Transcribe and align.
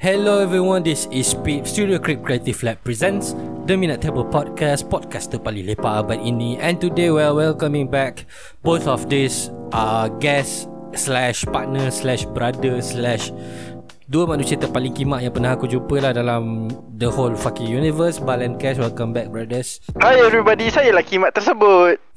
Hello 0.00 0.40
everyone, 0.40 0.80
this 0.80 1.04
is 1.12 1.36
Pete. 1.44 1.68
Studio 1.68 2.00
Creep 2.00 2.24
Creative 2.24 2.56
Lab 2.64 2.80
presents 2.80 3.36
The 3.68 3.76
Minute 3.76 4.00
Table 4.00 4.24
Podcast, 4.24 4.88
podcast 4.88 5.28
terpaling 5.28 5.68
lepak 5.68 6.08
abad 6.08 6.24
ini. 6.24 6.56
And 6.56 6.80
today 6.80 7.12
we 7.12 7.20
are 7.20 7.36
welcoming 7.36 7.84
back 7.84 8.24
both 8.64 8.88
of 8.88 9.12
these 9.12 9.52
uh, 9.76 10.08
guests 10.16 10.64
slash 10.96 11.44
partner 11.52 11.92
slash 11.92 12.24
brother 12.32 12.80
slash 12.80 13.28
Dua 14.08 14.24
manusia 14.24 14.56
terpaling 14.56 14.96
kimak 14.96 15.20
yang 15.20 15.36
pernah 15.36 15.52
aku 15.52 15.68
jumpa 15.68 16.00
lah 16.00 16.16
dalam 16.16 16.72
the 16.96 17.06
whole 17.06 17.36
fucking 17.36 17.68
universe 17.68 18.16
Bal 18.16 18.40
and 18.40 18.56
Cash, 18.56 18.80
welcome 18.80 19.12
back 19.12 19.28
brothers. 19.28 19.84
Hi 20.00 20.16
everybody, 20.16 20.72
saya 20.72 20.96
lah 20.96 21.04
kimak 21.04 21.36
tersebut 21.36 22.00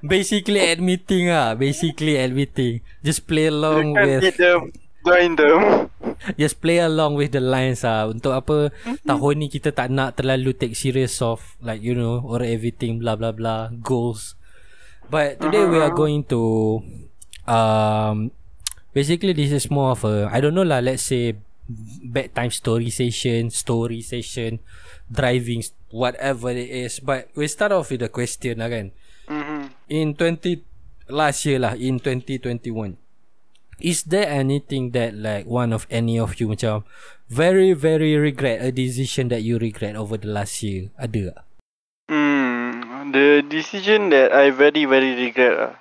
Basically 0.00 0.64
admitting 0.64 1.28
ah, 1.28 1.52
basically 1.52 2.16
admitting 2.16 2.80
Just 3.04 3.28
play 3.28 3.52
along 3.52 3.92
Kan 3.92 4.04
with 4.08 4.22
hit 4.24 4.36
them, 4.40 4.72
join 5.04 5.36
them 5.36 5.92
Just 6.40 6.64
play 6.64 6.80
along 6.80 7.20
with 7.20 7.36
the 7.36 7.44
lines 7.44 7.84
ah. 7.84 8.08
Untuk 8.08 8.32
apa 8.32 8.72
tahun 9.04 9.34
ni 9.36 9.52
kita 9.52 9.76
tak 9.76 9.92
nak 9.92 10.16
terlalu 10.16 10.56
take 10.56 10.72
serious 10.72 11.20
of 11.20 11.44
like 11.60 11.84
you 11.84 11.92
know 11.92 12.24
or 12.24 12.40
everything 12.40 12.96
blah 12.96 13.18
blah 13.18 13.34
blah 13.34 13.68
goals. 13.84 14.38
But 15.12 15.36
today 15.36 15.68
we 15.68 15.76
are 15.84 15.92
going 15.92 16.24
to 16.32 16.80
um 17.44 18.32
basically 18.96 19.36
this 19.36 19.52
is 19.52 19.68
more 19.68 19.92
of 19.92 20.06
a 20.08 20.32
I 20.32 20.40
don't 20.40 20.56
know 20.56 20.64
lah 20.64 20.80
let's 20.80 21.04
say 21.04 21.36
bedtime 22.04 22.52
story 22.54 22.88
session, 22.88 23.52
story 23.52 24.00
session, 24.00 24.64
driving 25.12 25.60
whatever 25.92 26.48
it 26.56 26.72
is. 26.72 27.04
But 27.04 27.28
we 27.36 27.44
start 27.52 27.76
off 27.76 27.92
with 27.92 28.00
a 28.00 28.08
question 28.08 28.64
lah 28.64 28.72
kan. 28.72 28.96
mm-hmm. 29.28 29.53
In 29.84 30.16
20 30.16 30.64
last 31.12 31.44
year 31.44 31.60
lah 31.60 31.76
in 31.76 32.00
2021 32.00 32.96
is 33.80 34.08
there 34.08 34.24
anything 34.24 34.96
that 34.96 35.12
like 35.12 35.44
one 35.44 35.72
of 35.76 35.86
any 35.90 36.16
of 36.16 36.40
you 36.40 36.48
macam 36.48 36.88
very 37.28 37.76
very 37.76 38.16
regret 38.16 38.64
a 38.64 38.72
decision 38.72 39.28
that 39.28 39.44
you 39.44 39.58
regret 39.58 39.92
over 39.92 40.16
the 40.16 40.30
last 40.30 40.62
year 40.64 40.88
ada 40.96 41.34
tak? 41.34 41.40
Hmm, 42.08 43.12
the 43.12 43.44
decision 43.44 44.08
that 44.08 44.32
I 44.32 44.48
very 44.48 44.88
very 44.88 45.16
regret 45.16 45.54
lah. 45.56 45.74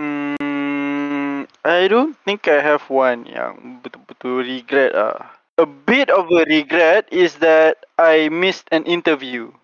Hmm, 0.00 1.44
I 1.64 1.88
don't 1.88 2.16
think 2.24 2.48
I 2.48 2.64
have 2.64 2.88
one 2.88 3.28
yang 3.28 3.84
betul-betul 3.84 4.44
regret 4.44 4.96
ah. 4.96 5.36
A 5.60 5.68
bit 5.68 6.10
of 6.10 6.26
a 6.34 6.42
regret 6.50 7.06
is 7.14 7.38
that 7.38 7.86
I 7.94 8.26
missed 8.26 8.66
an 8.74 8.88
interview. 8.90 9.54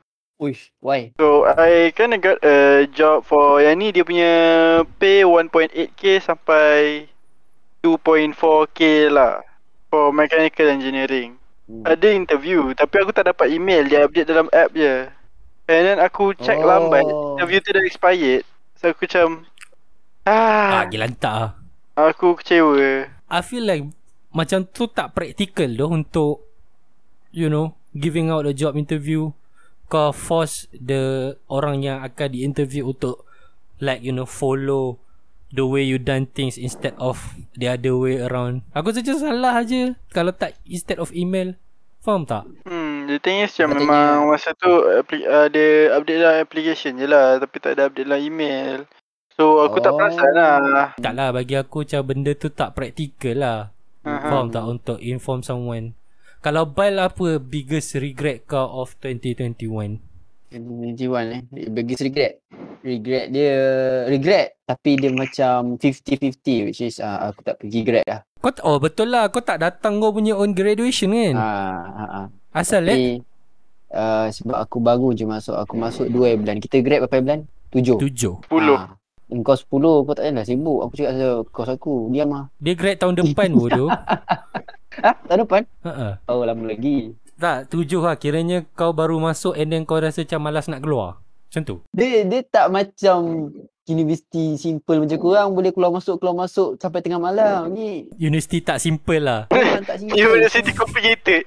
Uish, 0.41 0.73
why? 0.81 1.13
So 1.21 1.45
I 1.45 1.93
kind 1.93 2.17
of 2.17 2.25
got 2.25 2.41
a 2.41 2.89
job 2.89 3.29
for 3.29 3.61
yang 3.61 3.77
ni 3.77 3.93
dia 3.93 4.09
punya 4.09 4.33
pay 4.97 5.21
1.8k 5.21 6.25
sampai 6.25 7.05
2.4k 7.85 9.13
lah 9.13 9.45
for 9.93 10.09
mechanical 10.17 10.65
engineering. 10.65 11.37
Hmm. 11.69 11.85
Ada 11.85 12.17
interview 12.17 12.73
tapi 12.73 13.05
aku 13.05 13.13
tak 13.13 13.29
dapat 13.29 13.53
email 13.53 13.85
dia 13.85 14.09
update 14.09 14.33
dalam 14.33 14.49
app 14.49 14.73
je. 14.73 15.13
And 15.69 15.83
then 15.85 15.99
aku 16.01 16.33
check 16.41 16.57
Oh. 16.57 16.67
lambat 16.67 17.05
interview 17.05 17.61
tu 17.61 17.77
dah 17.77 17.85
expired. 17.85 18.49
So 18.81 18.97
aku 18.97 19.05
macam 19.05 19.45
Ah, 20.25 20.81
ah, 20.81 20.85
gila 20.89 21.05
lantak 21.05 21.33
ah. 21.37 21.51
aku 22.01 22.41
kecewa. 22.41 23.13
I 23.29 23.41
feel 23.45 23.69
like 23.69 23.85
macam 24.33 24.65
tu 24.65 24.89
tak 24.89 25.13
practical 25.13 25.69
doh 25.69 25.93
untuk 25.93 26.49
you 27.29 27.53
know 27.53 27.77
giving 27.93 28.33
out 28.33 28.49
a 28.49 28.57
job 28.57 28.73
interview 28.73 29.29
kau 29.91 30.15
force 30.15 30.71
the 30.71 31.35
orang 31.51 31.83
yang 31.83 31.99
akan 32.01 32.29
di 32.31 32.47
interview 32.47 32.87
untuk 32.87 33.27
like 33.83 34.01
you 34.01 34.15
know 34.15 34.25
follow 34.25 35.03
the 35.51 35.67
way 35.67 35.83
you 35.83 35.99
done 35.99 36.31
things 36.31 36.55
instead 36.55 36.95
of 36.97 37.19
the 37.59 37.67
other 37.67 37.99
way 37.99 38.23
around. 38.23 38.63
Aku 38.71 38.95
saja 38.95 39.19
salah 39.19 39.59
aja 39.59 39.99
kalau 40.15 40.31
tak 40.31 40.55
instead 40.63 41.03
of 41.03 41.11
email. 41.11 41.59
Faham 42.01 42.25
tak? 42.25 42.49
Hmm, 42.65 43.05
the 43.05 43.21
thing 43.21 43.45
is 43.45 43.53
macam 43.53 43.77
memang 43.77 44.25
masa 44.25 44.57
tu 44.57 44.71
appli- 44.97 45.27
ada 45.27 45.65
update 46.01 46.21
dalam 46.23 46.37
application 46.41 46.97
je 46.97 47.05
lah 47.05 47.37
tapi 47.37 47.61
tak 47.61 47.77
ada 47.77 47.91
update 47.93 48.09
dalam 48.09 48.23
email. 48.25 48.89
So 49.37 49.61
aku 49.61 49.85
tak 49.85 49.93
Oh. 49.93 50.01
perasan 50.01 50.33
lah. 50.33 50.97
Tak 50.97 51.13
lah 51.13 51.29
bagi 51.29 51.61
aku 51.61 51.85
macam 51.85 52.01
benda 52.09 52.33
tu 52.33 52.49
tak 52.49 52.73
praktikal 52.73 53.37
lah. 53.37 53.59
Aha. 54.01 54.33
Faham 54.33 54.49
tak 54.49 54.65
untuk 54.65 54.97
inform 54.97 55.45
someone. 55.45 55.93
Kalau 56.41 56.65
Bal 56.65 56.97
apa 56.97 57.37
biggest 57.37 58.01
regret 58.01 58.49
kau 58.49 58.81
of 58.81 58.97
2021? 59.05 60.01
2021 60.57 61.37
eh. 61.37 61.43
Biggest 61.69 62.01
regret. 62.01 62.41
Regret 62.81 63.29
dia 63.29 63.53
regret 64.09 64.57
tapi 64.65 64.97
dia 64.97 65.13
macam 65.13 65.77
50-50 65.77 66.65
which 66.65 66.81
is 66.81 66.97
uh, 66.97 67.29
aku 67.29 67.45
tak 67.45 67.61
pergi 67.61 67.85
grad 67.85 68.09
lah. 68.09 68.25
Kau 68.41 68.57
t- 68.57 68.65
oh 68.65 68.81
betul 68.81 69.13
lah 69.13 69.29
kau 69.29 69.45
tak 69.45 69.61
datang 69.61 70.01
kau 70.01 70.17
punya 70.17 70.33
own 70.33 70.57
graduation 70.57 71.13
kan? 71.13 71.37
Ah, 71.37 71.85
ah, 71.93 72.03
ah. 72.25 72.27
Asal 72.57 72.89
eh? 72.89 72.97
Tapi 72.97 73.09
uh, 73.93 74.27
sebab 74.33 74.57
aku 74.65 74.81
baru 74.81 75.13
je 75.13 75.29
masuk. 75.29 75.61
Aku 75.61 75.77
masuk 75.77 76.09
2 76.09 76.41
bulan. 76.41 76.57
Kita 76.57 76.81
grad 76.81 77.05
berapa 77.05 77.21
bulan? 77.21 77.41
7. 77.69 78.01
Tujuh. 78.01 78.35
10. 78.49 78.81
Ah. 78.81 78.97
Kau 79.45 79.61
10 79.61 80.09
kau 80.09 80.17
tak 80.17 80.25
payah 80.25 80.49
sibuk. 80.49 80.89
Aku 80.89 80.93
cakap 80.97 81.13
pasal 81.21 81.33
kos 81.53 81.69
aku. 81.69 82.09
Diam 82.09 82.33
lah. 82.33 82.49
Dia 82.65 82.73
grad 82.73 82.97
tahun 82.97 83.21
depan 83.21 83.53
bodoh. 83.53 83.93
Ah, 84.99 85.15
tahun 85.23 85.47
depan? 85.47 85.63
Ha 85.87 86.19
Oh, 86.27 86.43
lama 86.43 86.67
lagi. 86.67 87.15
Tak, 87.39 87.71
tujuh 87.71 88.03
lah. 88.03 88.19
Kiranya 88.19 88.67
kau 88.75 88.91
baru 88.91 89.23
masuk 89.23 89.55
and 89.55 89.71
then 89.71 89.87
kau 89.87 90.03
rasa 90.03 90.27
macam 90.27 90.41
malas 90.43 90.67
nak 90.67 90.83
keluar. 90.83 91.23
Macam 91.51 91.63
tu. 91.63 91.77
Dia 91.95 92.27
dia 92.27 92.43
tak 92.43 92.71
macam 92.71 93.51
universiti 93.91 94.55
simple 94.55 95.03
macam 95.03 95.19
korang 95.19 95.51
boleh 95.51 95.75
keluar 95.75 95.91
masuk 95.91 96.23
keluar 96.23 96.47
masuk 96.47 96.79
sampai 96.79 97.03
tengah 97.03 97.19
malam. 97.19 97.75
Ni 97.75 98.07
Universiti 98.19 98.63
tak 98.63 98.79
simple 98.79 99.19
lah. 99.19 99.51
orang 99.51 99.87
tak 99.87 99.99
simple. 99.99 100.15
University 100.23 100.71
complicated. 100.75 101.43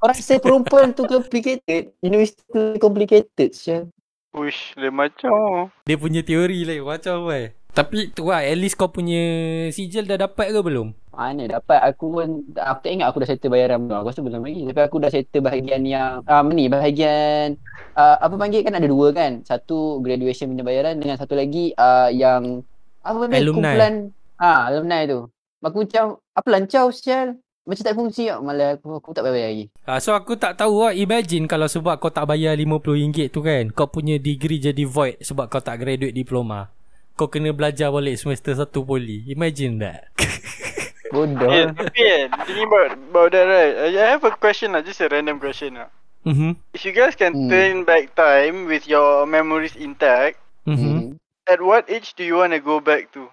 Orang 0.00 0.16
saya 0.16 0.38
perempuan 0.38 0.94
tu 0.94 1.02
complicated. 1.04 1.92
Universiti 2.00 2.42
tu 2.46 2.78
complicated 2.78 3.50
je. 3.50 3.84
Uish, 4.30 4.78
lain 4.78 4.94
macam. 4.94 5.74
Dia 5.82 5.96
punya 5.98 6.22
teori 6.22 6.62
lain 6.62 6.86
macam 6.86 7.26
apa 7.26 7.50
Tapi 7.70 8.10
tu 8.10 8.26
lah, 8.28 8.42
at 8.42 8.58
least 8.58 8.74
kau 8.74 8.90
punya 8.90 9.22
sijil 9.70 10.02
dah 10.06 10.18
dapat 10.18 10.50
ke 10.50 10.58
belum? 10.58 10.90
Mana 11.14 11.44
dapat 11.46 11.84
aku 11.84 12.04
pun 12.10 12.28
aku 12.56 12.80
tak 12.80 12.90
ingat 12.96 13.06
aku 13.12 13.18
dah 13.22 13.28
settle 13.28 13.52
bayaran 13.52 13.84
belum. 13.84 13.96
Aku 14.00 14.08
rasa 14.08 14.22
belum 14.24 14.42
lagi. 14.42 14.62
Tapi 14.72 14.80
aku 14.80 14.96
dah 14.98 15.10
settle 15.12 15.44
bahagian 15.44 15.82
yang 15.84 16.24
ah 16.24 16.40
ni 16.46 16.66
bahagian 16.66 17.60
uh, 17.92 18.16
apa 18.24 18.34
panggil 18.40 18.64
kan 18.64 18.74
ada 18.78 18.88
dua 18.88 19.12
kan. 19.12 19.44
Satu 19.44 20.00
graduation 20.00 20.48
punya 20.50 20.64
bayaran 20.64 20.96
dengan 20.96 21.20
satu 21.20 21.36
lagi 21.36 21.76
uh, 21.76 22.08
yang 22.08 22.64
apa 23.04 23.26
ni 23.28 23.36
Alumni. 23.36 23.52
kumpulan 23.52 23.94
ah 24.40 24.72
alumni 24.72 25.00
tu. 25.04 25.20
Aku 25.60 25.84
macam 25.84 26.16
apa 26.32 26.48
lancau 26.48 26.88
sial. 26.88 27.36
Macam 27.68 27.84
tak 27.84 27.94
fungsi 27.94 28.32
tak 28.32 28.40
malah 28.40 28.80
aku 28.80 28.96
aku 28.96 29.12
tak 29.12 29.28
bayar 29.28 29.52
lagi. 29.52 29.68
Ha, 29.84 30.00
so 30.00 30.16
aku 30.16 30.34
tak 30.34 30.56
tahu 30.56 30.88
lah 30.88 30.96
Imagine 30.96 31.44
kalau 31.44 31.68
sebab 31.68 32.00
kau 32.00 32.08
tak 32.08 32.24
bayar 32.24 32.56
RM50 32.56 33.28
tu 33.30 33.44
kan 33.44 33.68
Kau 33.76 33.86
punya 33.86 34.16
degree 34.16 34.58
jadi 34.58 34.80
void 34.88 35.20
Sebab 35.20 35.46
kau 35.52 35.60
tak 35.60 35.78
graduate 35.84 36.16
diploma 36.16 36.72
Kau 37.20 37.28
kena 37.28 37.52
belajar 37.52 37.92
balik 37.92 38.16
semester 38.16 38.56
1 38.56 38.72
poli 38.80 39.28
Imagine 39.28 39.76
that 39.76 40.08
Bodoh. 41.12 41.50
Yeah, 41.50 41.74
tapi 41.74 41.90
kan, 41.90 42.26
thinking 42.46 42.70
about, 42.70 42.94
about 42.94 43.28
that 43.34 43.44
right, 43.50 43.74
I 43.98 44.14
have 44.14 44.22
a 44.22 44.30
question 44.30 44.78
lah, 44.78 44.80
just 44.86 45.02
a 45.02 45.10
random 45.10 45.42
question 45.42 45.74
lah. 45.74 45.90
Mhm. 46.22 46.54
If 46.70 46.86
you 46.86 46.94
guys 46.94 47.18
can 47.18 47.34
Hmm. 47.34 47.50
turn 47.50 47.74
back 47.82 48.14
time 48.14 48.70
with 48.70 48.86
your 48.86 49.26
memories 49.26 49.74
intact, 49.74 50.38
Mhm. 50.70 50.78
Hmm. 50.78 51.06
at 51.50 51.58
what 51.58 51.90
age 51.90 52.14
do 52.14 52.22
you 52.22 52.38
want 52.38 52.54
to 52.54 52.62
go 52.62 52.78
back 52.78 53.10
to? 53.10 53.26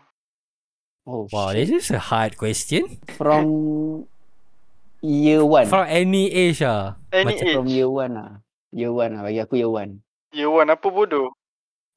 Oh, 1.05 1.29
Wow, 1.29 1.53
shit. 1.53 1.69
this 1.69 1.85
is 1.85 1.93
a 1.93 2.01
hard 2.01 2.33
question 2.41 2.97
from 3.13 3.45
year 5.05 5.45
one. 5.45 5.69
From 5.69 5.85
any 5.85 6.33
age 6.33 6.65
ah. 6.65 6.97
Any 7.13 7.37
Macam 7.37 7.45
age? 7.45 7.53
From 7.61 7.69
year 7.69 7.93
one 7.93 8.17
lah. 8.17 8.41
Year 8.73 8.89
one 8.89 9.13
lah. 9.13 9.21
Bagi 9.21 9.37
aku 9.37 9.53
year 9.53 9.69
one. 9.69 10.01
Year 10.33 10.49
one, 10.49 10.73
apa 10.73 10.89
bodoh? 10.89 11.29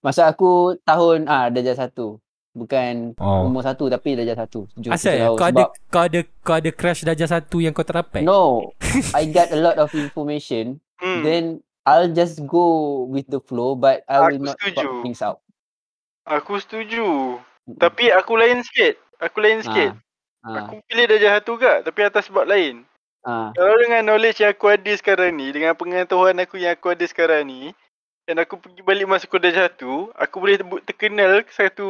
Masa 0.00 0.26
aku 0.26 0.76
tahun 0.82 1.26
ah 1.26 1.48
darjah 1.48 1.76
satu. 1.76 2.16
Bukan 2.50 3.14
Oh. 3.16 3.46
umur 3.46 3.62
satu 3.62 3.86
tapi 3.86 4.16
darjah 4.16 4.34
satu. 4.36 4.66
Tujuh, 4.74 4.90
Asal 4.90 5.12
tujuh 5.12 5.22
tahun. 5.22 5.36
kau 5.36 5.46
ada 5.46 5.64
kau 5.86 6.02
ada 6.02 6.20
kau 6.42 6.56
ada 6.56 6.70
crush 6.70 7.00
darjah 7.02 7.28
satu 7.28 7.56
yang 7.58 7.70
kau 7.70 7.84
terapai? 7.84 8.20
no, 8.20 8.72
I 9.14 9.24
got 9.26 9.48
a 9.48 9.58
lot 9.58 9.76
of 9.76 9.92
information. 9.92 10.80
Hmm. 10.98 11.22
Then 11.22 11.44
I'll 11.82 12.10
just 12.10 12.42
go 12.44 12.66
with 13.06 13.24
the 13.26 13.40
flow 13.40 13.72
but 13.72 14.02
I 14.04 14.20
will 14.20 14.36
Aku 14.36 14.44
not 14.44 14.56
setuju. 14.58 14.76
talk 14.78 14.92
things 15.00 15.20
out. 15.20 15.38
Aku 16.22 16.58
setuju. 16.58 17.38
Tapi 17.70 18.10
aku 18.10 18.34
lain 18.34 18.60
sikit. 18.60 18.98
Aku 19.16 19.38
lain 19.38 19.60
sikit. 19.60 19.94
Ah, 20.40 20.64
Aku 20.64 20.80
pilih 20.84 21.04
darjah 21.04 21.36
satu 21.36 21.54
gak, 21.54 21.84
tapi 21.84 22.00
atas 22.00 22.26
sebab 22.26 22.44
lain. 22.44 22.82
ah, 23.22 23.52
Kalau 23.52 23.76
dengan 23.76 24.00
knowledge 24.02 24.40
yang 24.40 24.50
aku 24.50 24.66
ada 24.70 24.92
sekarang 24.92 25.36
ni, 25.36 25.52
dengan 25.52 25.72
pengetahuan 25.72 26.34
aku 26.34 26.56
yang 26.56 26.72
aku 26.72 26.90
ada 26.90 27.04
sekarang 27.04 27.44
ni, 27.44 27.76
dan 28.30 28.46
aku 28.46 28.62
pergi 28.62 28.86
balik 28.86 29.10
masuk 29.10 29.26
ke 29.26 29.36
darjah 29.42 29.66
satu, 29.66 30.14
aku 30.14 30.38
boleh 30.38 30.54
terkenal 30.86 31.42
satu 31.50 31.82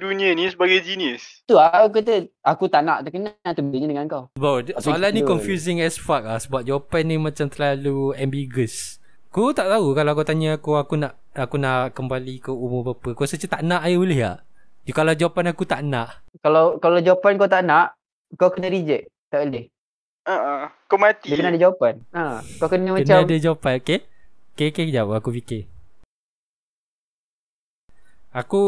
dunia 0.00 0.32
ni 0.32 0.48
sebagai 0.48 0.80
genius. 0.80 1.44
tu 1.44 1.60
lah 1.60 1.68
aku 1.76 2.00
kata 2.00 2.24
aku 2.40 2.72
tak 2.72 2.88
nak 2.88 3.04
terkenal 3.04 3.36
tu 3.52 3.60
bedanya 3.68 3.92
dengan 3.92 4.08
kau. 4.08 4.24
Bro, 4.32 4.64
soalan 4.80 5.12
ni 5.12 5.20
confusing 5.20 5.84
as 5.84 6.00
fuck 6.00 6.24
ah 6.24 6.40
sebab 6.40 6.64
jawapan 6.64 7.04
ni 7.04 7.16
macam 7.20 7.52
terlalu 7.52 8.16
ambiguous. 8.16 8.96
Aku 9.28 9.52
tak 9.52 9.68
tahu 9.68 9.92
kalau 9.92 10.16
kau 10.16 10.24
tanya 10.24 10.56
aku 10.56 10.72
aku 10.80 10.96
nak 10.96 11.20
aku 11.36 11.60
nak 11.60 11.92
kembali 11.92 12.40
ke 12.40 12.48
umur 12.48 12.80
berapa. 12.80 13.12
Kau 13.12 13.28
rasa 13.28 13.36
macam 13.36 13.50
tak 13.52 13.62
nak 13.68 13.80
aja 13.84 13.96
boleh 14.00 14.18
tak? 14.24 14.38
Ya, 14.88 14.92
kalau 14.96 15.12
jawapan 15.12 15.44
aku 15.52 15.64
tak 15.68 15.80
nak. 15.84 16.08
Kalau 16.40 16.80
kalau 16.80 16.96
jawapan 17.04 17.36
kau 17.36 17.50
tak 17.52 17.60
nak 17.60 17.92
kau 18.40 18.48
kena 18.48 18.72
reject. 18.72 19.12
Tak 19.28 19.52
boleh. 19.52 19.68
Uh-uh. 20.24 20.72
Kau 20.88 20.96
mati. 20.96 21.28
Dia 21.28 21.36
kena 21.36 21.52
ada 21.52 21.60
jawapan. 21.60 22.00
Ha, 22.16 22.40
kau 22.56 22.72
kena, 22.72 22.96
Kena 22.96 23.04
macam 23.04 23.16
ada 23.28 23.36
jawapan 23.36 23.76
Okay 23.84 24.00
Okay 24.54 24.72
okay 24.72 24.86
kejap 24.88 25.12
Aku 25.12 25.34
fikir 25.34 25.73
Aku 28.34 28.62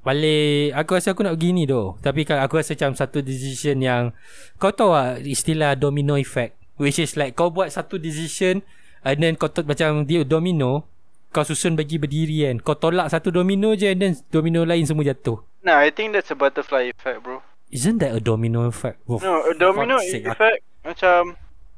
Balik 0.00 0.72
Aku 0.72 0.90
rasa 0.96 1.12
aku 1.12 1.22
nak 1.22 1.36
begini 1.36 1.68
tu 1.68 1.94
Tapi 2.00 2.24
kan 2.24 2.40
aku 2.40 2.56
rasa 2.56 2.72
macam 2.72 2.96
Satu 2.96 3.20
decision 3.20 3.78
yang 3.84 4.16
Kau 4.56 4.72
tahu 4.72 4.96
tak 4.96 5.22
Istilah 5.22 5.76
domino 5.76 6.16
effect 6.16 6.56
Which 6.80 6.96
is 6.96 7.14
like 7.14 7.36
Kau 7.36 7.52
buat 7.52 7.68
satu 7.68 8.00
decision 8.00 8.64
And 9.04 9.16
then 9.20 9.36
kau 9.36 9.52
tu, 9.52 9.62
Macam 9.68 10.08
dia 10.08 10.24
domino 10.24 10.88
Kau 11.34 11.44
susun 11.44 11.76
bagi 11.76 12.00
berdiri 12.00 12.48
kan 12.48 12.56
Kau 12.64 12.78
tolak 12.80 13.12
satu 13.12 13.28
domino 13.28 13.76
je 13.76 13.92
And 13.92 14.00
then 14.00 14.12
domino 14.32 14.64
lain 14.64 14.88
semua 14.88 15.04
jatuh 15.04 15.44
Nah, 15.66 15.82
I 15.82 15.90
think 15.90 16.14
that's 16.14 16.30
a 16.30 16.38
butterfly 16.38 16.94
effect, 16.94 17.26
bro. 17.26 17.42
Isn't 17.74 17.98
that 17.98 18.14
a 18.14 18.22
domino 18.22 18.70
effect? 18.70 19.02
Oh, 19.10 19.18
No, 19.18 19.42
a 19.42 19.52
domino 19.58 19.98
effect 19.98 20.62
macam 20.86 21.34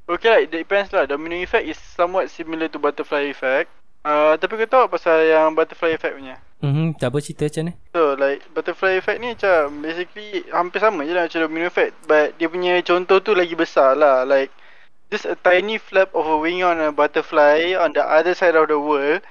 Okay 0.09 0.29
lah, 0.29 0.41
it 0.41 0.49
depends 0.53 0.89
lah. 0.89 1.05
Domino 1.05 1.37
effect 1.37 1.69
is 1.69 1.77
somewhat 1.77 2.33
similar 2.33 2.69
to 2.73 2.81
butterfly 2.81 3.29
effect. 3.29 3.69
Uh, 4.09 4.41
tapi 4.41 4.57
kau 4.57 4.65
tahu 4.65 4.85
pasal 4.89 5.21
yang 5.29 5.53
butterfly 5.53 5.93
effect 5.93 6.17
punya? 6.17 6.41
Mhm, 6.65 6.97
tak 6.97 7.13
apa 7.13 7.21
cerita 7.21 7.45
macam 7.45 7.63
ni 7.69 7.73
So 7.93 8.17
like 8.17 8.41
butterfly 8.57 8.97
effect 8.97 9.21
ni 9.21 9.37
macam 9.37 9.85
basically 9.85 10.49
hampir 10.49 10.81
sama 10.81 11.05
je 11.05 11.13
lah 11.13 11.29
macam 11.29 11.45
domino 11.45 11.69
effect 11.69 11.95
But 12.09 12.35
dia 12.41 12.49
punya 12.49 12.81
contoh 12.83 13.21
tu 13.23 13.37
lagi 13.37 13.55
besar 13.55 13.95
lah 13.95 14.27
Like 14.27 14.51
just 15.13 15.29
a 15.29 15.37
tiny 15.39 15.79
flap 15.79 16.11
of 16.17 16.27
a 16.27 16.35
wing 16.41 16.65
on 16.67 16.83
a 16.83 16.91
butterfly 16.91 17.77
on 17.79 17.95
the 17.95 18.03
other 18.03 18.35
side 18.35 18.59
of 18.59 18.67
the 18.67 18.81
world 18.81 19.23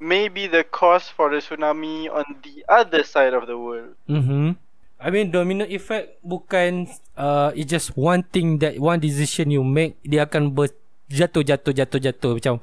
May 0.00 0.32
be 0.32 0.48
the 0.48 0.64
cause 0.64 1.12
for 1.12 1.28
the 1.28 1.44
tsunami 1.44 2.08
on 2.08 2.40
the 2.40 2.64
other 2.70 3.04
side 3.04 3.36
of 3.36 3.44
the 3.50 3.58
world 3.58 3.98
Mhm. 4.08 4.56
I 5.02 5.10
mean 5.10 5.34
domino 5.34 5.66
effect 5.66 6.22
bukan 6.22 6.86
uh, 7.18 7.50
it's 7.58 7.68
just 7.68 7.98
one 7.98 8.22
thing 8.22 8.62
that 8.62 8.78
one 8.78 9.02
decision 9.02 9.50
you 9.50 9.66
make 9.66 9.98
dia 10.06 10.30
akan 10.30 10.54
ber, 10.54 10.70
jatuh 11.10 11.42
jatuh 11.42 11.74
jatuh 11.74 12.00
jatuh 12.00 12.32
macam 12.38 12.62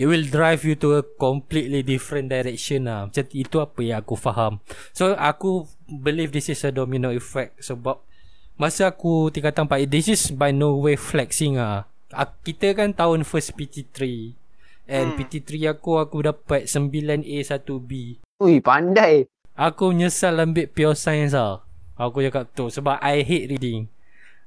it 0.00 0.08
will 0.08 0.24
drive 0.24 0.64
you 0.64 0.72
to 0.74 0.96
a 0.96 1.04
completely 1.04 1.84
different 1.84 2.32
direction 2.32 2.88
lah. 2.88 3.04
Macam 3.04 3.28
itu 3.28 3.56
apa 3.60 3.80
yang 3.84 4.00
aku 4.00 4.16
faham. 4.16 4.64
So 4.96 5.12
aku 5.12 5.68
believe 5.84 6.32
this 6.32 6.48
is 6.48 6.64
a 6.64 6.72
domino 6.72 7.12
effect 7.12 7.60
sebab 7.60 8.00
masa 8.56 8.88
aku 8.88 9.28
tingkatan 9.28 9.68
4 9.68 9.84
this 9.84 10.08
is 10.08 10.22
by 10.32 10.48
no 10.48 10.80
way 10.80 10.96
flexing 10.96 11.60
ah. 11.60 11.84
Ak- 12.10 12.40
Kita 12.40 12.72
kan 12.72 12.96
tahun 12.96 13.28
first 13.28 13.52
PT3 13.54 14.32
and 14.88 15.12
Hmm. 15.12 15.16
PT3 15.20 15.76
aku 15.76 16.00
aku 16.00 16.24
dapat 16.24 16.64
9A 16.64 17.44
1B. 17.44 18.16
Ui, 18.40 18.56
pandai. 18.58 19.28
Aku 19.52 19.92
menyesal 19.92 20.40
ambil 20.40 20.64
pure 20.72 20.96
science 20.96 21.36
lah 21.36 21.60
Aku 22.00 22.24
cakap 22.24 22.48
tu 22.56 22.72
Sebab 22.72 22.96
I 23.04 23.20
hate 23.20 23.50
reading 23.52 23.92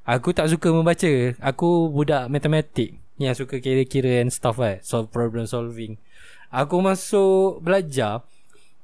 Aku 0.01 0.33
tak 0.33 0.49
suka 0.49 0.73
membaca 0.73 1.05
Aku 1.37 1.93
budak 1.93 2.25
matematik 2.33 3.02
Yang 3.21 3.45
suka 3.45 3.61
kira-kira 3.61 4.21
and 4.21 4.33
stuff 4.33 4.57
kan 4.57 4.81
Solve 4.81 5.09
problem 5.13 5.45
solving. 5.45 6.01
Aku 6.49 6.81
masuk 6.81 7.61
belajar 7.61 8.25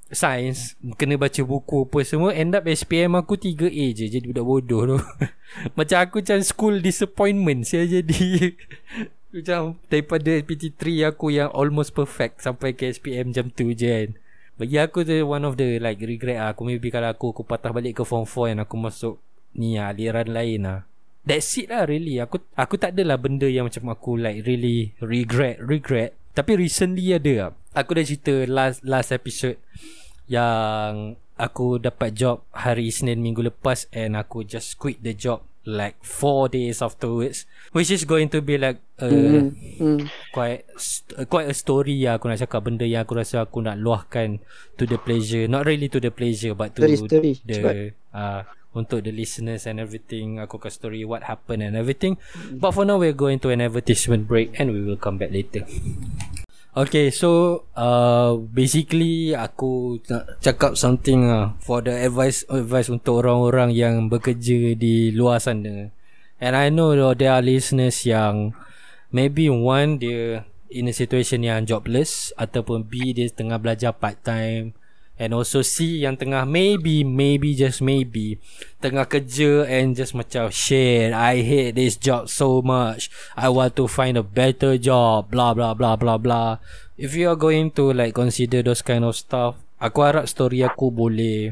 Science 0.09 0.73
Kena 0.97 1.21
baca 1.21 1.41
buku 1.45 1.85
apa 1.85 2.01
semua 2.01 2.33
End 2.33 2.57
up 2.57 2.65
SPM 2.65 3.17
aku 3.17 3.37
3A 3.37 3.93
je. 3.93 4.05
Jadi 4.09 4.25
budak 4.29 4.45
bodoh 4.45 4.81
tu. 4.95 4.97
Macam 5.77 5.97
aku 6.01 6.21
macam 6.21 6.39
school 6.45 6.81
disappointment 6.81 7.65
Saya 7.65 7.85
jadi. 7.89 8.53
Macam 9.33 9.77
daripada 9.89 10.41
PT3 10.41 11.13
aku 11.13 11.29
yang 11.29 11.53
almost 11.53 11.93
perfect 11.93 12.41
Sampai 12.41 12.73
ke 12.73 12.89
SPM 12.89 13.29
jam 13.33 13.53
tu 13.53 13.69
je 13.73 13.85
kan. 13.85 14.09
Bagi 14.59 14.75
aku 14.75 15.07
tu 15.07 15.15
one 15.23 15.47
of 15.47 15.55
the 15.55 15.79
like 15.79 16.03
regret 16.03 16.35
lah. 16.35 16.51
Aku 16.51 16.67
maybe 16.67 16.91
kalau 16.91 17.07
aku 17.13 17.31
aku 17.31 17.47
patah 17.47 17.71
balik 17.71 18.01
ke 18.01 18.03
form 18.03 18.27
4 18.27 18.51
and 18.51 18.61
aku 18.67 18.75
masuk 18.75 19.15
ni 19.55 19.79
lah, 19.79 19.95
aliran 19.95 20.27
lain 20.27 20.67
lah. 20.67 20.88
That's 21.21 21.51
it 21.55 21.69
lah 21.69 21.85
really. 21.85 22.17
Aku 22.17 22.39
aku 22.53 22.75
tak 22.75 22.93
adalah 22.93 23.15
benda 23.15 23.45
yang 23.45 23.67
macam 23.67 23.89
aku 23.89 24.15
like 24.15 24.43
really 24.43 24.95
regret 24.99 25.59
regret. 25.59 26.15
Tapi 26.31 26.55
recently 26.57 27.11
ada 27.11 27.33
lah. 27.35 27.49
Aku 27.75 27.93
dah 27.93 28.03
cerita 28.03 28.45
last 28.45 28.81
last 28.81 29.11
episode 29.11 29.59
yang 30.25 31.15
aku 31.35 31.77
dapat 31.77 32.13
job 32.13 32.45
hari 32.51 32.87
Isnin 32.87 33.19
minggu 33.19 33.41
lepas 33.43 33.87
and 33.91 34.13
aku 34.13 34.43
just 34.43 34.75
quit 34.75 34.99
the 35.01 35.11
job 35.11 35.41
like 35.63 35.99
4 36.01 36.49
days 36.49 36.79
afterwards 36.79 37.43
which 37.71 37.89
is 37.89 38.01
going 38.03 38.25
to 38.27 38.39
be 38.39 38.55
like 38.55 38.79
a 38.97 39.07
Hmm. 39.07 39.53
Hmm. 39.77 39.99
quite 40.31 40.65
st- 40.75 41.27
quite 41.27 41.45
a 41.45 41.53
story 41.53 41.99
lah 42.01 42.17
aku 42.17 42.25
nak 42.25 42.39
cakap 42.39 42.63
benda 42.63 42.83
yang 42.83 43.03
aku 43.03 43.13
rasa 43.13 43.43
aku 43.43 43.59
nak 43.59 43.77
luahkan 43.77 44.39
to 44.75 44.83
the 44.83 44.97
pleasure 44.97 45.45
not 45.45 45.63
really 45.63 45.87
to 45.87 45.99
the 45.99 46.09
pleasure 46.09 46.51
but 46.53 46.73
to 46.73 46.83
Story, 46.83 46.97
story. 46.97 47.33
Cepat. 47.37 47.73
the 47.75 47.85
uh, 48.11 48.41
untuk 48.73 49.01
the 49.01 49.09
listeners 49.09 49.65
and 49.65 49.81
everything 49.81 50.37
aku 50.37 50.61
akan 50.61 50.71
story 50.71 51.01
what 51.01 51.25
happened 51.25 51.65
and 51.65 51.73
everything. 51.73 52.21
But 52.53 52.77
for 52.77 52.85
now 52.85 53.01
we're 53.01 53.17
going 53.17 53.41
to 53.41 53.49
an 53.49 53.61
advertisement 53.65 54.29
break 54.29 54.53
and 54.61 54.69
we 54.69 54.85
will 54.85 54.99
come 54.99 55.17
back 55.17 55.33
later. 55.33 55.65
Okay 56.69 57.09
so 57.09 57.65
uh, 57.73 58.37
Basically 58.39 59.33
Aku 59.33 59.97
nak 60.05 60.37
cakap 60.37 60.77
something 60.77 61.25
uh, 61.25 61.57
For 61.65 61.81
the 61.81 61.91
advice 62.05 62.45
Advice 62.45 62.93
untuk 62.93 63.25
orang-orang 63.25 63.73
yang 63.73 64.05
Bekerja 64.05 64.77
di 64.77 65.09
luar 65.09 65.41
sana. 65.41 65.89
And 66.37 66.53
I 66.53 66.69
know 66.69 66.93
there 66.93 67.33
are 67.33 67.41
listeners 67.41 68.05
yang 68.05 68.53
Maybe 69.09 69.49
one 69.49 69.97
Dia 69.97 70.45
In 70.69 70.85
a 70.85 70.93
situation 70.93 71.41
yang 71.41 71.65
jobless 71.65 72.37
Ataupun 72.37 72.85
B 72.85 73.17
Dia 73.17 73.33
tengah 73.33 73.57
belajar 73.57 73.89
part 73.97 74.21
time 74.21 74.77
And 75.19 75.35
also 75.35 75.59
C 75.59 75.99
yang 76.07 76.15
tengah 76.15 76.47
maybe 76.47 77.03
Maybe 77.03 77.51
just 77.51 77.83
maybe. 77.83 78.39
Tengah 78.79 79.03
kerja 79.03 79.67
And 79.67 79.91
just 79.91 80.15
macam 80.15 80.47
Shit 80.47 81.11
I 81.11 81.43
hate 81.43 81.75
this 81.75 81.99
job 81.99 82.31
so 82.31 82.63
much. 82.63 83.11
I 83.35 83.51
want 83.51 83.75
to 83.75 83.91
find 83.91 84.15
a 84.15 84.23
better 84.23 84.79
job. 84.79 85.27
Blah 85.27 85.51
blah 85.51 85.75
blah 85.75 85.99
blah 85.99 86.15
blah. 86.15 86.63
If 86.95 87.19
you 87.19 87.27
are 87.27 87.35
going 87.35 87.75
to 87.75 87.91
like 87.91 88.15
Consider 88.15 88.63
those 88.63 88.79
kind 88.79 89.03
of 89.03 89.19
stuff 89.19 89.59
Aku 89.83 90.07
harap 90.07 90.27
story 90.31 90.63
aku 90.63 90.87
boleh 90.87 91.51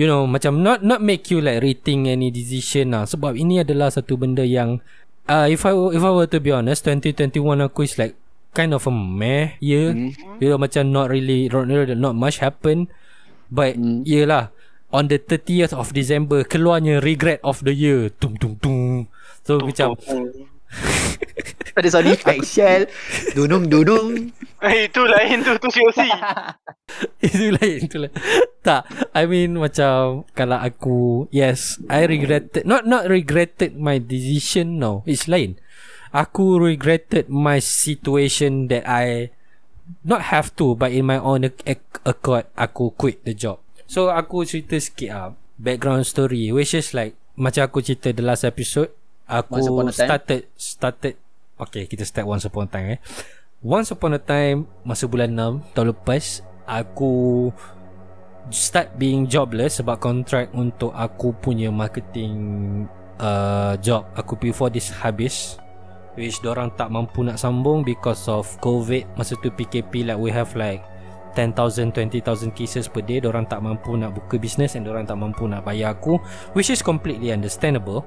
You 0.00 0.08
know 0.08 0.24
Macam 0.24 0.64
not 0.64 0.80
not 0.80 1.04
make 1.04 1.28
you 1.28 1.44
like 1.44 1.60
Rethink 1.60 2.08
any 2.08 2.32
decision 2.32 2.96
lah. 2.96 3.04
Sebab 3.04 3.36
ini 3.36 3.60
adalah 3.60 3.92
satu 3.92 4.16
benda 4.16 4.40
yang 4.40 4.80
uh, 5.28 5.52
If 5.52 5.68
I 5.68 5.76
if 5.92 6.00
I 6.00 6.12
were 6.16 6.28
to 6.32 6.40
be 6.40 6.48
honest 6.48 6.88
2021 6.88 7.36
aku 7.60 7.84
is 7.84 8.00
like 8.00 8.16
Kind 8.52 8.76
of 8.76 8.84
a 8.84 8.92
meh 8.92 9.56
year. 9.64 9.92
Hmm. 9.96 10.12
You 10.40 10.52
know 10.52 10.60
macam 10.60 10.92
not 10.92 11.08
really 11.12 11.48
Not, 11.52 11.68
really- 11.68 11.96
not 11.96 12.16
much 12.16 12.40
happen 12.40 12.88
But 13.52 13.76
Hmm. 13.76 14.00
Yelah 14.08 14.48
On 14.88 15.08
the 15.08 15.20
30th 15.20 15.76
of 15.76 15.92
December 15.92 16.48
Keluarnya 16.48 17.04
regret 17.04 17.44
of 17.44 17.60
the 17.60 17.76
year 17.76 18.08
Tung 18.16 18.40
tung 18.40 18.56
tung 18.56 19.12
So 19.44 19.60
macam 19.60 19.92
Ada 21.76 21.88
sound 21.88 22.08
effect 22.12 22.44
Shell. 22.44 22.84
Dunung 23.32 23.68
dunung. 23.72 24.32
Eh, 24.60 24.88
itu 24.92 25.02
lain 25.04 25.40
tu, 25.40 25.56
tu 25.56 25.68
COC. 25.72 26.00
Itu 27.24 27.56
lain 27.56 27.78
Itu 27.88 27.96
lain 28.04 28.12
Tak 28.60 28.88
I 29.16 29.24
mean 29.24 29.56
macam 29.56 30.28
Kalau 30.36 30.60
aku 30.60 31.28
Yes 31.32 31.80
I 31.88 32.04
regretted 32.04 32.68
Not 32.68 32.84
not 32.84 33.08
regretted 33.08 33.76
My 33.76 33.96
decision 34.00 34.80
No 34.80 35.00
It's 35.08 35.28
lain 35.28 35.56
Aku 36.12 36.60
regretted 36.60 37.32
My 37.32 37.56
situation 37.60 38.68
That 38.68 38.84
I 38.84 39.32
Not 40.00 40.28
have 40.28 40.56
to 40.56 40.72
But 40.72 40.90
in 40.90 41.04
my 41.04 41.16
own 41.16 41.44
ac- 41.44 41.62
ac- 41.64 42.00
accord 42.02 42.48
Aku 42.54 42.92
quit 42.92 43.20
the 43.22 43.32
job. 43.32 43.60
So 43.84 44.08
aku 44.08 44.42
cerita 44.42 44.76
sikit 44.76 45.10
ah 45.10 45.28
Background 45.54 46.02
story 46.02 46.48
Which 46.48 46.72
is 46.72 46.92
like 46.92 47.12
Macam 47.34 47.66
aku 47.66 47.80
cerita 47.80 48.08
The 48.10 48.24
last 48.24 48.42
episode 48.42 48.88
Aku 49.24 49.58
a 49.58 49.88
time. 49.88 49.92
started 49.92 50.42
Started 50.54 51.14
Okay 51.58 51.84
kita 51.84 52.02
start 52.02 52.24
once 52.24 52.44
upon 52.44 52.66
a 52.66 52.70
time 52.70 52.88
eh. 52.96 53.00
Once 53.60 53.92
upon 53.92 54.12
a 54.12 54.20
time 54.20 54.64
Masa 54.82 55.06
bulan 55.06 55.30
6 55.30 55.72
Tahun 55.72 55.88
lepas 55.90 56.24
Aku 56.64 57.12
Start 58.50 58.96
being 58.96 59.24
jobless 59.24 59.78
Sebab 59.78 59.96
kontrak 59.96 60.50
Untuk 60.52 60.90
aku 60.90 61.30
punya 61.32 61.70
marketing 61.70 62.34
uh, 63.16 63.78
Job 63.78 64.10
Aku 64.12 64.34
before 64.34 64.68
this 64.68 64.90
habis 64.90 65.56
Which 66.12 66.44
dorang 66.44 66.76
tak 66.76 66.92
mampu 66.92 67.24
nak 67.24 67.40
sambung 67.40 67.80
Because 67.80 68.28
of 68.28 68.44
COVID 68.60 69.16
Masa 69.16 69.32
tu 69.40 69.48
PKP 69.48 70.04
like 70.04 70.20
we 70.20 70.28
have 70.28 70.52
like 70.52 70.84
10,000 71.32 71.96
20,000 71.96 72.52
cases 72.52 72.92
per 72.92 73.00
day. 73.00 73.16
Dorang 73.16 73.48
tak 73.48 73.64
mampu 73.64 73.96
nak 73.96 74.12
buka 74.12 74.36
business 74.36 74.76
And 74.76 74.84
dorang 74.84 75.08
tak 75.08 75.16
mampu 75.16 75.48
nak 75.48 75.64
bayar 75.64 75.96
aku 75.96 76.20
Which 76.52 76.68
is 76.68 76.84
completely 76.84 77.32
understandable. 77.32 78.04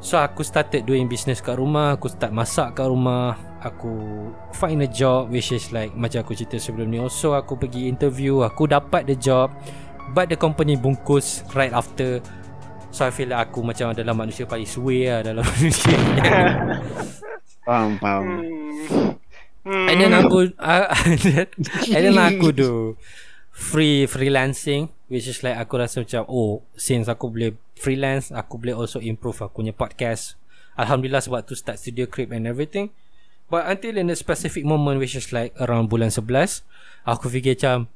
So 0.00 0.16
aku 0.16 0.46
started 0.46 0.86
doing 0.86 1.10
business 1.10 1.42
kat 1.42 1.58
rumah 1.58 1.98
Aku 1.98 2.06
start 2.08 2.30
masak 2.30 2.78
kat 2.78 2.86
rumah 2.86 3.34
Aku 3.60 4.30
find 4.54 4.80
a 4.80 4.88
job 4.88 5.28
Which 5.28 5.50
is 5.50 5.74
like 5.74 5.90
Macam 5.92 6.22
aku 6.22 6.38
cerita 6.38 6.56
sebelum 6.56 6.88
ni 6.88 7.02
Also 7.02 7.34
aku 7.34 7.58
pergi 7.58 7.90
interview 7.90 8.46
Aku 8.46 8.70
dapat 8.70 9.10
the 9.10 9.18
job 9.18 9.50
But 10.14 10.30
the 10.30 10.38
company 10.38 10.78
bungkus 10.78 11.42
Right 11.52 11.74
after 11.74 12.22
So 12.88 13.04
I 13.04 13.12
feel 13.12 13.28
like 13.28 13.52
aku 13.52 13.60
macam 13.60 13.92
adalah 13.92 14.16
manusia 14.16 14.48
paling 14.48 14.68
suwe 14.68 15.08
lah 15.08 15.20
Dalam 15.20 15.44
manusia 15.52 15.98
Faham, 17.68 18.00
faham. 18.00 18.24
Hmm. 19.60 19.86
And 19.92 19.96
then 20.00 20.12
aku 20.16 20.56
uh, 20.56 20.88
And 21.92 22.02
then 22.08 22.16
aku 22.16 22.48
do 22.64 22.96
free 23.58 24.06
freelancing 24.06 24.88
which 25.10 25.26
is 25.26 25.42
like 25.42 25.58
aku 25.58 25.82
rasa 25.82 26.06
macam 26.06 26.22
oh 26.30 26.62
since 26.78 27.10
aku 27.10 27.26
boleh 27.26 27.58
freelance 27.74 28.30
aku 28.30 28.54
boleh 28.54 28.72
also 28.78 29.02
improve 29.02 29.42
aku 29.42 29.66
punya 29.66 29.74
podcast 29.74 30.38
alhamdulillah 30.78 31.18
sebab 31.18 31.42
tu 31.42 31.58
start 31.58 31.74
studio 31.74 32.06
crib 32.06 32.30
and 32.30 32.46
everything 32.46 32.94
but 33.50 33.66
until 33.66 33.98
in 33.98 34.14
a 34.14 34.16
specific 34.16 34.62
moment 34.62 35.02
which 35.02 35.18
is 35.18 35.34
like 35.34 35.50
around 35.58 35.90
bulan 35.90 36.14
11 36.14 36.62
aku 37.02 37.26
fikir 37.26 37.58
macam 37.58 37.90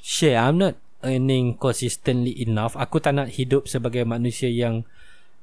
shit 0.00 0.32
I'm 0.32 0.56
not 0.56 0.80
earning 1.02 1.54
consistently 1.58 2.34
enough 2.42 2.74
aku 2.78 2.98
tak 2.98 3.14
nak 3.18 3.28
hidup 3.30 3.66
sebagai 3.66 4.02
manusia 4.06 4.48
yang 4.48 4.86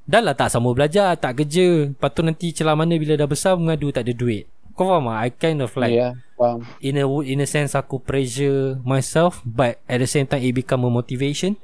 dah 0.10 0.26
lah 0.26 0.34
tak 0.34 0.50
sama 0.50 0.74
belajar 0.74 1.14
tak 1.20 1.44
kerja 1.44 1.94
lepas 1.94 2.10
tu 2.12 2.26
nanti 2.26 2.50
celah 2.50 2.74
mana 2.74 2.98
bila 2.98 3.14
dah 3.14 3.30
besar 3.30 3.54
mengadu 3.60 3.94
tak 3.94 4.10
ada 4.10 4.14
duit 4.18 4.50
kau 4.74 4.88
faham 4.88 5.12
tak? 5.12 5.20
I 5.20 5.30
kind 5.36 5.60
of 5.60 5.72
like 5.76 5.94
yeah, 5.94 6.16
faham. 6.40 6.64
in 6.80 6.96
a 6.98 7.06
in 7.28 7.44
a 7.44 7.48
sense 7.48 7.76
aku 7.76 8.00
pressure 8.00 8.80
myself 8.88 9.44
but 9.44 9.78
at 9.86 10.00
the 10.00 10.08
same 10.08 10.26
time 10.26 10.42
it 10.42 10.56
become 10.56 10.88
a 10.88 10.90
motivation 10.90 11.60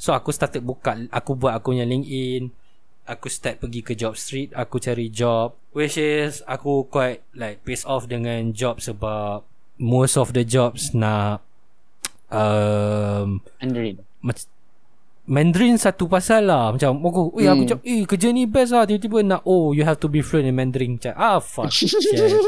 so 0.00 0.16
aku 0.16 0.32
started 0.32 0.64
buka 0.64 0.96
aku 1.12 1.36
buat 1.36 1.52
aku 1.52 1.76
punya 1.76 1.84
LinkedIn 1.84 2.48
aku 3.06 3.30
start 3.30 3.62
pergi 3.62 3.80
ke 3.86 3.92
job 3.94 4.18
street 4.18 4.50
aku 4.56 4.82
cari 4.82 5.06
job 5.12 5.54
which 5.76 5.94
is 5.94 6.42
aku 6.48 6.88
quite 6.90 7.22
like 7.38 7.62
pissed 7.62 7.86
off 7.86 8.10
dengan 8.10 8.50
job 8.50 8.82
sebab 8.82 9.46
most 9.78 10.18
of 10.18 10.34
the 10.34 10.42
jobs 10.42 10.90
nak 10.96 11.44
um, 12.28 13.40
Mandarin. 13.58 13.96
mac- 14.20 14.50
Mandarin 15.26 15.74
satu 15.74 16.06
pasal 16.06 16.46
lah 16.46 16.70
Macam 16.70 17.02
aku, 17.02 17.34
eh, 17.36 17.46
aku 17.46 17.62
Hmm. 17.62 17.68
cakap 17.68 17.82
Eh 17.82 18.06
kerja 18.06 18.28
ni 18.30 18.46
best 18.46 18.70
lah 18.70 18.86
Tiba-tiba 18.86 19.26
nak 19.26 19.42
Oh 19.42 19.74
you 19.74 19.82
have 19.82 19.98
to 19.98 20.06
be 20.06 20.22
fluent 20.22 20.46
in 20.46 20.54
Mandarin 20.54 20.98
Macam 20.98 21.14
ah 21.14 21.38
fuck. 21.38 21.66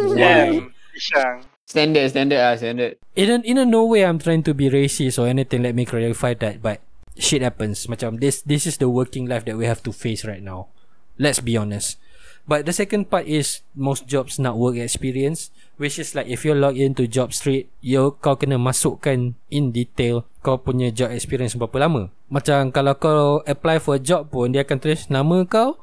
Ishang. 0.94 1.42
Standard, 1.62 2.08
standard 2.08 2.40
ah, 2.40 2.56
standard. 2.56 2.96
in 3.12 3.28
a, 3.28 3.36
in 3.44 3.56
a 3.56 3.66
no 3.66 3.84
way 3.84 4.00
I'm 4.00 4.16
trying 4.16 4.40
to 4.44 4.54
be 4.54 4.70
racist 4.70 5.20
or 5.20 5.28
anything. 5.28 5.60
Let 5.60 5.74
me 5.74 5.84
clarify 5.84 6.32
that. 6.40 6.64
But 6.64 6.80
shit 7.14 7.42
happens. 7.42 7.84
Macam 7.86 8.16
this 8.18 8.40
this 8.40 8.64
is 8.64 8.78
the 8.78 8.88
working 8.88 9.28
life 9.28 9.44
that 9.44 9.60
we 9.60 9.68
have 9.68 9.84
to 9.84 9.92
face 9.92 10.24
right 10.24 10.40
now. 10.40 10.72
Let's 11.20 11.44
be 11.44 11.60
honest. 11.60 12.00
But 12.48 12.64
the 12.64 12.72
second 12.72 13.12
part 13.12 13.28
is 13.28 13.60
most 13.76 14.08
jobs 14.08 14.40
not 14.40 14.56
work 14.56 14.80
experience, 14.80 15.52
which 15.78 15.96
is 15.96 16.12
like 16.12 16.26
if 16.26 16.44
you 16.44 16.52
log 16.52 16.76
into 16.76 17.06
job 17.06 17.30
street, 17.32 17.70
you 17.80 18.18
kau 18.18 18.34
kena 18.34 18.58
masukkan 18.58 19.32
in 19.48 19.70
detail 19.70 20.26
kau 20.42 20.58
punya 20.58 20.90
job 20.90 21.14
experience 21.14 21.54
berapa 21.54 21.88
lama. 21.88 22.10
Macam 22.28 22.74
kalau 22.74 22.94
kau 22.98 23.22
apply 23.46 23.78
for 23.80 23.96
job 23.96 24.28
pun 24.28 24.52
dia 24.52 24.66
akan 24.66 24.78
tulis 24.82 25.08
nama 25.08 25.46
kau 25.46 25.78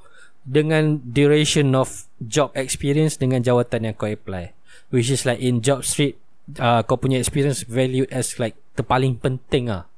dengan 0.46 1.02
duration 1.02 1.74
of 1.74 2.06
job 2.22 2.54
experience 2.54 3.18
dengan 3.18 3.42
jawatan 3.42 3.90
yang 3.90 3.96
kau 3.98 4.12
apply. 4.12 4.54
Which 4.94 5.10
is 5.10 5.25
like 5.25 5.42
in 5.42 5.66
job 5.66 5.88
street 5.88 6.20
uh, 6.60 6.86
kau 6.86 7.00
punya 7.00 7.18
experience 7.18 7.66
valued 7.66 8.12
as 8.14 8.38
like 8.38 8.54
terpaling 8.78 9.18
penting 9.18 9.72
ah. 9.72 9.90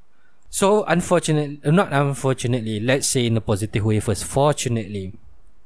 So 0.48 0.88
unfortunately 0.88 1.60
Not 1.68 1.92
unfortunately 1.92 2.80
Let's 2.80 3.04
say 3.04 3.28
in 3.28 3.36
a 3.36 3.44
positive 3.44 3.84
way 3.84 4.00
first 4.00 4.24
Fortunately 4.24 5.12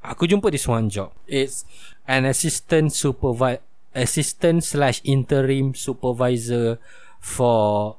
Aku 0.02 0.26
jumpa 0.26 0.50
this 0.50 0.66
one 0.66 0.90
job 0.90 1.14
It's 1.30 1.70
An 2.10 2.26
assistant 2.26 2.90
supervisor 2.90 3.62
Assistant 3.92 4.64
slash 4.64 5.04
interim 5.04 5.76
supervisor 5.76 6.80
For 7.20 7.96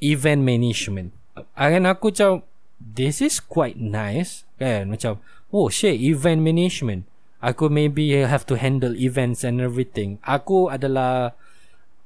Event 0.00 0.44
management. 0.44 1.12
And 1.56 1.84
aku 1.84 2.12
macam 2.12 2.44
This 2.80 3.20
is 3.20 3.40
quite 3.40 3.76
nice 3.76 4.48
Kan? 4.56 4.92
Macam 4.92 5.20
Oh 5.52 5.68
shit 5.68 6.00
Event 6.00 6.40
management. 6.44 7.04
Aku 7.40 7.72
maybe 7.72 8.12
have 8.20 8.44
to 8.48 8.60
handle 8.60 8.92
events 8.96 9.44
and 9.44 9.64
everything. 9.64 10.20
Aku 10.24 10.68
adalah 10.68 11.32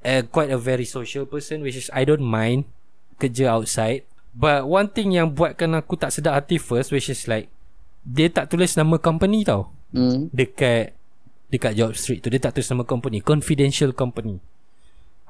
uh, 0.07 0.23
Quite 0.31 0.55
a 0.55 0.59
very 0.59 0.87
social 0.87 1.27
person 1.27 1.63
Which 1.63 1.79
is 1.79 1.91
I 1.95 2.07
don't 2.07 2.25
mind 2.25 2.67
Kerja 3.19 3.51
outside. 3.51 4.07
But 4.35 4.67
one 4.67 4.91
thing 4.91 5.15
yang 5.15 5.35
buatkan 5.35 5.75
aku 5.79 5.95
tak 5.95 6.11
sedap 6.11 6.39
hati 6.39 6.59
first 6.59 6.91
Which 6.91 7.11
is 7.11 7.27
like 7.27 7.51
Dia 8.03 8.31
tak 8.31 8.53
tulis 8.53 8.77
nama 8.77 9.01
company 9.01 9.43
tau. 9.47 9.73
Hmm. 9.95 10.29
Dekat 10.35 10.93
Dekat 11.55 11.79
job 11.79 11.95
street 11.95 12.19
tu 12.19 12.27
Dia 12.35 12.43
tak 12.43 12.59
tulis 12.59 12.67
nama 12.75 12.83
company. 12.83 13.23
Confidential 13.23 13.95
company. 13.95 14.43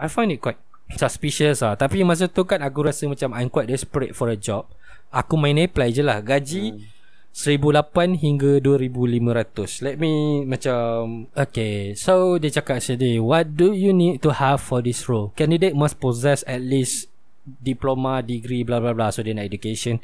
I 0.01 0.09
find 0.09 0.33
it 0.33 0.41
quite 0.41 0.57
Suspicious 0.97 1.61
lah. 1.61 1.77
Tapi 1.77 2.01
masa 2.01 2.25
tu 2.29 2.49
kan 2.49 2.65
Aku 2.65 2.81
rasa 2.81 3.05
macam 3.05 3.37
I'm 3.37 3.53
quite 3.53 3.69
desperate 3.69 4.17
for 4.17 4.33
a 4.33 4.39
job. 4.41 4.65
Aku 5.13 5.37
main 5.37 5.61
apply 5.61 5.93
je 5.93 6.01
lah. 6.01 6.25
Gaji 6.25 6.73
hmm. 6.73 6.93
1008 7.35 8.15
hingga 8.15 8.63
2500 8.63 9.85
Let 9.85 10.01
me 10.01 10.45
macam 10.49 11.29
Okay. 11.37 11.93
So 11.93 12.41
dia 12.41 12.49
cakap 12.49 12.81
sini 12.81 13.21
What 13.21 13.53
do 13.59 13.77
you 13.77 13.93
need 13.93 14.25
to 14.25 14.33
have 14.33 14.65
for 14.65 14.81
this 14.81 15.05
role? 15.11 15.37
Candidate 15.37 15.77
must 15.77 16.01
possess 16.01 16.41
at 16.49 16.65
least 16.65 17.13
Diploma, 17.45 18.25
degree, 18.25 18.65
blah 18.65 18.81
blah 18.81 18.97
blah. 18.97 19.13
So 19.13 19.21
dia 19.21 19.37
nak 19.37 19.45
education. 19.45 20.01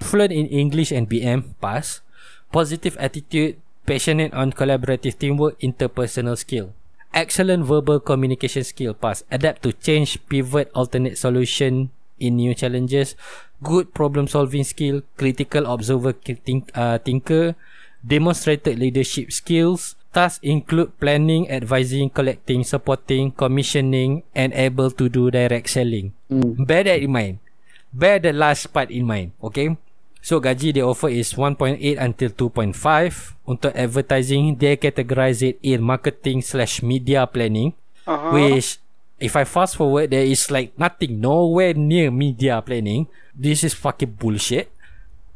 Fluent 0.00 0.32
in 0.32 0.48
English 0.48 0.88
and 0.88 1.04
BM 1.04 1.52
Pass. 1.60 2.00
Positive 2.48 2.96
attitude 2.96 3.60
Passionate 3.88 4.32
on 4.36 4.52
collaborative 4.52 5.18
teamwork 5.18 5.58
Interpersonal 5.64 6.36
skill 6.36 6.76
Excellent 7.16 7.64
verbal 7.64 7.98
communication 7.98 8.62
skill 8.62 8.92
Pass 8.92 9.24
Adapt 9.32 9.64
to 9.64 9.72
change 9.72 10.20
Pivot 10.28 10.70
alternate 10.74 11.16
solution 11.16 11.88
In 12.20 12.36
new 12.36 12.52
challenges 12.52 13.16
Good 13.64 13.94
problem 13.94 14.28
solving 14.28 14.64
skill 14.64 15.02
Critical 15.16 15.64
observer 15.64 16.12
think, 16.12 16.70
uh, 16.76 16.98
thinker 17.00 17.56
Demonstrated 18.04 18.78
leadership 18.78 19.32
skills 19.32 19.96
Tasks 20.08 20.40
include 20.40 20.96
planning, 20.96 21.50
advising, 21.52 22.08
collecting, 22.08 22.64
supporting, 22.64 23.28
commissioning 23.30 24.24
and 24.32 24.56
able 24.56 24.88
to 24.90 25.08
do 25.08 25.30
direct 25.30 25.68
selling. 25.68 26.16
Hmm. 26.32 26.64
Bear 26.64 26.84
that 26.88 27.04
in 27.04 27.12
mind. 27.12 27.44
Bear 27.92 28.18
the 28.18 28.32
last 28.32 28.72
part 28.72 28.88
in 28.90 29.04
mind. 29.04 29.36
Okay. 29.44 29.76
So 30.24 30.40
gaji 30.40 30.74
they 30.74 30.82
offer 30.82 31.12
is 31.12 31.36
1.8 31.36 31.78
until 32.00 32.30
2.5 32.32 33.37
Untuk 33.48 33.72
advertising 33.72 34.60
They 34.60 34.76
categorize 34.76 35.40
it 35.40 35.56
in 35.64 35.80
marketing 35.80 36.44
slash 36.44 36.84
media 36.84 37.24
planning 37.24 37.72
Uh-huh. 38.04 38.36
Which 38.36 38.76
If 39.16 39.34
I 39.34 39.48
fast 39.48 39.80
forward 39.80 40.12
There 40.12 40.28
is 40.28 40.52
like 40.52 40.76
nothing 40.76 41.18
Nowhere 41.24 41.72
near 41.72 42.12
media 42.12 42.60
planning. 42.60 43.08
This 43.32 43.64
is 43.64 43.72
fucking 43.72 44.20
bullshit. 44.20 44.68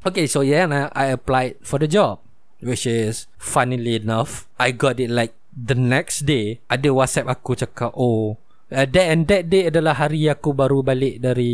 Okay 0.05 0.29
so 0.29 0.45
yeah 0.45 0.69
and 0.69 0.77
I, 0.77 0.83
I 0.93 1.07
applied 1.17 1.65
for 1.65 1.81
the 1.81 1.89
job 1.89 2.21
Which 2.61 2.85
is 2.85 3.27
Funnily 3.41 3.97
enough 3.97 4.45
I 4.61 4.77
got 4.77 5.01
it 5.01 5.09
like 5.09 5.33
The 5.53 5.75
next 5.75 6.29
day 6.29 6.61
Ada 6.69 6.93
whatsapp 6.93 7.27
aku 7.33 7.57
cakap 7.57 7.97
Oh 7.97 8.37
uh, 8.73 8.87
That 8.89 9.07
and 9.13 9.25
that 9.29 9.49
day 9.53 9.69
adalah 9.69 9.97
hari 9.97 10.29
aku 10.29 10.57
baru 10.57 10.81
balik 10.81 11.21
dari 11.21 11.53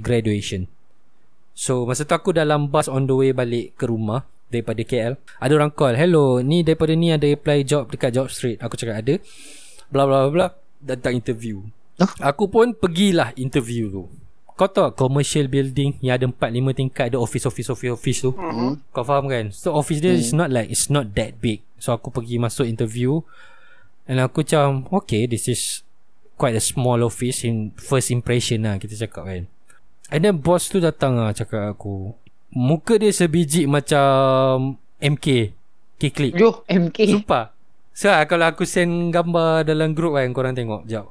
Graduation. 0.00 0.66
So 1.54 1.86
masa 1.86 2.02
tu 2.02 2.16
aku 2.16 2.34
dalam 2.34 2.66
bus 2.72 2.90
on 2.90 3.06
the 3.06 3.14
way 3.14 3.30
balik 3.30 3.78
ke 3.78 3.86
rumah 3.86 4.26
Daripada 4.54 4.78
KL 4.86 5.18
Ada 5.42 5.52
orang 5.58 5.74
call 5.74 5.98
Hello 5.98 6.38
ni 6.38 6.62
daripada 6.62 6.94
ni 6.94 7.10
ada 7.10 7.26
apply 7.26 7.66
job 7.66 7.90
dekat 7.90 8.14
job 8.14 8.30
street. 8.30 8.62
Aku 8.62 8.78
cakap 8.78 9.02
ada. 9.02 9.18
Bla 9.90 10.06
bla 10.06 10.30
bla 10.30 10.54
Datang 10.78 11.18
interview. 11.18 11.66
Huh? 11.98 12.10
Aku 12.22 12.46
pun 12.46 12.70
pergilah 12.74 13.34
interview 13.34 13.90
tu. 13.90 14.04
Kau 14.54 14.70
tahu 14.70 14.94
commercial 14.94 15.50
building 15.50 15.98
Yang 15.98 16.14
ada 16.14 16.26
4-5 16.30 16.78
tingkat 16.78 17.04
Ada 17.10 17.18
office 17.18 17.46
office 17.50 17.68
office 17.74 17.92
office 17.98 18.18
tu? 18.22 18.30
Hmm. 18.38 18.78
Kau 18.94 19.02
faham 19.02 19.26
kan? 19.26 19.50
So 19.50 19.74
office 19.74 19.98
dia 19.98 20.14
is 20.14 20.30
not 20.30 20.54
like 20.54 20.70
It's 20.70 20.86
not 20.86 21.10
that 21.18 21.42
big. 21.42 21.66
So 21.82 21.90
aku 21.90 22.14
pergi 22.14 22.38
masuk 22.38 22.70
interview. 22.70 23.26
And 24.06 24.22
aku 24.22 24.46
macam 24.46 24.86
Okay 25.02 25.26
this 25.26 25.50
is 25.50 25.82
Quite 26.38 26.54
a 26.58 26.62
small 26.62 27.02
office 27.02 27.42
In 27.42 27.74
first 27.74 28.14
impression 28.14 28.62
lah 28.62 28.78
Kita 28.78 28.94
cakap 28.94 29.26
kan. 29.26 29.42
And 30.14 30.20
then 30.22 30.38
boss 30.38 30.70
tu 30.70 30.78
datang 30.78 31.18
lah 31.18 31.34
Cakap 31.34 31.74
aku 31.74 32.14
Muka 32.54 33.02
dia 33.02 33.10
sebiji 33.10 33.66
macam 33.66 34.78
MK 35.02 35.50
K-Click 35.98 36.38
Yo, 36.38 36.62
MK. 36.70 36.98
Sumpah 37.10 37.50
So 37.90 38.10
kalau 38.30 38.46
aku 38.46 38.62
send 38.62 39.10
gambar 39.10 39.66
dalam 39.66 39.90
group 39.90 40.14
kan 40.14 40.30
Korang 40.30 40.54
tengok 40.54 40.86
Sekejap 40.86 41.06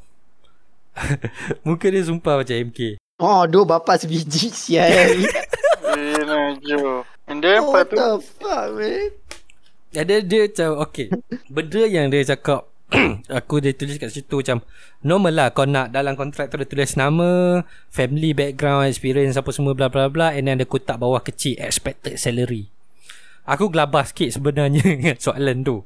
Muka 1.68 1.86
dia 1.92 2.02
sumpah 2.08 2.40
macam 2.40 2.56
MK 2.72 2.96
Oh, 3.22 3.46
dua 3.46 3.64
bapa 3.64 3.96
sebiji 3.96 4.50
sial. 4.52 4.90
Eh, 4.90 6.20
Najwa. 6.26 7.06
And 7.30 7.40
then 7.40 7.62
oh, 7.62 7.72
what 7.72 7.88
tu 7.88 7.96
the 7.96 8.18
fuck, 8.20 8.74
man? 8.74 9.14
Ada 9.94 10.26
dia 10.26 10.50
macam 10.50 10.70
Okay 10.90 11.08
Benda 11.48 11.84
yang 11.86 12.10
dia 12.10 12.26
cakap 12.26 12.73
Aku 13.42 13.58
dia 13.58 13.74
tulis 13.74 13.98
kat 13.98 14.14
situ 14.14 14.46
macam 14.46 14.62
Normal 15.02 15.34
lah 15.34 15.48
kau 15.52 15.66
nak 15.66 15.90
Dalam 15.90 16.14
kontrak 16.14 16.54
tu 16.54 16.62
dia 16.62 16.68
tulis 16.68 16.94
nama 16.94 17.62
Family 17.90 18.38
background 18.38 18.90
Experience 18.90 19.36
apa 19.38 19.50
semua 19.50 19.74
bla 19.74 19.90
bla 19.90 20.10
bla 20.10 20.34
And 20.34 20.46
then 20.46 20.62
ada 20.62 20.66
kotak 20.70 21.02
bawah 21.02 21.22
kecil 21.26 21.58
Expected 21.58 22.22
salary. 22.22 22.70
Aku 23.50 23.68
gelabah 23.74 24.08
sikit 24.08 24.40
sebenarnya 24.40 25.18
soalan 25.24 25.66
tu. 25.66 25.84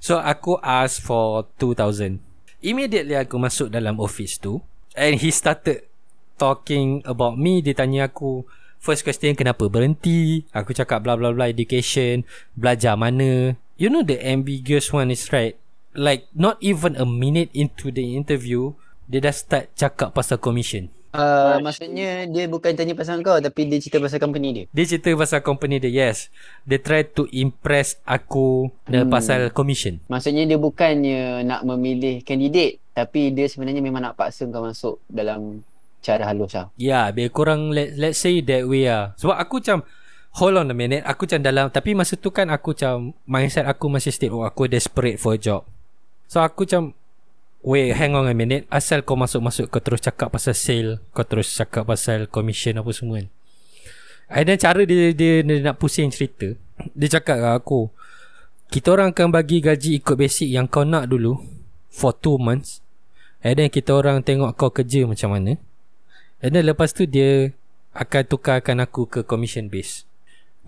So 0.00 0.16
aku 0.18 0.56
ask 0.64 1.04
for 1.04 1.44
2000 1.60 2.18
Immediately 2.64 3.16
aku 3.16 3.36
masuk 3.36 3.68
dalam 3.68 4.00
office 4.00 4.40
tu 4.40 4.64
And 4.96 5.20
he 5.20 5.28
started 5.28 5.84
Talking 6.40 7.04
about 7.04 7.36
me. 7.36 7.60
Dia 7.60 7.76
tanya 7.76 8.08
aku 8.08 8.48
First 8.80 9.04
question 9.04 9.36
kenapa 9.36 9.68
berhenti? 9.68 10.48
Aku 10.56 10.72
cakap 10.72 11.04
bla 11.04 11.20
bla 11.20 11.36
bla 11.36 11.52
education 11.52 12.24
Belajar 12.56 12.96
mana? 12.96 13.60
You 13.76 13.92
know 13.92 14.00
the 14.00 14.16
ambiguous 14.24 14.88
one 14.88 15.12
is 15.12 15.28
right 15.36 15.60
Like 15.94 16.30
not 16.36 16.60
even 16.62 16.94
a 16.94 17.06
minute 17.06 17.50
into 17.54 17.90
the 17.90 18.14
interview 18.14 18.74
Dia 19.10 19.26
dah 19.26 19.34
start 19.34 19.74
cakap 19.74 20.14
pasal 20.14 20.38
commission 20.38 20.90
Uh, 21.10 21.58
maksudnya 21.58 22.22
dia 22.30 22.46
bukan 22.46 22.70
tanya 22.78 22.94
pasal 22.94 23.18
kau 23.26 23.34
tapi 23.42 23.66
dia 23.66 23.82
cerita 23.82 23.98
pasal 23.98 24.22
company 24.22 24.48
dia. 24.54 24.64
Dia 24.70 24.84
cerita 24.86 25.10
pasal 25.18 25.42
company 25.42 25.82
dia 25.82 25.90
Yes 25.90 26.30
They 26.62 26.78
try 26.78 27.02
to 27.02 27.26
impress 27.34 27.98
aku 28.06 28.70
hmm. 28.86 28.94
Hmm. 28.94 29.10
Pasal 29.10 29.50
commission 29.50 29.98
Maksudnya 30.06 30.46
dia 30.46 30.54
bukannya 30.54 31.42
nak 31.42 31.66
memilih 31.66 32.22
kandidat 32.22 32.78
tapi 32.94 33.34
dia 33.34 33.50
sebenarnya 33.50 33.82
memang 33.82 34.06
nak 34.06 34.14
paksa 34.14 34.46
kau 34.46 34.62
masuk 34.62 35.02
dalam 35.10 35.66
cara 35.98 36.30
halus 36.30 36.54
lah. 36.54 36.70
Ya 36.78 36.86
yeah, 36.86 37.04
Lebih 37.10 37.34
kurang 37.34 37.74
let, 37.74 37.98
Let's 37.98 38.22
say 38.22 38.38
that 38.46 38.70
way 38.70 38.86
lah 38.86 39.18
Sebab 39.18 39.34
aku 39.34 39.58
macam 39.58 39.82
Hold 40.38 40.62
on 40.62 40.70
a 40.70 40.76
minute 40.78 41.02
Aku 41.10 41.26
macam 41.26 41.42
dalam 41.42 41.66
Tapi 41.74 41.98
masa 41.98 42.14
tu 42.14 42.30
kan 42.30 42.46
aku 42.54 42.70
macam 42.70 43.18
Mindset 43.26 43.66
aku 43.66 43.90
masih 43.90 44.14
state 44.14 44.30
Oh 44.30 44.46
aku 44.46 44.70
desperate 44.70 45.18
for 45.18 45.34
a 45.34 45.40
job 45.42 45.66
So 46.30 46.38
aku 46.38 46.62
macam 46.62 46.94
Wait 47.60 47.92
hang 47.92 48.16
on 48.16 48.24
a 48.24 48.32
minute. 48.32 48.64
Asal 48.70 49.02
kau 49.02 49.18
masuk-masuk 49.18 49.66
Kau 49.68 49.82
terus 49.82 49.98
cakap 50.00 50.30
pasal 50.30 50.54
sale 50.54 51.02
Kau 51.10 51.26
terus 51.26 51.50
cakap 51.50 51.84
pasal 51.84 52.30
commission 52.30 52.78
apa 52.78 52.88
semua 52.94 53.20
kan? 53.20 53.28
And 54.30 54.46
then 54.46 54.56
cara 54.62 54.86
dia, 54.86 55.10
dia, 55.10 55.42
dia 55.42 55.58
nak 55.58 55.82
pusing 55.82 56.08
cerita 56.14 56.54
Dia 56.94 57.18
cakap 57.18 57.42
kat 57.42 57.52
aku 57.58 57.90
Kita 58.70 58.94
orang 58.94 59.10
akan 59.10 59.34
bagi 59.34 59.58
gaji 59.58 59.98
ikut 59.98 60.14
basic 60.14 60.48
yang 60.48 60.70
kau 60.70 60.86
nak 60.86 61.10
dulu 61.10 61.42
For 61.90 62.14
2 62.14 62.38
months. 62.38 62.78
And 63.42 63.58
then 63.58 63.66
kita 63.66 63.90
orang 63.90 64.22
tengok 64.22 64.54
kau 64.54 64.70
kerja 64.70 65.02
macam 65.10 65.34
mana. 65.34 65.58
And 66.38 66.54
then 66.54 66.62
lepas 66.62 66.94
tu 66.94 67.10
dia 67.10 67.50
Akan 67.90 68.22
tukarkan 68.22 68.78
aku 68.78 69.10
ke 69.10 69.20
commission 69.26 69.66
base 69.66 70.06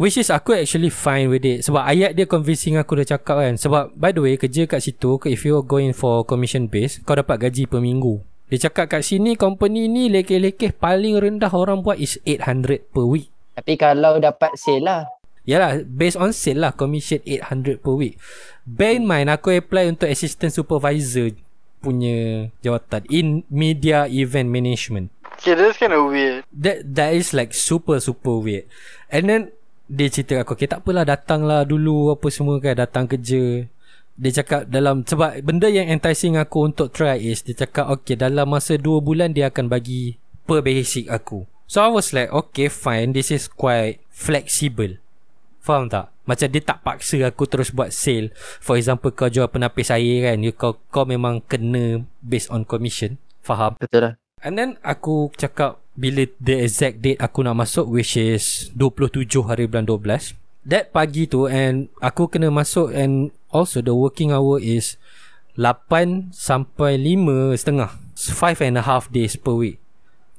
Which 0.01 0.17
is 0.17 0.33
aku 0.33 0.57
actually 0.57 0.89
fine 0.89 1.29
with 1.29 1.45
it 1.45 1.69
Sebab 1.69 1.85
ayat 1.85 2.17
dia 2.17 2.25
convincing 2.25 2.81
aku 2.81 3.05
dah 3.05 3.17
cakap 3.17 3.45
kan 3.45 3.55
Sebab 3.61 3.93
by 3.93 4.17
the 4.17 4.25
way 4.25 4.35
kerja 4.41 4.65
kat 4.65 4.81
situ 4.81 5.21
If 5.29 5.45
you're 5.45 5.65
going 5.65 5.93
for 5.93 6.25
commission 6.25 6.73
base 6.73 7.05
Kau 7.05 7.13
dapat 7.13 7.49
gaji 7.49 7.69
per 7.69 7.85
minggu 7.85 8.25
Dia 8.49 8.69
cakap 8.69 8.89
kat 8.89 9.05
sini 9.05 9.37
company 9.37 9.93
ni 9.93 10.09
lekeh-lekeh 10.09 10.73
Paling 10.73 11.21
rendah 11.21 11.53
orang 11.53 11.85
buat 11.85 12.01
is 12.01 12.17
800 12.25 12.89
per 12.89 13.05
week 13.05 13.29
Tapi 13.53 13.77
kalau 13.77 14.17
dapat 14.17 14.57
sale 14.57 14.81
lah. 14.81 15.05
Yalah 15.45 15.85
based 15.85 16.17
on 16.17 16.33
sale 16.33 16.65
lah 16.65 16.73
Commission 16.73 17.21
800 17.29 17.85
per 17.85 17.93
week 17.93 18.17
Bear 18.65 18.97
in 18.97 19.05
mind 19.05 19.29
aku 19.29 19.53
apply 19.53 19.93
untuk 19.93 20.09
assistant 20.09 20.57
supervisor 20.57 21.37
Punya 21.85 22.49
jawatan 22.65 23.05
In 23.13 23.45
media 23.53 24.09
event 24.09 24.49
management 24.49 25.13
Okay, 25.43 25.59
that's 25.59 25.75
kind 25.75 25.91
of 25.91 26.07
weird. 26.07 26.47
That 26.55 26.87
that 26.95 27.19
is 27.19 27.35
like 27.35 27.51
super 27.51 27.99
super 27.99 28.39
weird. 28.39 28.69
And 29.11 29.27
then 29.27 29.43
dia 29.93 30.09
cerita 30.09 30.41
aku, 30.41 30.57
okay 30.57 30.65
tak 30.65 30.81
apalah 30.81 31.05
datanglah 31.05 31.69
dulu 31.69 32.17
apa 32.17 32.33
semua 32.33 32.57
kan 32.65 32.81
datang 32.81 33.05
kerja. 33.05 33.69
Dia 34.17 34.33
cakap 34.41 34.73
dalam 34.73 35.05
sebab 35.05 35.45
benda 35.45 35.69
yang 35.69 35.93
enticing 35.93 36.41
aku 36.41 36.73
untuk 36.73 36.97
try 36.97 37.21
is 37.21 37.45
dia 37.45 37.53
cakap 37.53 37.93
okay 37.93 38.17
dalam 38.17 38.49
masa 38.49 38.81
2 38.81 39.05
bulan 39.05 39.37
dia 39.37 39.53
akan 39.53 39.69
bagi 39.69 40.17
per 40.49 40.65
basic 40.65 41.13
aku. 41.13 41.45
So 41.69 41.85
I 41.85 41.93
was 41.93 42.17
like 42.17 42.33
okay 42.33 42.73
fine 42.73 43.13
this 43.13 43.29
is 43.29 43.53
quite 43.53 44.01
flexible. 44.09 44.97
Faham 45.61 45.93
tak? 45.93 46.09
Macam 46.25 46.49
dia 46.49 46.63
tak 46.65 46.81
paksa 46.81 47.29
aku 47.29 47.45
terus 47.45 47.69
buat 47.69 47.93
sale. 47.93 48.33
For 48.65 48.81
example 48.81 49.13
kau 49.13 49.29
jual 49.29 49.47
penapis 49.53 49.93
air 49.93 50.33
kan, 50.33 50.41
you, 50.41 50.57
kau 50.57 50.81
kau 50.89 51.05
memang 51.05 51.45
kena 51.45 52.03
based 52.25 52.49
on 52.49 52.65
commission. 52.65 53.21
Faham? 53.45 53.77
Betul 53.77 54.11
lah. 54.11 54.15
And 54.43 54.59
then 54.59 54.81
aku 54.83 55.31
cakap 55.39 55.82
bila 55.93 56.25
the 56.41 56.65
exact 56.65 57.05
date 57.05 57.21
aku 57.21 57.45
nak 57.45 57.57
masuk 57.57 57.85
which 57.89 58.17
is 58.17 58.73
27 58.77 59.29
hari 59.45 59.69
bulan 59.69 59.85
12. 59.85 60.37
That 60.63 60.95
pagi 60.95 61.27
tu 61.27 61.51
and 61.51 61.91
aku 61.99 62.31
kena 62.31 62.49
masuk 62.49 62.95
and 62.95 63.35
also 63.51 63.83
the 63.83 63.93
working 63.93 64.31
hour 64.31 64.63
is 64.63 64.97
8 65.59 66.33
sampai 66.33 66.97
5 66.97 67.59
setengah. 67.59 67.91
5 68.17 68.67
and 68.67 68.77
a 68.81 68.85
half 68.85 69.13
days 69.13 69.37
per 69.37 69.53
week. 69.53 69.77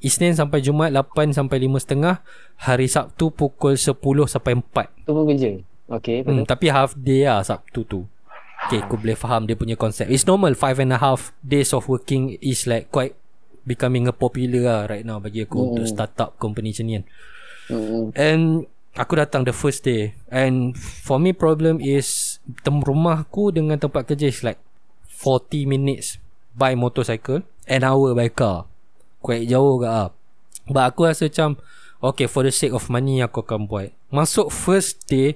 Isnin 0.03 0.35
sampai 0.35 0.59
Jumaat 0.59 0.91
8 0.91 1.31
sampai 1.31 1.63
5 1.63 1.79
setengah. 1.79 2.19
Hari 2.59 2.87
Sabtu 2.89 3.29
pukul 3.31 3.77
10 3.77 3.95
sampai 4.27 4.57
4. 4.57 5.07
Tu 5.07 5.11
pun 5.11 5.23
kerja. 5.27 5.49
Okay, 5.93 6.23
Hmm, 6.23 6.47
tapi 6.47 6.71
half 6.71 6.95
day 6.97 7.27
lah 7.27 7.43
Sabtu 7.43 7.85
tu. 7.85 8.01
Okay, 8.67 8.79
aku 8.79 8.95
boleh 8.95 9.19
faham 9.19 9.43
dia 9.43 9.59
punya 9.59 9.75
konsep. 9.75 10.07
It's 10.07 10.23
normal 10.23 10.55
5 10.55 10.79
and 10.79 10.95
a 10.95 10.99
half 10.99 11.35
days 11.43 11.75
of 11.75 11.91
working 11.91 12.39
is 12.39 12.63
like 12.63 12.87
quite 12.89 13.19
becoming 13.63 14.07
a 14.07 14.15
popular 14.15 14.63
lah 14.63 14.81
right 14.87 15.03
now 15.07 15.19
bagi 15.19 15.43
aku 15.43 15.55
Hmm. 15.59 15.67
untuk 15.75 15.85
start 15.87 16.13
up 16.19 16.35
company 16.39 16.71
macam 16.71 16.85
ni 16.87 16.93
kan. 16.99 17.05
Hmm. 17.71 18.05
And 18.13 18.43
aku 18.93 19.17
datang 19.17 19.47
the 19.47 19.55
first 19.55 19.87
day 19.87 20.13
and 20.29 20.75
for 20.77 21.17
me 21.17 21.33
problem 21.33 21.79
is 21.81 22.37
tem 22.61 22.83
rumah 22.83 23.25
aku 23.25 23.49
dengan 23.49 23.79
tempat 23.79 24.05
kerja 24.05 24.29
is 24.29 24.43
like 24.43 24.59
40 25.07 25.65
minutes 25.65 26.19
by 26.53 26.75
motorcycle 26.75 27.41
an 27.65 27.81
hour 27.81 28.11
by 28.13 28.27
car. 28.27 28.67
Quite 29.23 29.47
jauh 29.47 29.79
ke 29.79 29.87
ah. 29.87 30.11
But 30.67 30.95
aku 30.95 31.07
rasa 31.07 31.27
macam 31.27 31.59
Okay 32.03 32.27
for 32.27 32.43
the 32.43 32.51
sake 32.51 32.75
of 32.75 32.87
money 32.91 33.23
aku 33.23 33.43
akan 33.43 33.67
buat 33.67 33.91
Masuk 34.11 34.51
first 34.51 35.07
day 35.07 35.35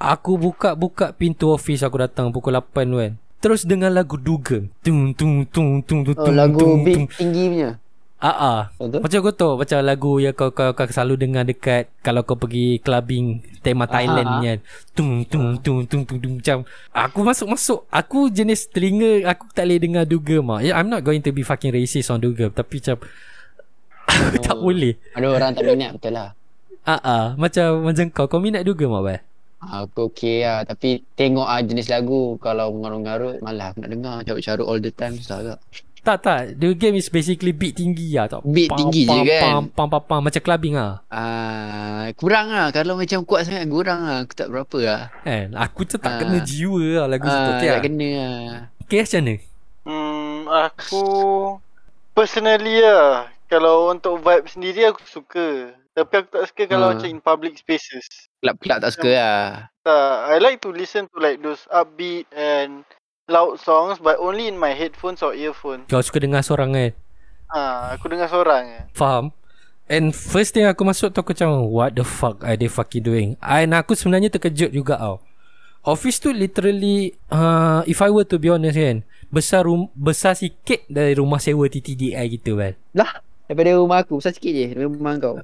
Aku 0.00 0.36
buka-buka 0.36 1.12
pintu 1.16 1.52
office 1.52 1.84
aku 1.84 2.00
datang 2.00 2.32
pukul 2.32 2.56
8 2.56 2.64
tu 2.88 2.96
kan 2.96 3.12
Terus 3.38 3.62
dengar 3.62 3.88
lagu 3.88 4.16
Dugem 4.16 4.66
Tung 4.80 5.14
tung 5.14 5.46
tung 5.46 5.78
tung 5.80 6.02
tung 6.02 6.14
Oh, 6.14 6.26
tung 6.26 6.34
lagu 6.34 6.58
tung, 6.58 6.82
beat 6.82 6.96
tung. 6.96 7.06
tinggi 7.14 7.44
punya. 7.48 7.70
Ah 8.18 8.34
ah. 8.34 8.60
Betul? 8.74 8.98
Macam 8.98 9.18
kau 9.22 9.30
tahu 9.32 9.52
Macam 9.62 9.78
lagu 9.78 10.12
yang 10.18 10.34
kau, 10.34 10.50
kau, 10.50 10.74
kau 10.74 10.90
selalu 10.90 11.14
dengar 11.22 11.46
dekat 11.46 11.86
Kalau 12.02 12.26
kau 12.26 12.34
pergi 12.34 12.82
clubbing 12.82 13.38
Tema 13.62 13.86
Thailand 13.86 14.26
ah. 14.26 14.34
ni 14.34 14.44
kan 14.44 14.58
Tung 14.90 15.22
tung 15.22 15.54
tung 15.56 15.86
tung 15.86 16.02
tung 16.02 16.18
tung 16.18 16.34
Macam 16.36 16.66
Aku 16.90 17.22
masuk-masuk 17.22 17.86
Aku 17.86 18.26
jenis 18.26 18.66
telinga 18.66 19.22
Aku 19.22 19.46
tak 19.54 19.70
boleh 19.70 19.78
dengar 19.78 20.02
Dugem 20.02 20.42
lah 20.42 20.58
yeah, 20.58 20.74
I'm 20.74 20.90
not 20.90 21.06
going 21.06 21.22
to 21.22 21.30
be 21.30 21.46
fucking 21.46 21.70
racist 21.70 22.10
on 22.10 22.18
Dugem 22.18 22.50
Tapi 22.50 22.82
macam 22.82 22.96
Aku 24.08 24.36
tak 24.50 24.56
Oh. 24.58 24.66
boleh 24.66 24.98
Ada 25.14 25.26
orang 25.30 25.50
tak 25.54 25.62
minat 25.62 25.90
betul 25.94 26.10
lah. 26.10 26.28
Ah 26.82 26.98
ah. 26.98 27.24
Macam 27.38 27.86
macam 27.86 28.04
kau 28.10 28.26
Kau 28.26 28.42
minat 28.42 28.66
Dugem 28.66 28.90
Aku 29.60 30.08
okay 30.08 30.42
lah. 30.42 30.62
Tapi 30.62 31.02
tengok 31.12 31.42
ah 31.42 31.58
jenis 31.58 31.88
lagu. 31.88 32.38
Kalau 32.38 32.70
mengarut-ngarut 32.70 33.38
Malah 33.38 33.70
aku 33.70 33.78
nak 33.80 33.90
dengar. 33.90 34.16
Carut-carut 34.22 34.62
all 34.64 34.78
the 34.78 34.88
time 34.88 35.14
Susah 35.14 35.38
agak 35.40 35.58
Tak 35.98 36.16
tak. 36.20 36.40
The 36.54 36.72
game 36.72 36.94
is 36.94 37.06
basically 37.06 37.50
beat 37.50 37.74
tinggi 37.74 38.14
lah 38.14 38.26
tak? 38.28 38.40
Beat 38.42 38.70
tinggi 38.70 39.02
je 39.02 39.18
kan? 39.20 39.42
pam, 39.42 39.62
pam, 39.68 39.88
pam, 39.90 40.00
pam, 40.00 40.20
Macam 40.22 40.40
clubbing 40.40 40.72
lah. 40.72 41.02
Ah, 41.08 42.06
Kurang 42.14 42.48
lah. 42.48 42.70
Kalau 42.70 42.94
macam 42.94 43.22
kuat 43.22 43.44
sangat 43.44 43.66
Kurang 43.66 44.00
lah. 44.00 44.22
Aku 44.22 44.32
tak 44.32 44.48
berapa 44.48 44.78
lah. 44.78 45.02
Kan 45.20 45.52
Aku 45.52 45.82
tu 45.82 45.98
tak 45.98 46.12
Ah. 46.12 46.18
kena 46.18 46.38
jiwa 46.40 46.82
lah. 46.94 47.06
Lagu 47.06 47.26
situ 47.26 47.36
ah, 47.44 47.52
Okay 47.52 47.66
Tak 47.66 47.74
lah. 47.74 47.82
kena 47.82 48.08
lah. 48.14 48.46
Okay 48.80 48.98
macam 49.02 49.20
mana? 49.20 49.34
Hmm, 49.82 50.38
aku 50.46 51.04
personally 52.12 52.78
lah. 52.78 53.26
Kalau 53.46 53.88
untuk 53.88 54.20
vibe 54.20 54.46
sendiri 54.46 54.86
aku 54.86 55.00
suka. 55.02 55.72
Tapi 55.98 56.14
aku 56.16 56.28
tak 56.30 56.44
suka 56.46 56.62
kalau 56.66 56.86
Hmm. 56.86 56.94
macam 56.94 57.08
in 57.08 57.18
public 57.18 57.54
spaces. 57.54 58.06
Kelab-kelab 58.38 58.78
tak 58.78 58.90
suka 58.92 59.08
lah 59.10 59.42
Tak, 59.80 60.06
I 60.28 60.36
like 60.38 60.58
to 60.60 60.70
listen 60.70 61.06
to 61.06 61.16
like 61.16 61.38
those 61.38 61.66
upbeat 61.68 62.30
and 62.30 62.86
loud 63.26 63.58
songs 63.58 63.98
but 63.98 64.14
only 64.16 64.46
in 64.46 64.54
my 64.54 64.70
headphones 64.70 65.18
or 65.18 65.32
earphones. 65.32 65.84
Kau 65.84 65.98
suka 65.98 66.18
dengar 66.18 66.40
seorang 66.40 66.70
kan 66.70 66.90
Ah, 67.48 67.92
aku 67.92 68.06
dengar 68.06 68.26
seorang 68.26 68.62
je. 68.64 68.80
Faham 68.92 69.32
And 69.86 70.12
first 70.12 70.52
thing 70.52 70.64
aku 70.64 70.84
masuk 70.84 71.10
tu 71.10 71.18
aku 71.18 71.32
macam 71.32 71.48
What 71.66 71.92
the 71.92 72.04
fuck 72.04 72.40
are 72.42 72.54
they 72.54 72.68
fucking 72.68 73.00
doing 73.00 73.28
And 73.40 73.72
aku 73.72 73.92
sebenarnya 73.92 74.28
terkejut 74.28 74.68
juga 74.70 74.94
tau 74.94 75.24
Office 75.80 76.20
tu 76.20 76.28
literally 76.28 77.16
uh, 77.26 77.80
If 77.84 77.98
I 77.98 78.08
were 78.08 78.28
to 78.28 78.36
be 78.36 78.48
honest 78.48 78.76
kan 78.76 79.00
Besar 79.26 79.64
rum- 79.64 79.88
besar 79.92 80.32
sikit 80.32 80.84
dari 80.86 81.12
rumah 81.12 81.36
sewa 81.38 81.64
TTDI 81.64 82.20
gitu 82.30 82.56
kan 82.56 82.76
Lah 82.92 83.24
Daripada 83.44 83.74
rumah 83.74 83.98
aku 83.98 84.20
Besar 84.20 84.30
sikit 84.30 84.52
je 84.52 84.66
Daripada 84.68 84.92
rumah 84.92 85.14
kau 85.16 85.36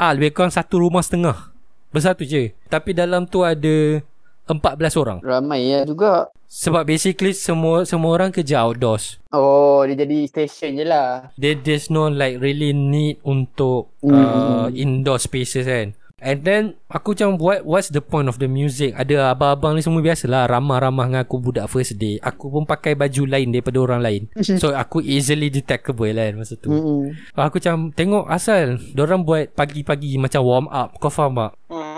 Ah 0.00 0.16
lebih 0.16 0.32
kurang 0.32 0.48
satu 0.48 0.80
rumah 0.80 1.04
setengah. 1.04 1.52
Besar 1.92 2.16
tu 2.16 2.24
je. 2.24 2.56
Tapi 2.72 2.96
dalam 2.96 3.28
tu 3.28 3.44
ada 3.44 4.00
14 4.48 4.96
orang. 4.96 5.20
Ramai 5.20 5.68
ya 5.68 5.84
juga. 5.84 6.32
Sebab 6.48 6.88
basically 6.88 7.36
semua 7.36 7.84
semua 7.84 8.16
orang 8.16 8.32
kerja 8.32 8.64
outdoors. 8.64 9.20
Oh 9.28 9.84
dia 9.84 10.00
jadi 10.00 10.24
station 10.24 10.80
je 10.80 10.88
lah. 10.88 11.28
There, 11.36 11.52
there's 11.54 11.92
no 11.92 12.08
like 12.08 12.40
really 12.40 12.72
need 12.72 13.20
untuk 13.22 13.92
Hmm. 14.00 14.16
uh, 14.16 14.66
indoor 14.72 15.20
spaces 15.20 15.68
kan. 15.68 15.92
And 16.20 16.44
then 16.44 16.76
aku 16.92 17.16
macam 17.16 17.40
what 17.40 17.64
what's 17.64 17.88
the 17.88 18.04
point 18.04 18.28
of 18.28 18.36
the 18.36 18.46
music? 18.46 18.92
Ada 18.92 19.32
abang-abang 19.32 19.74
ni 19.74 19.80
semua 19.80 20.04
biasalah 20.04 20.52
ramah-ramah 20.52 21.08
dengan 21.08 21.22
aku 21.24 21.40
budak 21.40 21.66
first 21.72 21.96
day. 21.96 22.20
Aku 22.20 22.52
pun 22.52 22.68
pakai 22.68 22.92
baju 22.92 23.24
lain 23.24 23.48
daripada 23.50 23.80
orang 23.80 24.04
lain. 24.04 24.22
So 24.60 24.76
aku 24.76 25.00
easily 25.00 25.48
detectable 25.48 26.12
kan 26.12 26.36
masa 26.36 26.60
tu. 26.60 26.68
Hmm. 26.68 27.16
Aku 27.32 27.56
macam 27.56 27.90
tengok 27.96 28.28
asal 28.28 28.76
Diorang 28.92 29.24
buat 29.24 29.56
pagi-pagi 29.56 30.20
macam 30.20 30.44
warm 30.44 30.66
up. 30.68 30.92
Kau 31.00 31.08
faham 31.08 31.40
tak? 31.40 31.52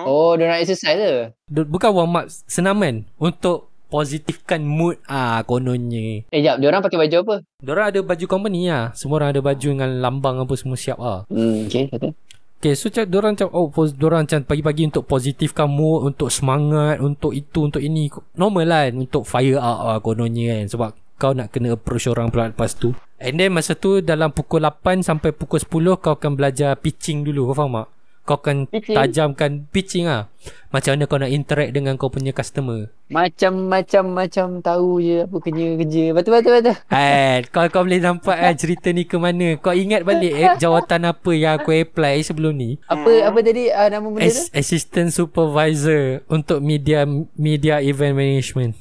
Oh 0.07 0.39
dia 0.39 0.47
nak 0.47 0.63
exercise 0.63 0.99
ke 0.99 1.67
Bukan 1.67 1.91
warm 1.91 2.15
up 2.23 2.27
senaman 2.47 3.11
untuk 3.19 3.73
positifkan 3.93 4.65
mood 4.65 4.97
ah 5.05 5.45
kononnya. 5.45 6.25
Eh 6.33 6.41
jap 6.41 6.57
Dia 6.57 6.73
orang 6.73 6.81
pakai 6.81 6.97
baju 6.97 7.17
apa 7.29 7.35
Diorang 7.61 7.87
ada 7.93 8.01
baju 8.01 8.25
company 8.25 8.73
lah. 8.73 8.97
Semua 8.97 9.21
orang 9.21 9.37
ada 9.37 9.45
baju 9.45 9.69
dengan 9.69 9.91
lambang 10.01 10.41
apa 10.41 10.55
semua 10.57 10.81
siap 10.81 10.97
ah. 10.97 11.29
Hmm 11.29 11.69
Okay 11.69 11.93
betul 11.93 12.17
Okay 12.63 12.79
so 12.79 12.87
macam 12.87 13.11
Diorang 13.11 13.33
macam 13.35 13.49
Oh 13.51 13.67
pos, 13.75 13.91
diorang 13.91 14.23
macam 14.23 14.47
pagi-pagi 14.47 14.87
Untuk 14.87 15.11
positifkan 15.11 15.67
mood 15.67 16.15
Untuk 16.15 16.31
semangat 16.31 17.03
Untuk 17.03 17.35
itu 17.35 17.67
Untuk 17.67 17.83
ini. 17.83 18.07
Normal 18.39 18.65
lah 18.71 18.87
Untuk 18.95 19.27
fire 19.27 19.59
up 19.59 19.79
lah 19.83 19.99
Kononnya 19.99 20.63
kan 20.63 20.71
Sebab 20.71 20.91
Kau 21.19 21.35
nak 21.35 21.51
kena 21.51 21.75
approach 21.75 22.07
orang 22.07 22.31
pula 22.31 22.55
lepas 22.55 22.79
tu. 22.79 22.95
And 23.19 23.43
then 23.43 23.51
masa 23.51 23.75
tu 23.75 23.99
Dalam 23.99 24.31
pukul 24.31 24.63
8 24.63 25.03
Sampai 25.03 25.35
pukul 25.35 25.59
10 25.59 25.99
Kau 25.99 26.15
akan 26.15 26.39
belajar 26.39 26.79
pitching 26.79 27.27
dulu. 27.27 27.51
Kau 27.51 27.67
faham 27.67 27.83
tak? 27.83 28.02
Kau 28.23 28.39
akan 28.39 28.71
Pitching? 28.71 28.95
tajamkan 28.95 29.67
pitching 29.75 30.07
ah. 30.07 30.31
Macam 30.71 30.95
mana 30.95 31.11
kau 31.11 31.19
nak 31.19 31.35
interact 31.35 31.75
dengan 31.75 31.99
kau 31.99 32.07
punya 32.07 32.31
customer. 32.31 32.87
Macam-macam 33.11 34.05
macam 34.09 34.47
tahu 34.63 35.03
je 35.03 35.27
apa 35.27 35.37
kerja-kerja. 35.43 36.05
Betul 36.15 36.33
betul 36.39 36.53
betul. 36.63 36.77
Eh, 36.95 37.43
kau 37.51 37.67
kau 37.67 37.83
boleh 37.83 37.99
nampak 37.99 38.39
kan 38.39 38.55
cerita 38.55 38.95
ni 38.95 39.05
ke 39.05 39.19
mana. 39.19 39.59
Kau 39.59 39.75
ingat 39.75 40.07
balik 40.07 40.33
eh, 40.33 40.55
jawatan 40.57 41.11
apa 41.11 41.31
yang 41.35 41.59
aku 41.59 41.75
apply 41.75 42.23
sebelum 42.23 42.55
ni? 42.55 42.79
Apa 42.87 43.27
apa 43.27 43.39
tadi 43.43 43.69
uh, 43.75 43.89
nama 43.91 44.07
benda 44.07 44.31
tu? 44.31 44.39
As- 44.39 44.51
assistant 44.55 45.11
supervisor 45.11 46.23
untuk 46.31 46.63
media 46.63 47.03
media 47.35 47.83
event 47.83 48.15
management. 48.15 48.79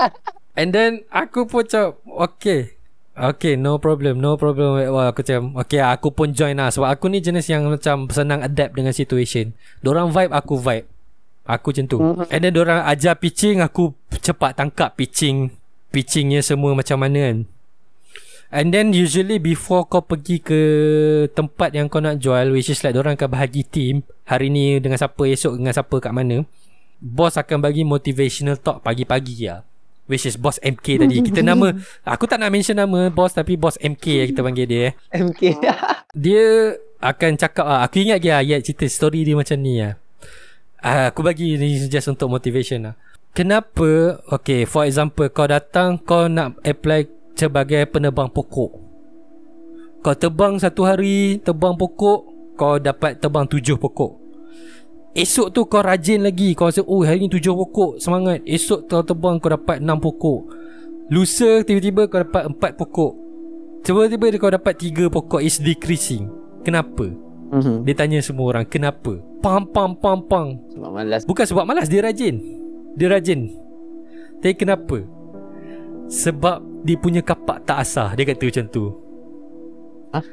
And 0.58 0.68
then 0.68 1.08
aku 1.08 1.48
pun 1.48 1.64
macam 1.64 1.96
okay. 2.20 2.76
Okay 3.12 3.60
no 3.60 3.76
problem 3.76 4.24
No 4.24 4.40
problem. 4.40 4.80
Wah, 4.88 5.12
Aku 5.12 5.20
macam 5.20 5.40
Okay 5.60 5.84
aku 5.84 6.08
pun 6.16 6.32
join 6.32 6.56
lah. 6.56 6.72
Sebab 6.72 6.88
aku 6.88 7.12
ni 7.12 7.20
jenis 7.20 7.44
yang 7.52 7.68
Macam 7.68 8.08
senang 8.08 8.40
adapt 8.40 8.72
dengan 8.72 8.96
situation. 8.96 9.52
Diorang 9.84 10.08
vibe 10.08 10.32
Aku 10.32 10.56
vibe. 10.56 10.88
Aku 11.44 11.76
macam 11.76 11.84
tu. 11.90 11.98
And 12.32 12.40
then 12.40 12.56
diorang 12.56 12.80
ajar 12.88 13.20
pitching 13.20 13.60
Aku 13.60 13.92
cepat 14.16 14.56
tangkap 14.56 14.96
pitching 14.96 15.52
Pitchingnya 15.92 16.40
semua 16.40 16.72
macam 16.72 16.96
mana 16.96 17.20
kan. 17.20 17.38
And 18.52 18.68
then 18.72 18.96
usually 18.96 19.40
before 19.40 19.88
kau 19.88 20.04
pergi 20.04 20.40
ke 20.40 20.60
tempat 21.32 21.72
yang 21.76 21.92
kau 21.92 22.00
nak 22.00 22.16
jual 22.16 22.52
Which 22.52 22.72
is 22.72 22.80
like 22.80 22.96
diorang 22.96 23.16
akan 23.16 23.28
bahagi 23.28 23.64
team 23.64 24.04
Hari 24.24 24.48
ni 24.48 24.80
dengan 24.80 24.96
siapa 24.96 25.20
Esok 25.24 25.60
dengan 25.60 25.72
siapa 25.76 25.96
kat 26.00 26.12
mana 26.12 26.44
Boss 27.00 27.36
akan 27.36 27.60
bagi 27.60 27.84
motivational 27.84 28.60
talk 28.60 28.84
pagi-pagi 28.84 29.48
lah 29.48 29.64
Which 30.12 30.28
is 30.28 30.36
Boss 30.36 30.60
MK 30.60 31.00
tadi. 31.00 31.24
Kita 31.24 31.40
nama 31.48 31.72
Aku 32.04 32.28
tak 32.28 32.36
nak 32.36 32.52
mention 32.52 32.76
nama 32.76 33.08
Boss 33.08 33.32
Tapi 33.32 33.56
Boss 33.56 33.80
MK 33.80 34.04
yang 34.04 34.28
kita 34.28 34.40
panggil 34.44 34.66
dia 34.68 34.80
eh. 34.84 34.92
MK. 35.16 35.42
Dia 36.28 36.76
akan 37.00 37.40
cakap 37.40 37.64
ah, 37.64 37.80
Aku 37.88 38.04
ingat 38.04 38.20
dia 38.20 38.36
ayat 38.44 38.60
cerita 38.60 38.84
story 38.84 39.24
dia 39.24 39.32
macam 39.32 39.56
ni 39.56 39.80
lah 39.80 39.96
ah, 40.84 41.08
Aku 41.08 41.24
bagi 41.24 41.56
ni 41.56 41.80
just 41.88 42.12
untuk 42.12 42.28
motivation 42.28 42.92
lah 42.92 42.94
Kenapa 43.32 44.20
Okay 44.28 44.68
for 44.68 44.84
example 44.84 45.24
Kau 45.32 45.48
datang 45.48 45.96
Kau 45.96 46.28
nak 46.28 46.60
apply 46.60 47.08
Sebagai 47.32 47.88
penerbang 47.88 48.28
pokok. 48.28 48.70
Kau 50.04 50.12
tebang 50.12 50.60
satu 50.60 50.84
hari 50.84 51.40
Tebang 51.40 51.80
pokok 51.80 52.20
Kau 52.60 52.76
dapat 52.76 53.16
tebang 53.16 53.48
tujuh 53.48 53.80
pokok 53.80 54.20
Esok 55.12 55.52
tu 55.52 55.68
kau 55.68 55.84
rajin 55.84 56.24
lagi 56.24 56.56
Kau 56.56 56.72
rasa 56.72 56.80
Oh 56.88 57.04
hari 57.04 57.24
ni 57.24 57.28
tujuh 57.28 57.52
pokok 57.52 58.00
Semangat 58.00 58.40
Esok 58.48 58.88
kau 58.88 59.04
tebang 59.04 59.36
kau 59.36 59.52
dapat 59.52 59.84
enam 59.84 60.00
pokok 60.00 60.48
Lusa 61.12 61.60
tiba-tiba 61.60 62.08
kau 62.08 62.24
dapat 62.24 62.48
empat 62.48 62.80
pokok 62.80 63.12
Tiba-tiba 63.84 64.32
kau 64.40 64.48
dapat 64.48 64.72
tiga 64.80 65.12
pokok 65.12 65.44
Is 65.44 65.60
decreasing 65.60 66.32
Kenapa? 66.64 67.12
Mhm. 67.52 67.84
Dia 67.84 67.92
tanya 67.92 68.24
semua 68.24 68.56
orang 68.56 68.64
Kenapa? 68.64 69.20
Pam 69.44 69.68
pam 69.68 69.92
pam 69.92 70.24
pam 70.24 70.56
Sebab 70.72 70.88
malas. 70.88 71.28
Bukan 71.28 71.44
sebab 71.44 71.68
malas 71.68 71.92
Dia 71.92 72.00
rajin 72.00 72.40
Dia 72.96 73.12
rajin 73.12 73.52
Tapi 74.40 74.56
kenapa? 74.56 75.04
Sebab 76.08 76.88
Dia 76.88 76.96
punya 76.96 77.20
kapak 77.20 77.68
tak 77.68 77.84
asah 77.84 78.16
Dia 78.16 78.24
kata 78.24 78.48
macam 78.48 78.64
tu 78.72 78.84
Hah? 80.16 80.24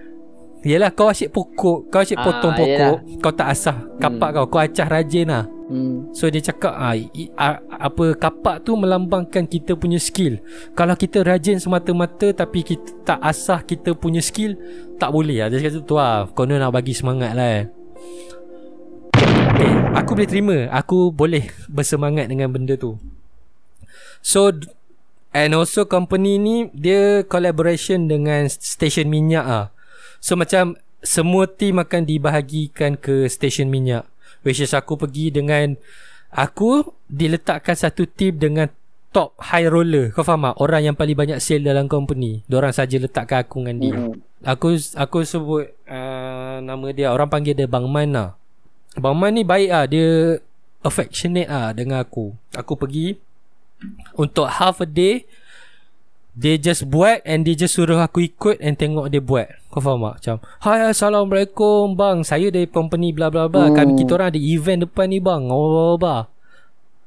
Yelah 0.59 0.91
kau 0.91 1.07
asyik 1.07 1.31
pokok 1.31 1.87
Kau 1.87 2.03
asyik 2.03 2.19
Ah, 2.19 2.25
potong 2.27 2.51
pokok 2.51 2.67
yelah. 2.67 3.19
Kau 3.23 3.31
tak 3.31 3.47
asah 3.55 3.79
Kapak 3.95 4.35
kau 4.35 4.45
Kau 4.51 4.59
acah 4.59 4.87
rajin 4.91 5.27
lah 5.31 5.45
Hmm. 5.69 6.09
So 6.17 6.25
dia 6.33 6.41
cakap 6.41 6.73
ah, 6.73 6.97
i, 6.97 7.29
a, 7.37 7.61
apa 7.61 8.17
kapak 8.17 8.65
tu 8.65 8.73
melambangkan 8.73 9.45
kita 9.45 9.77
punya 9.77 10.01
skill. 10.01 10.41
Kalau 10.73 10.97
kita 10.97 11.21
rajin 11.21 11.61
semata-mata 11.61 12.33
tapi 12.33 12.65
kita 12.65 12.89
tak 13.05 13.21
asah 13.21 13.61
kita 13.61 13.93
punya 13.93 14.17
skill, 14.17 14.57
tak 14.97 15.13
boleh 15.13 15.45
lah. 15.45 15.53
Dia 15.53 15.61
cakap 15.69 15.85
tu 15.85 15.93
lah. 15.93 16.25
Kau 16.33 16.49
nak 16.49 16.73
bagi 16.73 16.97
semangat 16.97 17.37
lah. 17.37 17.49
eh. 17.61 17.65
Okay, 19.53 19.71
aku 19.93 20.17
boleh 20.17 20.29
terima. 20.29 20.57
Aku 20.73 21.13
boleh 21.13 21.53
bersemangat 21.69 22.25
dengan 22.33 22.49
benda 22.49 22.73
tu. 22.73 22.97
So 24.25 24.49
and 25.37 25.53
also 25.53 25.85
company 25.85 26.41
ni 26.41 26.55
dia 26.73 27.21
collaboration 27.29 28.09
dengan 28.09 28.49
stesen 28.49 29.05
minyak 29.05 29.45
ah. 29.45 29.65
So 30.19 30.35
macam 30.35 30.79
semua 30.99 31.47
team 31.47 31.79
akan 31.79 32.03
dibahagikan 32.03 32.99
ke 32.99 33.27
stesen 33.31 33.71
minyak. 33.71 34.07
Which 34.43 34.63
is 34.63 34.71
aku 34.71 34.95
pergi 34.95 35.31
dengan 35.33 35.75
Aku 36.29 36.93
diletakkan 37.09 37.73
satu 37.73 38.05
team 38.05 38.37
dengan 38.37 38.69
top 39.09 39.33
high 39.41 39.65
roller 39.65 40.13
Kau 40.13 40.21
faham 40.21 40.45
tak? 40.45 40.61
Orang 40.61 40.81
yang 40.85 40.95
paling 40.95 41.17
banyak 41.17 41.39
sale 41.41 41.65
dalam 41.65 41.89
company 41.89 42.45
Diorang 42.45 42.69
saja 42.69 43.01
letakkan 43.01 43.43
aku 43.43 43.65
dengan 43.65 43.77
dia 43.81 43.95
Hmm. 43.97 44.15
Aku 44.45 44.77
aku 44.95 45.25
sebut 45.25 45.73
uh, 45.89 46.61
Nama 46.61 46.85
dia 46.93 47.09
Orang 47.11 47.27
panggil 47.27 47.57
dia 47.57 47.67
Bang 47.67 47.89
Man 47.89 48.13
lah 48.13 48.37
Bang 48.95 49.17
Man 49.17 49.35
ni 49.35 49.43
baik 49.43 49.69
lah 49.73 49.83
Dia 49.89 50.37
affectionate 50.85 51.49
lah 51.49 51.73
dengan 51.73 52.05
aku 52.05 52.31
Aku 52.53 52.77
pergi 52.77 53.17
Untuk 54.13 54.47
half 54.47 54.79
a 54.79 54.87
day 54.87 55.25
Dia 56.37 56.55
just 56.55 56.85
buat 56.87 57.25
And 57.25 57.41
dia 57.43 57.57
just 57.57 57.73
suruh 57.75 57.97
aku 57.99 58.21
ikut 58.23 58.61
And 58.61 58.77
tengok 58.77 59.09
dia 59.09 59.19
buat. 59.19 59.49
Kau 59.73 59.81
faham 59.81 60.05
tak? 60.05 60.15
Macam 60.21 60.35
Hai 60.61 60.89
Assalamualaikum 60.89 61.93
bang. 61.93 62.21
Saya 62.21 62.53
dari 62.53 62.69
company 62.69 63.11
bla 63.11 63.33
bla 63.33 63.49
bla. 63.49 63.67
Hmm. 63.67 63.75
Kami 63.75 63.91
kita 63.97 64.15
orang 64.15 64.29
ada 64.33 64.39
event 64.39 64.85
depan 64.85 65.09
ni 65.09 65.19
bang. 65.19 65.49
Oh 65.49 65.97
bla 65.97 65.97
bla 65.97 66.17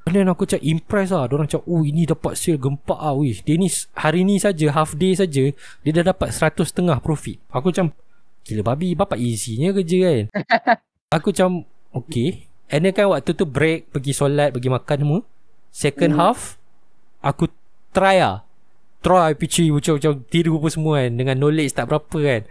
And 0.03 0.19
then 0.19 0.27
aku 0.27 0.45
macam 0.51 0.61
impress 0.61 1.15
lah. 1.15 1.31
Diorang 1.31 1.47
macam 1.47 1.63
Oh 1.63 1.87
ini 1.87 2.03
dapat 2.03 2.35
sale 2.35 2.59
gempak 2.59 2.99
lah 2.99 3.15
Wih 3.15 3.39
Dia 3.47 3.55
ni 3.55 3.71
hari 3.95 4.27
ni 4.27 4.43
saja 4.43 4.67
Half 4.75 4.99
day 4.99 5.15
saja 5.15 5.55
Dia 5.55 5.91
dah 5.95 6.11
dapat 6.11 6.35
100 6.35 6.59
setengah 6.67 6.99
profit. 6.99 7.39
Aku 7.55 7.71
macam 7.71 7.95
Gila 8.43 8.67
babi. 8.67 8.99
Bapak 8.99 9.15
easynya 9.15 9.71
kerja 9.71 9.99
kan? 10.03 10.25
Aku 11.17 11.31
macam 11.31 11.51
Okay. 11.95 12.51
And 12.67 12.83
then 12.83 12.97
kan 12.97 13.07
waktu 13.07 13.31
tu 13.31 13.47
break 13.47 13.95
Pergi 13.95 14.11
solat 14.11 14.51
Pergi 14.51 14.67
makan 14.67 14.97
semua. 14.99 15.21
Second 15.71 16.13
Hmm. 16.13 16.21
half 16.21 16.59
Aku 17.23 17.47
try 17.95 18.19
lah 18.19 18.43
Try 19.03 19.35
pitching 19.35 19.75
Macam-macam 19.75 20.23
Tiru 20.31 20.57
apa 20.63 20.69
semua 20.71 21.03
kan 21.03 21.11
Dengan 21.13 21.35
knowledge 21.37 21.75
tak 21.75 21.91
berapa 21.91 22.19
kan. 22.23 22.43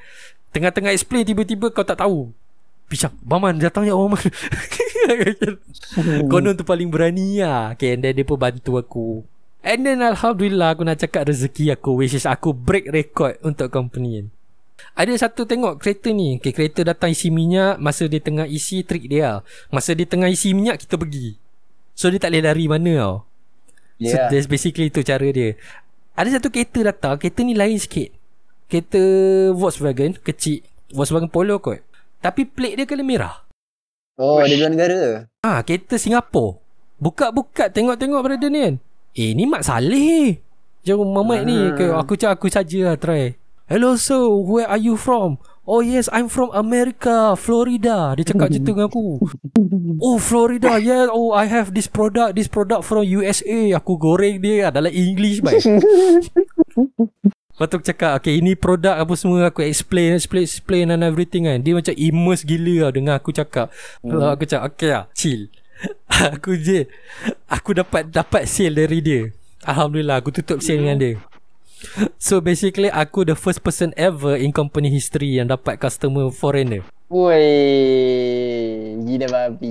Tengah-tengah 0.52 0.92
explain 0.92 1.24
Tiba-tiba 1.24 1.72
kau 1.72 1.88
tak 1.88 2.04
tahu. 2.04 2.30
Pisang 2.92 3.16
Baman 3.24 3.58
datangnya 3.58 3.96
Baman 3.96 4.20
Konon 6.32 6.54
tu 6.60 6.68
paling 6.68 6.92
berani 6.92 7.40
lah. 7.40 7.74
Okay 7.74 7.96
and 7.96 8.04
then 8.04 8.14
dia 8.20 8.28
pun 8.28 8.36
bantu 8.38 8.78
aku. 8.78 9.24
And 9.64 9.88
then 9.88 10.04
Alhamdulillah 10.04 10.76
Aku 10.76 10.84
nak 10.84 11.00
cakap 11.00 11.32
rezeki 11.32 11.72
aku 11.74 11.98
Which 12.04 12.14
is 12.14 12.28
aku 12.28 12.52
break 12.52 12.92
record 12.92 13.40
Untuk 13.42 13.72
company 13.72 14.22
kan 14.22 14.28
ada 14.92 15.14
satu 15.14 15.46
tengok 15.48 15.80
kereta 15.80 16.10
ni. 16.12 16.42
Okay, 16.42 16.52
Kereta 16.52 16.84
datang 16.84 17.14
isi 17.14 17.30
minyak 17.32 17.80
Masa 17.80 18.10
dia 18.10 18.20
tengah 18.20 18.50
isi 18.50 18.84
Trick 18.84 19.08
dia 19.08 19.22
lah. 19.24 19.38
Masa 19.70 19.96
dia 19.96 20.10
tengah 20.10 20.28
isi 20.28 20.52
minyak 20.52 20.84
Kita 20.84 21.00
pergi. 21.00 21.38
So 21.96 22.10
dia 22.10 22.20
tak 22.20 22.34
boleh 22.34 22.44
lari 22.44 22.66
mana 22.66 22.92
tau. 22.98 23.16
So 24.02 24.18
Yeah. 24.18 24.34
that's 24.34 24.50
basically 24.50 24.90
tu 24.90 25.06
cara 25.06 25.30
dia 25.30 25.54
Ada 26.15 26.39
satu 26.39 26.52
kereta 26.52 26.84
datang 26.84 27.15
Kereta 27.15 27.41
ni 27.43 27.56
lain 27.56 27.80
sikit 27.80 28.12
Kereta 28.67 29.02
Volkswagen 29.56 30.15
Kecil 30.19 30.63
Volkswagen 30.91 31.32
Polo 31.32 31.58
kot 31.63 31.80
Tapi 32.19 32.45
plate 32.45 32.84
dia 32.84 32.86
kena 32.86 33.04
merah 33.04 33.52
Oh, 34.21 34.38
dia 34.45 34.54
luar 34.54 34.69
negara. 34.69 35.26
Ah, 35.41 35.65
kereta 35.65 35.97
Singapura. 35.97 36.62
Buka-buka 37.02 37.74
tengok-tengok 37.74 38.21
brother 38.21 38.54
ni 38.54 38.60
kan. 38.62 38.76
Eh, 39.17 39.34
ni 39.34 39.50
Mak 39.50 39.65
Saleh. 39.65 40.38
Jom 40.86 41.10
Mamat 41.10 41.41
ni. 41.41 41.58
Ah. 41.58 41.74
Okay, 41.74 41.89
aku 41.89 42.13
cakap 42.13 42.38
aku 42.38 42.47
saja 42.54 42.93
lah 42.93 42.95
try. 43.02 43.34
Hello 43.71 43.95
sir, 43.95 44.27
where 44.27 44.67
are 44.67 44.75
you 44.75 44.99
from? 44.99 45.39
Oh 45.63 45.79
yes, 45.79 46.12
I'm 46.12 46.27
from 46.27 46.51
America, 46.51 47.39
Florida. 47.39 48.12
Dia 48.19 48.27
cakap 48.27 48.51
macam 48.51 48.67
tu 48.67 48.67
dengan 48.67 48.91
aku. 48.91 49.07
Oh, 50.03 50.19
Florida. 50.19 50.75
Yeah, 50.75 51.07
oh 51.07 51.31
I 51.31 51.47
have 51.47 51.71
this 51.71 51.88
product, 51.88 52.36
this 52.36 52.51
product 52.51 52.84
from 52.84 53.07
USA. 53.07 53.71
Aku 53.79 53.95
goreng 53.95 54.43
dia 54.43 54.75
dalam 54.75 54.91
English 54.91 55.39
baik. 55.39 55.63
Lepas 57.55 57.67
tu 57.71 57.77
cakap 57.79 58.19
Okay 58.19 58.41
ini 58.41 58.57
produk 58.57 58.97
apa 58.97 59.13
semua 59.13 59.53
Aku 59.53 59.62
explain 59.62 60.17
Explain 60.17 60.49
explain 60.49 60.86
and 60.89 61.05
everything 61.05 61.45
kan 61.45 61.62
Dia 61.62 61.77
macam 61.77 61.93
immerse 61.93 62.41
gila 62.41 62.89
lah 62.89 62.91
Dengan 62.95 63.13
aku 63.21 63.29
cakap 63.29 63.69
hmm. 64.01 64.34
Aku 64.34 64.49
cakap 64.49 64.73
Okay 64.73 64.89
lah 64.89 65.05
Chill 65.13 65.51
Aku 66.34 66.57
je 66.57 66.89
Aku 67.45 67.77
dapat 67.77 68.10
Dapat 68.10 68.49
sale 68.49 68.73
dari 68.73 69.03
dia 69.03 69.29
Alhamdulillah 69.62 70.25
Aku 70.25 70.34
tutup 70.34 70.57
sale 70.63 70.81
dengan 70.81 70.97
dia 70.97 71.21
So 72.22 72.39
basically 72.39 72.88
Aku 72.88 73.24
the 73.24 73.34
first 73.34 73.62
person 73.62 73.89
ever 73.96 74.38
In 74.38 74.52
company 74.52 74.89
history 74.89 75.38
Yang 75.38 75.58
dapat 75.58 75.78
customer 75.78 76.30
foreigner 76.30 76.86
Woi, 77.12 77.44
gila 79.04 79.28
babi. 79.28 79.70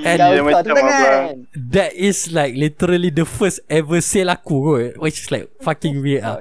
And 0.00 0.16
Kau 0.16 0.32
macam 0.40 0.72
abang. 0.72 0.88
kan? 0.88 1.22
That 1.52 1.92
is 1.92 2.30
like 2.30 2.56
Literally 2.56 3.10
the 3.10 3.28
first 3.28 3.60
ever 3.68 4.00
sale 4.00 4.30
aku 4.30 4.56
kot 4.56 4.86
Which 4.96 5.20
is 5.20 5.28
like 5.28 5.50
Fucking 5.60 6.00
weird 6.00 6.24
lah 6.24 6.40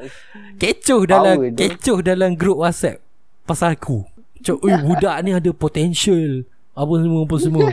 Kecoh 0.56 1.04
dalam 1.04 1.36
Power 1.38 1.52
tu. 1.52 1.60
Kecoh 1.60 2.00
dalam 2.02 2.32
group 2.34 2.64
WhatsApp 2.64 3.04
Pasal 3.44 3.76
aku 3.76 4.08
Cok 4.40 4.58
Ui 4.62 4.74
budak 4.80 5.16
ni 5.22 5.36
ada 5.36 5.52
potential 5.52 6.46
Apa 6.72 6.94
semua 6.98 7.22
Apa 7.26 7.36
semua 7.38 7.68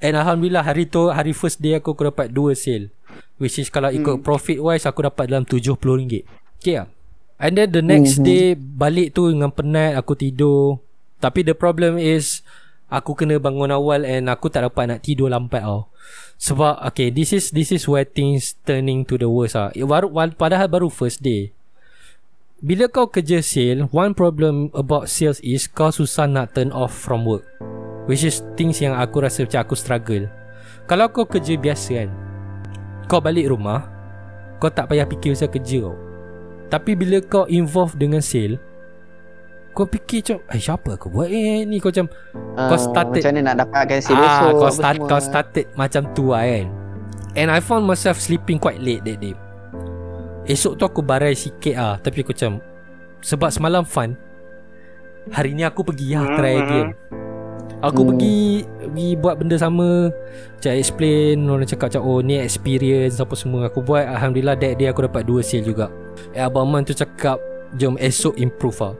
And 0.00 0.14
Alhamdulillah 0.16 0.64
hari 0.64 0.86
tu 0.86 1.08
Hari 1.08 1.32
first 1.32 1.60
day 1.60 1.76
aku 1.76 1.92
Aku 1.92 2.08
dapat 2.08 2.30
dua 2.30 2.56
sale 2.56 2.88
Which 3.36 3.58
is 3.58 3.68
kalau 3.68 3.90
ikut 3.90 4.20
Hmm. 4.20 4.24
profit 4.24 4.56
wise 4.56 4.86
Aku 4.86 5.02
dapat 5.02 5.28
dalam 5.28 5.44
RM70 5.44 6.43
Okay 6.64 6.80
lah. 6.80 6.88
And 7.36 7.60
then 7.60 7.76
the 7.76 7.84
next 7.84 8.16
Mhm. 8.16 8.24
day 8.24 8.44
Balik 8.56 9.12
tu 9.12 9.28
dengan 9.28 9.52
penat 9.52 10.00
Aku 10.00 10.16
tidur. 10.16 10.80
Tapi 11.20 11.44
the 11.44 11.52
problem 11.52 12.00
is 12.00 12.40
Aku 12.88 13.12
kena 13.12 13.36
bangun 13.36 13.68
awal 13.68 14.08
And 14.08 14.32
aku 14.32 14.48
tak 14.48 14.64
dapat 14.64 14.88
nak 14.88 15.04
tidur 15.04 15.28
lambat 15.28 15.60
tau. 15.60 15.92
Sebab 16.40 16.80
Okay 16.88 17.12
this 17.12 17.36
is 17.36 17.52
This 17.52 17.68
is 17.68 17.84
where 17.84 18.08
things 18.08 18.56
Turning 18.64 19.04
to 19.04 19.20
the 19.20 19.28
worst 19.28 19.60
lah. 19.60 19.76
Baru, 19.76 20.08
Padahal 20.40 20.72
baru 20.72 20.88
first 20.88 21.20
day. 21.20 21.52
Bila 22.64 22.88
kau 22.88 23.12
kerja 23.12 23.44
sale 23.44 23.84
One 23.92 24.16
problem 24.16 24.72
about 24.72 25.12
sales 25.12 25.42
is 25.44 25.68
Kau 25.68 25.92
susah 25.92 26.24
nak 26.24 26.56
turn 26.56 26.72
off 26.72 26.96
from 26.96 27.28
work. 27.28 27.44
Which 28.08 28.24
is 28.24 28.40
things 28.56 28.80
yang 28.80 28.96
aku 28.96 29.20
rasa 29.20 29.44
macam 29.44 29.60
aku 29.68 29.76
struggle. 29.76 30.32
Kalau 30.88 31.12
kau 31.12 31.28
kerja 31.28 31.60
biasa 31.60 31.92
kan 31.92 32.10
Kau 33.04 33.20
balik 33.20 33.52
rumah 33.52 33.84
Kau 34.62 34.72
tak 34.72 34.88
payah 34.88 35.04
fikir 35.04 35.36
pasal 35.36 35.52
kerja 35.52 35.84
tau 35.84 36.13
Tapi 36.74 36.92
bila 36.92 37.22
kau 37.22 37.46
involve 37.46 37.94
dengan 37.94 38.18
sale 38.18 38.58
Kau 39.70 39.86
fikir 39.86 40.18
macam 40.20 40.38
Eh 40.48 40.58
siapa 40.58 40.90
aku 40.92 41.06
buat 41.08 41.26
eh 41.26 41.62
ni 41.62 41.78
Kau 41.78 41.88
macam 41.88 42.10
Ah, 42.54 42.74
started- 42.74 43.22
Macam 43.22 43.30
mana 43.32 43.40
nak 43.44 43.56
dapatkan 43.62 43.98
sale 44.00 44.14
ah, 44.16 44.26
esok 44.26 44.50
kau 44.52 44.70
start 44.72 44.94
semua. 44.96 45.08
kau 45.08 45.20
started 45.20 45.66
macam 45.74 46.02
tu 46.10 46.24
lah 46.28 46.42
kan. 46.42 46.66
And 47.34 47.48
I 47.48 47.58
found 47.58 47.82
myself 47.82 48.18
sleeping 48.18 48.58
quite 48.58 48.78
late 48.78 49.02
that 49.02 49.18
day. 49.18 49.34
Esok 50.44 50.74
tu 50.74 50.84
aku 50.84 51.00
barai 51.00 51.34
sikit 51.34 51.74
ah, 51.74 51.94
tapi 51.96 52.20
aku 52.20 52.30
macam 52.30 52.62
sebab 53.18 53.50
semalam 53.50 53.82
fun. 53.82 54.14
Hari 55.26 55.50
ni 55.50 55.62
aku 55.62 55.82
pergi 55.82 56.14
lah 56.14 56.30
try 56.32 56.52
Mhm. 56.52 56.60
again. 56.60 56.88
Aku 57.84 58.00
Hmm. 58.00 58.16
pergi 58.16 58.64
pergi 58.64 59.08
buat 59.20 59.36
benda 59.36 59.60
sama 59.60 60.08
Macam 60.56 60.72
explain 60.72 61.44
Orang 61.44 61.68
cakap 61.68 61.92
macam 61.92 62.02
Oh 62.08 62.24
ni 62.24 62.40
experience 62.40 63.20
Apa 63.20 63.36
semua 63.36 63.68
Aku 63.68 63.84
buat 63.84 64.08
Alhamdulillah 64.08 64.56
that 64.56 64.80
day 64.80 64.88
aku 64.88 65.04
dapat 65.04 65.28
dua 65.28 65.44
sale 65.44 65.60
juga 65.60 65.92
Eh 66.32 66.40
Abang 66.40 66.64
Man 66.64 66.88
tu 66.88 66.96
cakap 66.96 67.36
Jom 67.76 68.00
esok 68.00 68.40
improve 68.40 68.80
lah 68.80 68.94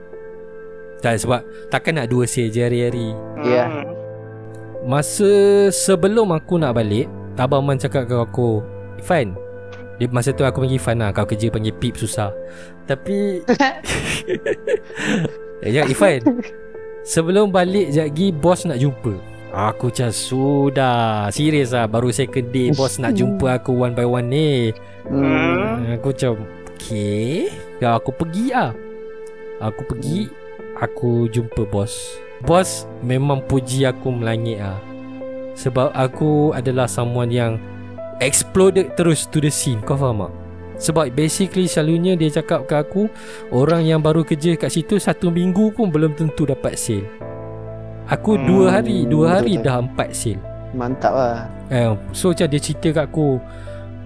Tak 1.01 1.17
sebab 1.17 1.41
Takkan 1.73 1.97
nak 1.97 2.13
dua 2.13 2.29
sale 2.29 2.53
je 2.53 2.61
hari-hari 2.61 3.09
Ya. 3.41 3.65
Hmm. 3.65 3.89
Masa 4.85 5.33
sebelum 5.73 6.29
aku 6.29 6.61
nak 6.61 6.77
balik 6.77 7.09
Abang 7.41 7.65
Man 7.65 7.81
cakap 7.81 8.05
ke 8.05 8.13
aku 8.13 8.61
Ifan 9.01 9.33
dia, 9.97 10.11
Masa 10.11 10.29
tu 10.29 10.45
aku 10.45 10.61
panggil 10.61 10.77
Ifan 10.77 11.01
lah 11.01 11.09
Kau 11.09 11.25
kerja 11.25 11.49
panggil 11.49 11.73
Pip 11.73 11.97
susah 11.97 12.29
Tapi 12.85 13.41
jangan 15.73 15.89
Ifan 15.89 16.21
Sebelum 17.05 17.53
balik 17.53 17.93
sekejap 17.93 18.07
lagi 18.09 18.27
Bos 18.33 18.59
nak 18.65 18.81
jumpa. 18.81 19.13
Aku 19.55 19.87
macam 19.93 20.09
sudah 20.11 21.31
Serius 21.31 21.71
lah 21.71 21.87
Baru 21.87 22.11
second 22.11 22.51
day 22.51 22.75
Bos 22.75 22.99
nak 22.99 23.15
jumpa 23.15 23.61
aku 23.61 23.71
one 23.71 23.93
by 23.93 24.03
one 24.03 24.27
ni. 24.27 24.73
Hmm. 25.05 25.95
Aku 25.95 26.11
macam 26.11 26.43
Okay 26.75 27.53
Ya 27.77 27.95
aku 27.95 28.09
pergi 28.09 28.51
lah. 28.51 28.73
Aku 29.61 29.85
pergi 29.85 30.27
Aku 30.81 31.29
jumpa 31.31 31.63
bos. 31.69 32.19
Bos 32.43 32.83
memang 32.99 33.39
puji 33.47 33.87
aku 33.87 34.11
melangit 34.11 34.59
lah. 34.59 34.75
Sebab 35.55 35.95
aku 35.95 36.51
adalah 36.51 36.89
someone 36.89 37.31
yang 37.31 37.55
Exploded 38.19 38.95
terus 38.95 39.27
to 39.27 39.43
the 39.43 39.51
scene. 39.51 39.83
Kau 39.83 39.95
faham 39.99 40.27
tak? 40.27 40.44
Sebab 40.75 41.15
basically 41.15 41.71
selalunya 41.71 42.19
dia 42.19 42.27
cakap 42.27 42.67
ke 42.67 42.75
aku 42.75 43.03
Orang 43.47 43.87
yang 43.87 44.03
baru 44.03 44.27
kerja 44.27 44.59
kat 44.59 44.67
situ 44.69 44.99
Satu 44.99 45.31
minggu 45.31 45.71
pun 45.71 45.87
belum 45.87 46.15
tentu 46.15 46.43
dapat 46.43 46.75
sale. 46.75 47.07
Aku 48.05 48.35
Hmm, 48.35 48.45
dua 48.45 48.65
hari 48.79 49.07
Dua 49.07 49.39
hari 49.39 49.55
betul. 49.57 49.65
dah 49.65 49.75
empat 49.81 50.09
sale. 50.11 50.41
Mantap 50.75 51.13
lah. 51.15 51.47
Eh, 51.71 51.87
so 52.11 52.35
macam 52.35 52.47
dia 52.51 52.59
cerita 52.59 52.91
kat 52.91 53.05
aku 53.07 53.39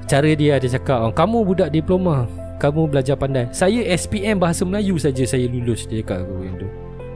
Cara 0.06 0.30
dia 0.34 0.62
dia 0.62 0.70
cakap 0.70 1.10
oh, 1.10 1.14
Kamu 1.14 1.42
budak 1.42 1.70
diploma 1.74 2.30
Kamu 2.62 2.86
belajar 2.86 3.18
pandai. 3.18 3.50
Saya 3.50 3.82
SPM 3.98 4.38
Bahasa 4.38 4.62
Melayu 4.64 4.96
saja 5.02 5.26
Saya 5.26 5.50
lulus 5.50 5.90
Dia 5.90 6.06
cakap 6.06 6.24
aku 6.30 6.46
yang 6.46 6.56
tu. 6.58 6.68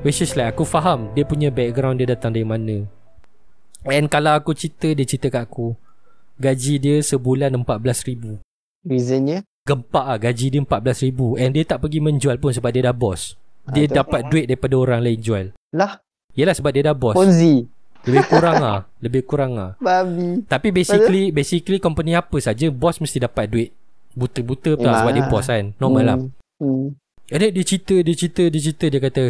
Which 0.02 0.20
is 0.20 0.34
like 0.34 0.52
Aku 0.58 0.66
faham 0.66 1.14
Dia 1.14 1.24
punya 1.24 1.54
background 1.54 2.02
Dia 2.02 2.10
datang 2.18 2.34
dari 2.34 2.44
mana. 2.44 2.84
And 3.86 4.10
kalau 4.10 4.34
aku 4.34 4.58
cerita 4.58 4.92
Dia 4.92 5.06
cerita 5.06 5.30
kat 5.30 5.46
aku 5.46 5.78
Gaji 6.42 6.82
dia 6.82 6.98
sebulan 7.00 7.54
RM14,000 7.62 8.53
Reasonnya 8.84 9.48
Gempak 9.64 10.06
lah 10.06 10.18
Gaji 10.20 10.52
dia 10.52 10.60
RM14,000 10.60 11.20
And 11.40 11.52
dia 11.56 11.64
tak 11.64 11.80
pergi 11.80 12.04
menjual 12.04 12.36
pun 12.38 12.52
Sebab 12.52 12.70
dia 12.70 12.84
dah 12.84 12.96
bos 12.96 13.40
Dia 13.72 13.88
Ah, 13.88 13.88
tu. 13.88 13.96
dapat 13.96 14.22
duit 14.28 14.46
daripada 14.46 14.76
orang 14.76 15.00
lain 15.00 15.20
jual. 15.24 15.46
Lah. 15.72 16.04
Yelah 16.36 16.52
sebab 16.52 16.76
dia 16.76 16.84
dah 16.84 16.92
bos 16.92 17.16
Ponzi. 17.16 17.64
Lebih 18.04 18.28
kurang 18.28 18.60
lah. 18.60 18.84
Lebih 19.00 19.24
kurang 19.24 19.56
lah. 19.56 19.80
Babi. 19.80 20.44
Tapi 20.44 20.76
basically 20.76 21.32
Basically 21.32 21.80
company 21.80 22.12
apa 22.12 22.36
saja 22.38 22.68
Bos 22.68 23.00
mesti 23.00 23.24
dapat 23.24 23.48
duit. 23.48 23.72
Buta-buta 24.12 24.76
pula 24.76 24.84
Memang 24.84 25.00
Sebab 25.00 25.12
dia 25.12 25.24
lah. 25.24 25.32
bos 25.32 25.46
kan. 25.48 25.66
Normal 25.80 26.04
lah. 26.04 26.18
Hmm. 26.20 26.32
hmm. 26.60 26.88
Jadi 27.32 27.48
dia 27.56 27.64
cerita 27.64 27.96
Dia 28.04 28.16
cerita 28.20 28.44
Dia 28.44 28.62
cerita. 28.62 28.86
Dia 28.92 29.00
kata 29.00 29.24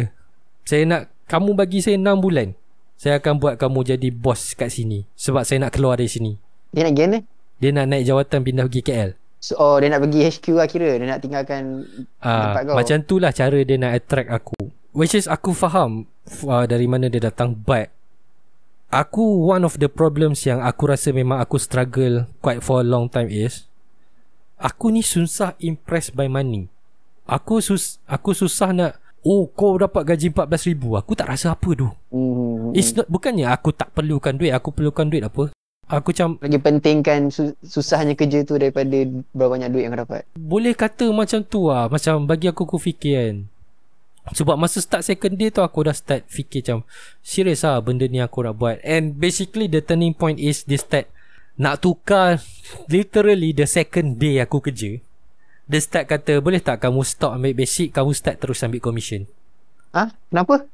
Saya 0.66 0.82
nak 0.82 1.02
Kamu 1.30 1.54
bagi 1.54 1.78
saya 1.78 1.94
6 1.94 2.10
bulan. 2.18 2.58
Saya 2.98 3.22
akan 3.22 3.38
buat 3.38 3.54
kamu 3.54 3.80
jadi 3.86 4.08
bos 4.10 4.54
kat 4.54 4.70
sini. 4.70 5.02
Sebab 5.14 5.42
saya 5.42 5.62
nak 5.62 5.74
keluar 5.74 5.98
dari 5.98 6.06
sini. 6.06 6.38
Dia 6.70 6.86
nak 6.86 6.94
pergi 6.94 7.06
mana? 7.06 7.18
Dia 7.58 7.70
nak 7.70 7.86
naik 7.86 8.04
jawatan 8.04 8.40
Pindah 8.42 8.66
pergi 8.66 8.82
KL 8.82 9.10
So, 9.44 9.60
oh 9.60 9.76
dia 9.76 9.92
nak 9.92 10.00
pergi 10.08 10.24
HQ 10.24 10.46
lah 10.56 10.64
kira. 10.64 10.96
Dia 10.96 11.04
nak 11.04 11.20
tinggalkan 11.20 11.84
Ah, 12.24 12.56
Tempat 12.56 12.62
kau. 12.64 12.74
Macam 12.80 12.98
tu 13.04 13.20
lah 13.20 13.28
cara 13.28 13.60
dia 13.60 13.76
nak 13.76 13.92
attract 13.92 14.32
aku. 14.32 14.56
Which 14.96 15.12
is 15.12 15.28
aku 15.28 15.52
faham 15.52 16.08
uh, 16.48 16.64
Dari 16.64 16.88
mana 16.88 17.12
dia 17.12 17.28
datang. 17.28 17.52
But 17.52 17.92
Aku 18.88 19.44
one 19.44 19.68
of 19.68 19.76
the 19.76 19.92
problems 19.92 20.48
yang 20.48 20.64
aku 20.64 20.88
rasa 20.88 21.12
memang 21.12 21.44
aku 21.44 21.60
struggle 21.60 22.24
quite 22.40 22.64
for 22.64 22.80
a 22.80 22.86
long 22.86 23.10
time 23.12 23.28
is 23.28 23.68
Aku 24.56 24.88
ni 24.88 25.04
susah 25.04 25.58
impressed 25.60 26.16
by 26.16 26.24
money. 26.24 26.72
Aku 27.28 27.60
sus 27.60 28.00
aku 28.08 28.32
susah 28.32 28.72
nak 28.72 28.92
Oh 29.24 29.48
kau 29.52 29.76
dapat 29.76 30.08
gaji 30.08 30.32
14,000 30.32 31.00
Aku 31.04 31.12
tak 31.12 31.28
rasa 31.28 31.52
apa 31.52 31.68
tu. 31.76 31.92
Hmm. 32.08 32.72
It's 32.72 32.96
not 32.96 33.12
Bukannya 33.12 33.52
aku 33.52 33.76
tak 33.76 33.92
perlukan 33.92 34.40
duit. 34.40 34.56
Aku 34.56 34.72
perlukan 34.72 35.04
duit 35.04 35.20
apa 35.20 35.52
Aku 35.84 36.16
macam 36.16 36.40
Lagi 36.40 36.56
pentingkan 36.56 37.28
su- 37.28 37.56
Susahnya 37.60 38.16
kerja 38.16 38.40
tu 38.40 38.56
Daripada 38.56 38.88
Berapa 39.36 39.52
banyak 39.52 39.68
duit 39.68 39.84
yang 39.84 39.92
kau 39.92 40.02
dapat. 40.08 40.22
Boleh 40.32 40.72
kata 40.72 41.12
macam 41.12 41.44
tu 41.44 41.68
lah. 41.68 41.92
Macam 41.92 42.24
bagi 42.24 42.48
aku 42.48 42.64
aku 42.64 42.80
fikir 42.80 43.14
kan. 43.14 43.36
Sebab 44.32 44.56
masa 44.56 44.80
start 44.80 45.04
second 45.04 45.36
day 45.36 45.52
tu 45.52 45.60
Aku 45.60 45.84
dah 45.84 45.92
start 45.92 46.24
fikir 46.24 46.64
macam 46.64 46.78
Serius 47.20 47.60
lah 47.60 47.76
benda 47.84 48.08
ni 48.08 48.16
aku 48.16 48.40
nak 48.40 48.56
buat. 48.56 48.80
And 48.80 49.12
basically 49.12 49.68
the 49.68 49.84
turning 49.84 50.16
point 50.16 50.40
is 50.40 50.64
Dia 50.64 50.80
start 50.80 51.12
Nak 51.60 51.84
tukar 51.84 52.40
Literally 52.88 53.52
the 53.52 53.68
second 53.68 54.16
day 54.16 54.40
aku 54.40 54.64
kerja. 54.64 54.96
Dia 55.68 55.80
start 55.84 56.08
kata 56.08 56.40
Boleh 56.40 56.64
tak 56.64 56.80
kamu 56.80 57.04
stop 57.04 57.36
ambil 57.36 57.52
basic? 57.52 57.92
Kamu 57.92 58.16
start 58.16 58.40
terus 58.40 58.64
ambil 58.64 58.80
commission. 58.80 59.28
Ah, 59.92 60.16
Kenapa? 60.32 60.64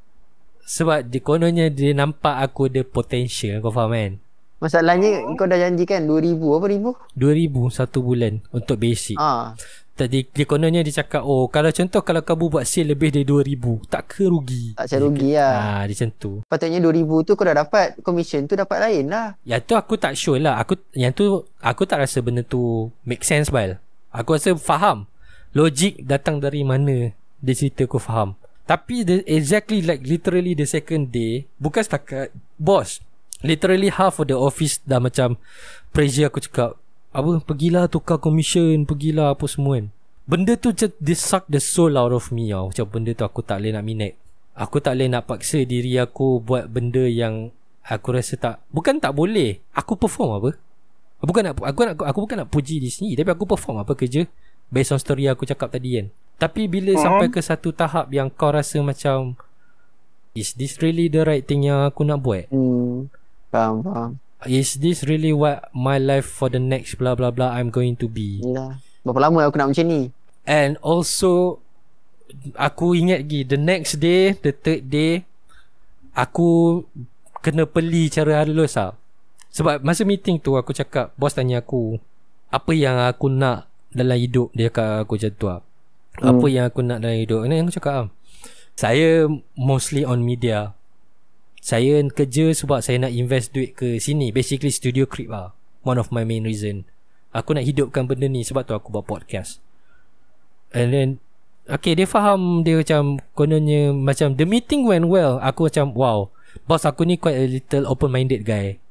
Sebab 0.63 1.11
dia 1.11 1.19
kononnya 1.19 1.67
Dia 1.67 1.91
nampak 1.91 2.47
aku 2.47 2.71
ada 2.71 2.87
potential 2.87 3.59
Kau 3.59 3.75
faham 3.75 3.91
kan 3.91 4.13
Masalahnya 4.61 5.25
Kau 5.35 5.49
dah 5.49 5.57
janjikan 5.57 6.05
2000 6.05 6.37
Apa 6.37 6.67
ribu? 6.69 6.91
2000 7.17 7.73
satu 7.73 8.05
bulan 8.05 8.45
Untuk 8.53 8.77
basic. 8.77 9.17
Ah, 9.17 9.57
Tadi 9.97 10.25
dia 10.29 10.45
kononnya 10.45 10.85
dia 10.85 11.01
cakap 11.01 11.25
Oh 11.25 11.49
kalau 11.49 11.73
contoh 11.73 12.05
Kalau 12.05 12.21
kamu 12.21 12.45
buat 12.53 12.65
sale 12.69 12.93
lebih 12.93 13.09
dari 13.13 13.25
2000 13.25 13.89
Tak 13.89 14.03
ke 14.05 14.29
rugi? 14.29 14.77
Tak 14.77 14.85
macam 14.87 15.01
rugi 15.09 15.31
lah. 15.33 15.53
Ah, 15.57 15.83
dia 15.89 15.95
macam 15.97 16.11
tu. 16.17 16.33
Patutnya 16.45 16.79
2000 16.81 17.27
tu 17.27 17.33
kau 17.37 17.45
dah 17.49 17.57
dapat 17.65 17.87
Commission 18.05 18.45
tu 18.45 18.55
dapat 18.55 18.79
lain 18.85 19.05
lah. 19.09 19.37
Yang 19.49 19.61
tu 19.65 19.75
aku 19.81 19.97
tak 19.97 20.13
sure 20.15 20.41
lah. 20.41 20.61
Aku 20.61 20.77
Yang 20.93 21.13
tu 21.17 21.25
Aku 21.65 21.83
tak 21.89 22.05
rasa 22.05 22.21
benda 22.21 22.45
tu 22.45 22.93
Make 23.09 23.25
sense 23.25 23.49
bal. 23.49 23.81
Aku 24.13 24.37
rasa 24.37 24.53
faham. 24.61 25.09
Logik 25.57 26.05
datang 26.05 26.37
dari 26.41 26.63
mana 26.63 27.17
Dia 27.41 27.55
cerita 27.57 27.89
aku 27.89 27.97
faham. 27.97 28.37
Tapi 28.69 29.03
the, 29.09 29.17
exactly 29.25 29.81
like 29.81 30.05
Literally 30.05 30.53
the 30.53 30.69
second 30.69 31.09
day 31.09 31.49
Bukan 31.57 31.81
setakat 31.81 32.29
Boss 32.61 33.01
Literally 33.41 33.89
half 33.89 34.21
of 34.21 34.29
the 34.29 34.37
office 34.37 34.81
Dah 34.85 35.01
macam 35.01 35.41
Pressure 35.97 36.29
aku 36.29 36.45
cakap 36.45 36.77
Apa 37.11 37.41
Pergilah 37.41 37.89
tukar 37.89 38.21
commission 38.21 38.85
Pergilah 38.85 39.33
apa 39.33 39.49
semua 39.49 39.81
kan. 39.81 39.87
Benda 40.29 40.55
tu 40.61 40.71
macam 40.71 40.91
Dia 41.01 41.17
suck 41.17 41.45
the 41.49 41.59
soul 41.59 41.97
out 41.97 42.13
of 42.13 42.29
me 42.31 42.53
tau. 42.53 42.69
Macam 42.71 42.87
benda 42.87 43.11
tu 43.17 43.25
aku 43.25 43.41
tak 43.41 43.65
boleh 43.65 43.73
nak 43.75 43.85
minat. 43.85 44.13
Aku 44.55 44.77
tak 44.79 44.95
boleh 44.95 45.09
nak 45.09 45.25
paksa 45.25 45.65
diri 45.65 45.97
aku 45.97 46.39
Buat 46.45 46.69
benda 46.69 47.03
yang 47.09 47.49
Aku 47.89 48.13
rasa 48.13 48.37
tak 48.37 48.61
Bukan 48.69 49.01
tak 49.01 49.17
boleh. 49.17 49.59
Aku 49.73 49.97
perform 49.97 50.37
apa? 50.37 50.51
Bukan 51.21 51.43
nak 51.53 51.55
aku, 51.61 51.81
nak 51.85 51.95
aku 52.01 52.19
bukan 52.29 52.37
nak 52.45 52.51
puji 52.53 52.77
di 52.81 52.93
sini 52.93 53.17
Tapi 53.17 53.33
aku 53.33 53.49
perform 53.49 53.81
apa 53.81 53.97
kerja? 53.97 54.29
Based 54.71 54.93
on 54.93 55.01
story 55.01 55.27
aku 55.27 55.49
cakap 55.49 55.73
tadi 55.75 55.99
kan. 55.99 56.07
Tapi 56.41 56.69
bila 56.69 56.95
Mhm. 56.95 57.01
sampai 57.01 57.27
ke 57.33 57.41
satu 57.41 57.73
tahap 57.73 58.13
Yang 58.13 58.29
kau 58.37 58.53
rasa 58.53 58.79
macam 58.85 59.35
Is 60.37 60.55
this 60.55 60.79
really 60.79 61.11
the 61.11 61.27
right 61.27 61.43
thing 61.43 61.67
yang 61.67 61.83
aku 61.83 62.05
nak 62.05 62.21
buat? 62.21 62.47
Hmm 62.53 63.11
Faham 63.51 63.83
faham. 63.83 64.11
Is 64.49 64.81
this 64.81 65.05
really 65.05 65.37
what 65.37 65.69
my 65.77 66.01
life 66.01 66.25
for 66.25 66.49
the 66.49 66.57
next 66.57 66.97
blah 66.97 67.13
blah 67.13 67.29
blah 67.29 67.53
I'm 67.53 67.69
going 67.69 68.01
to 68.01 68.09
be? 68.09 68.41
Yelah 68.41 68.81
Berapa 69.05 69.29
lama 69.29 69.45
aku 69.45 69.61
nak 69.61 69.77
macam 69.77 69.85
ni? 69.85 70.09
And 70.49 70.81
also 70.81 71.61
Aku 72.57 72.97
ingat 72.97 73.29
lagi 73.29 73.45
The 73.45 73.61
next 73.61 74.01
day 74.01 74.33
The 74.33 74.57
third 74.57 74.89
day 74.89 75.29
Aku 76.17 76.83
Kena 77.45 77.69
peli 77.69 78.09
cara 78.09 78.41
halus 78.41 78.81
lah 78.81 78.97
Sebab 79.53 79.85
masa 79.85 80.09
meeting 80.09 80.41
tu 80.41 80.57
Aku 80.57 80.73
cakap 80.73 81.13
Bos 81.21 81.37
tanya 81.37 81.61
aku 81.61 82.01
Apa 82.49 82.73
yang 82.73 82.97
aku 82.97 83.29
nak 83.29 83.69
Dalam 83.93 84.17
hidup? 84.17 84.53
Dia 84.57 84.73
cakap 84.73 85.05
aku 85.05 85.21
macam 85.21 85.33
tu 85.37 85.47
lah 85.53 85.61
Apa 86.25 86.47
yang 86.49 86.65
aku 86.65 86.81
nak 86.81 87.05
dalam 87.05 87.21
hidup? 87.21 87.45
Yang 87.45 87.69
aku 87.69 87.77
cakap 87.77 87.93
lah. 87.93 88.09
Saya 88.73 89.29
mostly 89.53 90.09
on 90.09 90.25
media 90.25 90.73
Saya 91.61 92.01
kerja 92.09 92.57
sebab 92.57 92.81
saya 92.81 92.97
nak 93.05 93.13
invest 93.13 93.53
duit 93.53 93.77
ke 93.77 94.01
sini. 94.01 94.33
Basically 94.33 94.73
studio 94.73 95.05
creep 95.05 95.29
lah. 95.29 95.53
One 95.85 96.01
of 96.01 96.09
my 96.09 96.25
main 96.25 96.45
reason. 96.45 96.89
Aku 97.31 97.55
nak 97.55 97.63
hidupkan 97.63 98.11
benda 98.11 98.27
ni 98.27 98.43
Sebab 98.43 98.67
tu 98.67 98.75
aku 98.75 98.91
buat 98.91 99.07
podcast. 99.07 99.63
And 100.75 100.91
then 100.91 101.09
Okay 101.71 101.95
dia 101.95 102.07
faham 102.07 102.67
Dia 102.67 102.83
macam 102.83 103.23
Kononnya 103.39 103.95
Macam 103.95 104.35
the 104.35 104.43
meeting 104.43 104.83
went 104.83 105.07
well. 105.07 105.39
Aku 105.39 105.71
macam 105.71 105.95
wow 105.95 106.27
Boss 106.67 106.83
aku 106.83 107.07
ni 107.07 107.15
quite 107.15 107.39
a 107.39 107.47
little 107.47 107.87
open 107.87 108.11
minded 108.11 108.43
guy. 108.43 108.83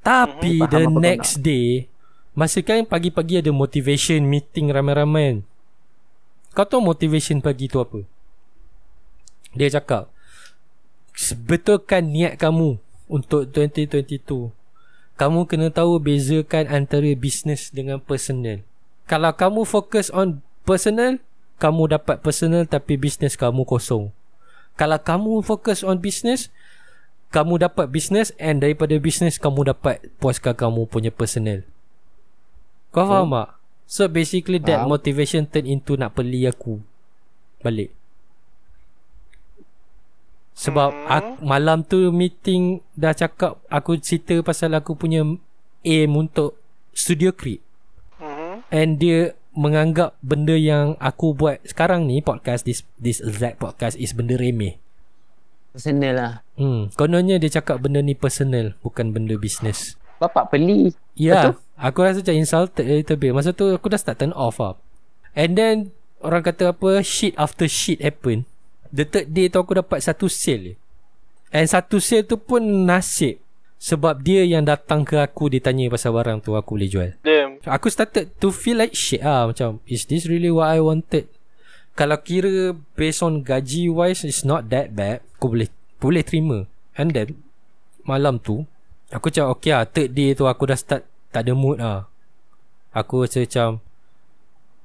Tapi 0.00 0.64
Mhm, 0.64 0.72
the 0.72 0.82
next 0.88 1.44
day 1.44 1.92
Masa 2.32 2.62
kan 2.62 2.86
pagi-pagi 2.86 3.42
ada 3.42 3.50
motivation 3.50 4.22
meeting 4.22 4.70
ramai-ramai. 4.70 5.42
Kau 6.54 6.62
tahu 6.62 6.78
motivation 6.78 7.42
pagi 7.42 7.66
tu 7.66 7.82
apa? 7.82 8.06
Dia 9.58 9.74
cakap 9.74 10.06
Betulkan 11.18 12.14
niat 12.14 12.38
kamu 12.38 12.78
Untuk 13.10 13.50
2022 13.50 14.54
Kamu 15.18 15.40
kena 15.50 15.68
tahu 15.74 15.98
bezakan 15.98 16.70
antara 16.70 17.10
business 17.18 17.74
dengan 17.74 17.98
personal. 17.98 18.62
Kalau 19.10 19.34
kamu 19.34 19.66
fokus 19.66 20.14
on 20.14 20.38
personal 20.62 21.18
Kamu 21.58 21.90
dapat 21.90 22.22
personal 22.22 22.70
tapi 22.70 22.94
business 22.94 23.34
kamu 23.34 23.66
kosong. 23.66 24.14
Kalau 24.78 24.98
kamu 25.02 25.42
fokus 25.42 25.82
on 25.82 25.98
business 25.98 26.54
Kamu 27.34 27.58
dapat 27.66 27.90
business 27.90 28.30
And 28.38 28.62
daripada 28.62 28.94
business 29.02 29.42
kamu 29.42 29.74
dapat 29.74 29.98
puaskan 30.22 30.54
kamu 30.54 30.86
punya 30.86 31.10
personal. 31.10 31.66
Kau 32.94 33.04
faham 33.04 33.34
tak? 33.34 33.58
So 33.90 34.06
basically 34.06 34.62
that 34.64 34.86
motivation 34.86 35.50
turn 35.50 35.66
into 35.66 35.98
nak 35.98 36.14
beli 36.14 36.46
aku. 36.46 36.78
Balik 37.60 37.97
sebab 40.58 40.90
Hmm. 40.90 41.06
aku, 41.06 41.30
malam 41.40 41.78
tu 41.80 42.10
meeting 42.10 42.82
dah 42.92 43.14
cakap 43.14 43.62
aku 43.66 43.94
cerita 43.96 44.42
pasal 44.42 44.74
aku 44.74 44.92
punya 44.92 45.22
aim 45.80 46.10
untuk 46.12 46.58
studio 46.90 47.30
creep 47.30 47.62
Mhm. 48.18 48.66
and 48.68 48.90
dia 48.98 49.38
menganggap 49.54 50.18
benda 50.18 50.54
yang 50.54 50.98
aku 50.98 51.30
buat 51.30 51.62
sekarang 51.62 52.04
ni 52.04 52.18
podcast 52.18 52.62
this 52.62 52.82
this 52.94 53.18
exact 53.18 53.58
podcast 53.58 53.94
is 53.94 54.10
benda 54.10 54.34
remeh. 54.34 54.78
Personal 55.68 56.14
lah. 56.14 56.32
Hmm, 56.54 56.90
kononnya 56.92 57.38
dia 57.38 57.50
cakap 57.52 57.78
benda 57.78 57.98
ni 57.98 58.14
personal 58.14 58.74
bukan 58.80 59.10
benda 59.10 59.34
bisnes. 59.34 59.94
Bapak 60.18 60.50
beli. 60.50 60.90
Ya, 61.14 61.54
aku 61.78 62.02
rasa 62.02 62.18
macam 62.18 62.34
insulted 62.34 62.82
a 62.82 62.94
little 62.98 63.14
bit. 63.14 63.30
Masa 63.30 63.54
tu 63.54 63.70
aku 63.70 63.86
dah 63.86 63.98
start 63.98 64.18
turn 64.18 64.34
off 64.34 64.58
up. 64.58 64.82
And 65.34 65.54
then 65.54 65.94
orang 66.18 66.42
kata 66.42 66.74
apa 66.74 66.98
shit 67.02 67.38
after 67.38 67.70
shit 67.70 68.02
happen. 68.02 68.42
The 68.92 69.04
third 69.04 69.28
day 69.32 69.52
tu 69.52 69.60
aku 69.60 69.76
dapat 69.76 70.00
satu 70.00 70.26
sale 70.26 70.62
je. 70.72 70.74
And 71.52 71.64
satu 71.68 72.00
sale 72.00 72.24
tu 72.24 72.36
pun 72.36 72.60
nasib. 72.60 73.40
Sebab 73.78 74.26
dia 74.26 74.42
yang 74.42 74.66
datang 74.66 75.06
ke 75.06 75.22
aku 75.22 75.46
Dia 75.46 75.62
tanya 75.62 75.86
pasal 75.86 76.10
barang 76.10 76.42
tu 76.42 76.58
Aku 76.58 76.74
boleh 76.74 76.90
jual 76.90 77.10
Damn. 77.22 77.62
Aku 77.62 77.86
started 77.86 78.34
to 78.42 78.50
feel 78.50 78.74
like 78.74 78.90
shit 78.90 79.22
ah 79.22 79.46
Macam 79.46 79.78
Is 79.86 80.02
this 80.10 80.26
really 80.26 80.50
what 80.50 80.74
I 80.74 80.82
wanted 80.82 81.30
Kalau 81.94 82.18
kira 82.18 82.74
Based 82.98 83.22
on 83.22 83.46
gaji 83.46 83.86
wise 83.86 84.26
It's 84.26 84.42
not 84.42 84.66
that 84.74 84.98
bad 84.98 85.22
Aku 85.38 85.54
boleh 85.54 85.70
Boleh 86.02 86.26
terima 86.26 86.66
And 86.98 87.14
then 87.14 87.38
Malam 88.02 88.42
tu 88.42 88.66
Aku 89.14 89.30
cakap 89.30 89.54
okay 89.54 89.70
lah 89.70 89.86
Third 89.86 90.10
day 90.10 90.34
tu 90.34 90.50
aku 90.50 90.66
dah 90.66 90.78
start 90.78 91.06
Tak 91.30 91.46
ada 91.46 91.54
mood 91.54 91.78
lah 91.78 92.10
Aku 92.90 93.22
rasa 93.22 93.46
macam 93.46 93.78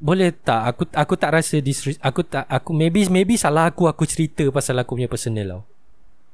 boleh 0.04 0.36
tak 0.36 0.62
aku 0.68 0.84
aku 0.92 1.14
tak 1.16 1.32
rasa 1.32 1.64
disres- 1.64 2.02
aku 2.04 2.28
tak 2.28 2.44
aku 2.52 2.76
maybe 2.76 3.08
maybe 3.08 3.40
salah 3.40 3.72
aku 3.72 3.88
aku 3.88 4.04
cerita 4.04 4.44
pasal 4.52 4.76
aku 4.84 5.00
punya 5.00 5.08
personal 5.08 5.48
tau. 5.48 5.62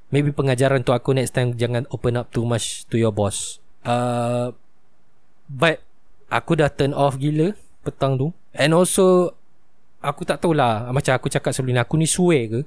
Maybe 0.10 0.34
pengajaran 0.34 0.82
tu 0.82 0.90
aku 0.90 1.14
next 1.14 1.38
time 1.38 1.54
jangan 1.54 1.86
open 1.94 2.18
up 2.18 2.34
too 2.34 2.50
much 2.50 2.90
to 2.90 2.98
your 2.98 3.14
boss. 3.14 3.62
Uh, 3.86 4.58
but 5.46 5.86
aku 6.34 6.58
dah 6.58 6.74
turn 6.74 6.98
off 6.98 7.22
gila 7.22 7.54
petang 7.86 8.18
tu. 8.18 8.34
And 8.58 8.74
also 8.74 9.38
aku 10.02 10.26
tak 10.26 10.42
tahulah 10.42 10.90
macam 10.90 11.14
aku 11.14 11.30
cakap 11.30 11.54
sebelum 11.54 11.78
ni 11.78 11.82
aku 11.86 11.94
ni 11.94 12.10
suwe 12.10 12.50
ke. 12.50 12.62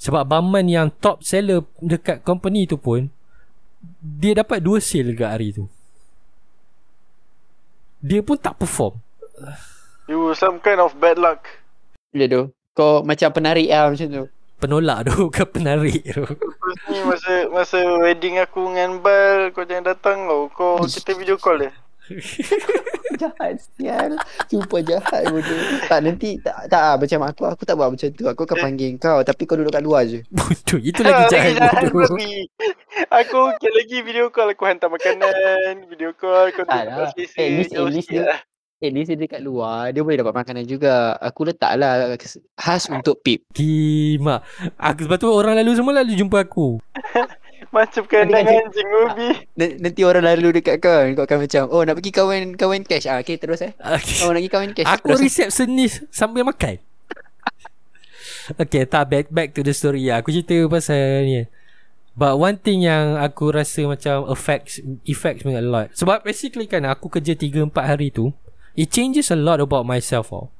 Sebab 0.00 0.24
Baman 0.24 0.64
yang 0.72 0.88
top 0.88 1.20
seller 1.20 1.68
dekat 1.84 2.24
company 2.24 2.64
tu 2.64 2.80
pun 2.80 3.12
dia 4.00 4.40
dapat 4.40 4.64
dua 4.64 4.80
sale 4.80 5.12
dekat 5.12 5.28
hari 5.28 5.52
tu. 5.52 5.68
Dia 8.00 8.24
pun 8.24 8.40
tak 8.40 8.56
perform. 8.56 8.96
You 10.04 10.36
some 10.36 10.60
kind 10.60 10.84
of 10.84 10.92
bad 11.00 11.16
luck. 11.16 11.48
Bila 12.12 12.24
tu. 12.28 12.42
Kau 12.76 13.00
macam 13.00 13.32
penarik 13.32 13.72
lah 13.72 13.88
macam 13.88 14.08
tu. 14.10 14.24
Penolak 14.60 15.08
tu 15.08 15.14
bukan 15.32 15.46
penarik 15.48 16.04
tu. 16.04 16.24
Terus 16.28 16.78
ni 16.92 16.98
masa 17.08 17.32
masa 17.48 17.78
wedding 18.00 18.36
aku 18.36 18.68
dengan 18.68 19.00
Bal 19.00 19.48
kau 19.56 19.64
jangan 19.64 19.96
datang 19.96 20.28
kau. 20.28 20.52
Kau 20.52 20.72
kita 20.84 21.16
video 21.16 21.40
call 21.40 21.64
dia. 21.64 21.72
jahat 23.16 23.56
sial. 23.80 24.20
Sumpah 24.52 24.84
jahat 24.84 25.24
bodoh. 25.32 25.60
Tak 25.88 26.04
nanti 26.04 26.36
tak 26.36 26.68
tak 26.68 26.82
ah, 26.84 26.96
macam 27.00 27.24
aku 27.24 27.42
aku 27.48 27.62
tak 27.64 27.74
buat 27.80 27.88
macam 27.88 28.08
tu. 28.12 28.28
Aku 28.28 28.44
akan 28.44 28.58
panggil 28.60 29.00
kau 29.00 29.24
tapi 29.24 29.48
kau 29.48 29.56
duduk 29.56 29.72
kat 29.72 29.80
luar 29.80 30.04
je. 30.04 30.20
Bodoh 30.28 30.84
Itu 30.84 31.00
lagi 31.00 31.32
jahat 31.32 31.56
bodoh 31.56 32.12
babi. 32.12 32.44
Aku 33.08 33.56
okay 33.56 33.72
lagi 33.72 34.04
video 34.04 34.28
call 34.28 34.52
aku 34.52 34.68
hantar 34.68 34.92
makanan, 34.92 35.88
video 35.88 36.12
call 36.12 36.52
kau 36.52 36.68
tengok 36.68 36.92
lah. 36.92 37.08
sisi. 37.16 37.40
At 37.40 37.48
least- 37.56 37.72
at 37.72 37.88
least 37.88 38.10
dia- 38.12 38.44
Eh 38.84 38.92
ni 38.92 39.00
dia 39.00 39.16
dekat 39.16 39.40
luar 39.40 39.96
dia 39.96 40.04
boleh 40.04 40.20
dapat 40.20 40.36
makanan 40.36 40.68
juga. 40.68 41.16
Aku 41.16 41.48
letak 41.48 41.72
lah 41.80 42.12
khas 42.52 42.92
untuk 42.92 43.24
pip. 43.24 43.48
Kima 43.56 44.44
aku, 44.76 45.08
Sebab 45.08 45.16
tu 45.16 45.32
orang 45.32 45.56
lalu 45.56 45.72
semua 45.72 45.96
lalu 45.96 46.12
jumpa 46.12 46.44
aku 46.44 46.76
Macam 47.74 48.04
kandang 48.04 48.44
kan- 48.44 48.60
anjing 48.68 48.90
ubi. 48.92 49.28
Nanti 49.56 50.00
orang 50.04 50.28
lalu 50.28 50.60
dekat 50.60 50.84
kau 50.84 51.00
Kau 51.16 51.24
akan 51.24 51.38
macam 51.48 51.62
Oh 51.72 51.80
nak 51.82 51.96
pergi 51.96 52.12
kawan 52.12 52.42
Kawan 52.54 52.84
cash 52.84 53.08
ah, 53.08 53.24
Okay 53.24 53.40
terus 53.40 53.64
eh 53.64 53.72
Oh 54.20 54.30
nak 54.30 54.44
pergi 54.44 54.52
kawan 54.52 54.70
cash 54.76 54.86
Aku 54.86 55.16
terus, 55.16 55.18
eh. 55.18 55.26
resepsionis 55.26 56.04
Sambil 56.12 56.44
makan 56.44 56.76
Okay 58.60 58.84
tak 58.84 59.08
back, 59.08 59.26
back 59.32 59.56
to 59.56 59.64
the 59.64 59.72
story 59.72 60.12
lah. 60.12 60.20
Aku 60.20 60.28
cerita 60.28 60.52
pasal 60.68 61.24
ni 61.24 61.48
But 62.14 62.38
one 62.38 62.60
thing 62.60 62.86
yang 62.86 63.18
aku 63.18 63.50
rasa 63.50 63.82
macam 63.90 64.30
affects 64.30 64.78
affects 65.02 65.42
me 65.42 65.58
a 65.58 65.64
lot. 65.64 65.90
Sebab 65.98 66.22
basically 66.22 66.70
kan 66.70 66.86
aku 66.86 67.10
kerja 67.10 67.34
3 67.34 67.66
4 67.66 67.74
hari 67.74 68.14
tu, 68.14 68.30
it 68.74 68.90
changes 68.90 69.30
a 69.30 69.38
lot 69.38 69.62
about 69.62 69.86
myself 69.86 70.30
oh. 70.34 70.50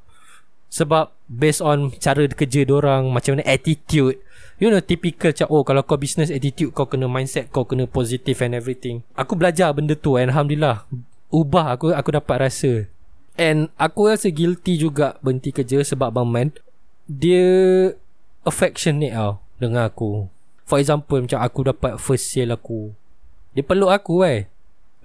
Sebab 0.75 1.15
based 1.31 1.63
on 1.63 1.95
cara 2.03 2.27
kerja 2.27 2.67
orang 2.67 3.15
macam 3.15 3.39
mana 3.39 3.47
attitude. 3.47 4.19
You 4.59 4.75
know 4.75 4.83
typical 4.83 5.31
macam 5.31 5.47
oh 5.51 5.63
kalau 5.63 5.83
kau 5.87 5.95
business 5.95 6.35
attitude 6.35 6.75
kau 6.75 6.91
kena 6.91 7.07
mindset 7.07 7.47
kau 7.55 7.63
kena 7.63 7.87
positive 7.87 8.39
and 8.43 8.59
everything. 8.59 9.07
Aku 9.15 9.39
belajar 9.39 9.71
benda 9.71 9.95
tu 9.95 10.19
and 10.19 10.35
alhamdulillah 10.35 10.83
ubah 11.31 11.79
aku 11.79 11.95
aku 11.95 12.11
dapat 12.11 12.51
rasa. 12.51 12.91
And 13.39 13.71
aku 13.79 14.11
rasa 14.11 14.31
guilty 14.35 14.79
juga 14.79 15.19
berhenti 15.23 15.55
kerja 15.55 15.83
sebab 15.83 16.11
Bang 16.11 16.31
Man 16.31 16.51
dia 17.07 17.91
affectionate 18.43 19.15
tau 19.15 19.43
dengan 19.63 19.87
aku. 19.87 20.27
For 20.67 20.83
example 20.83 21.23
macam 21.23 21.39
aku 21.39 21.61
dapat 21.71 21.93
first 22.03 22.35
sale 22.35 22.51
aku. 22.51 22.91
Dia 23.55 23.63
peluk 23.63 23.95
aku 23.95 24.27
eh. 24.27 24.51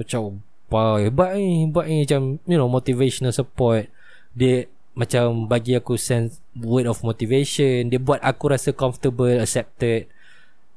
Macam 0.01 0.41
wah 0.69 1.01
hebat 1.01 1.35
ni, 1.35 1.65
hebat 1.67 1.85
ni 1.89 2.05
macam 2.05 2.21
you 2.45 2.57
know 2.57 2.69
motivational 2.69 3.33
support. 3.33 3.89
Dia 4.37 4.69
macam 4.93 5.49
bagi 5.49 5.73
aku 5.75 5.97
sense 5.97 6.39
word 6.57 6.85
of 6.85 7.01
motivation. 7.01 7.89
Dia 7.89 7.99
buat 7.99 8.21
aku 8.21 8.53
rasa 8.53 8.71
comfortable, 8.71 9.41
accepted 9.41 10.05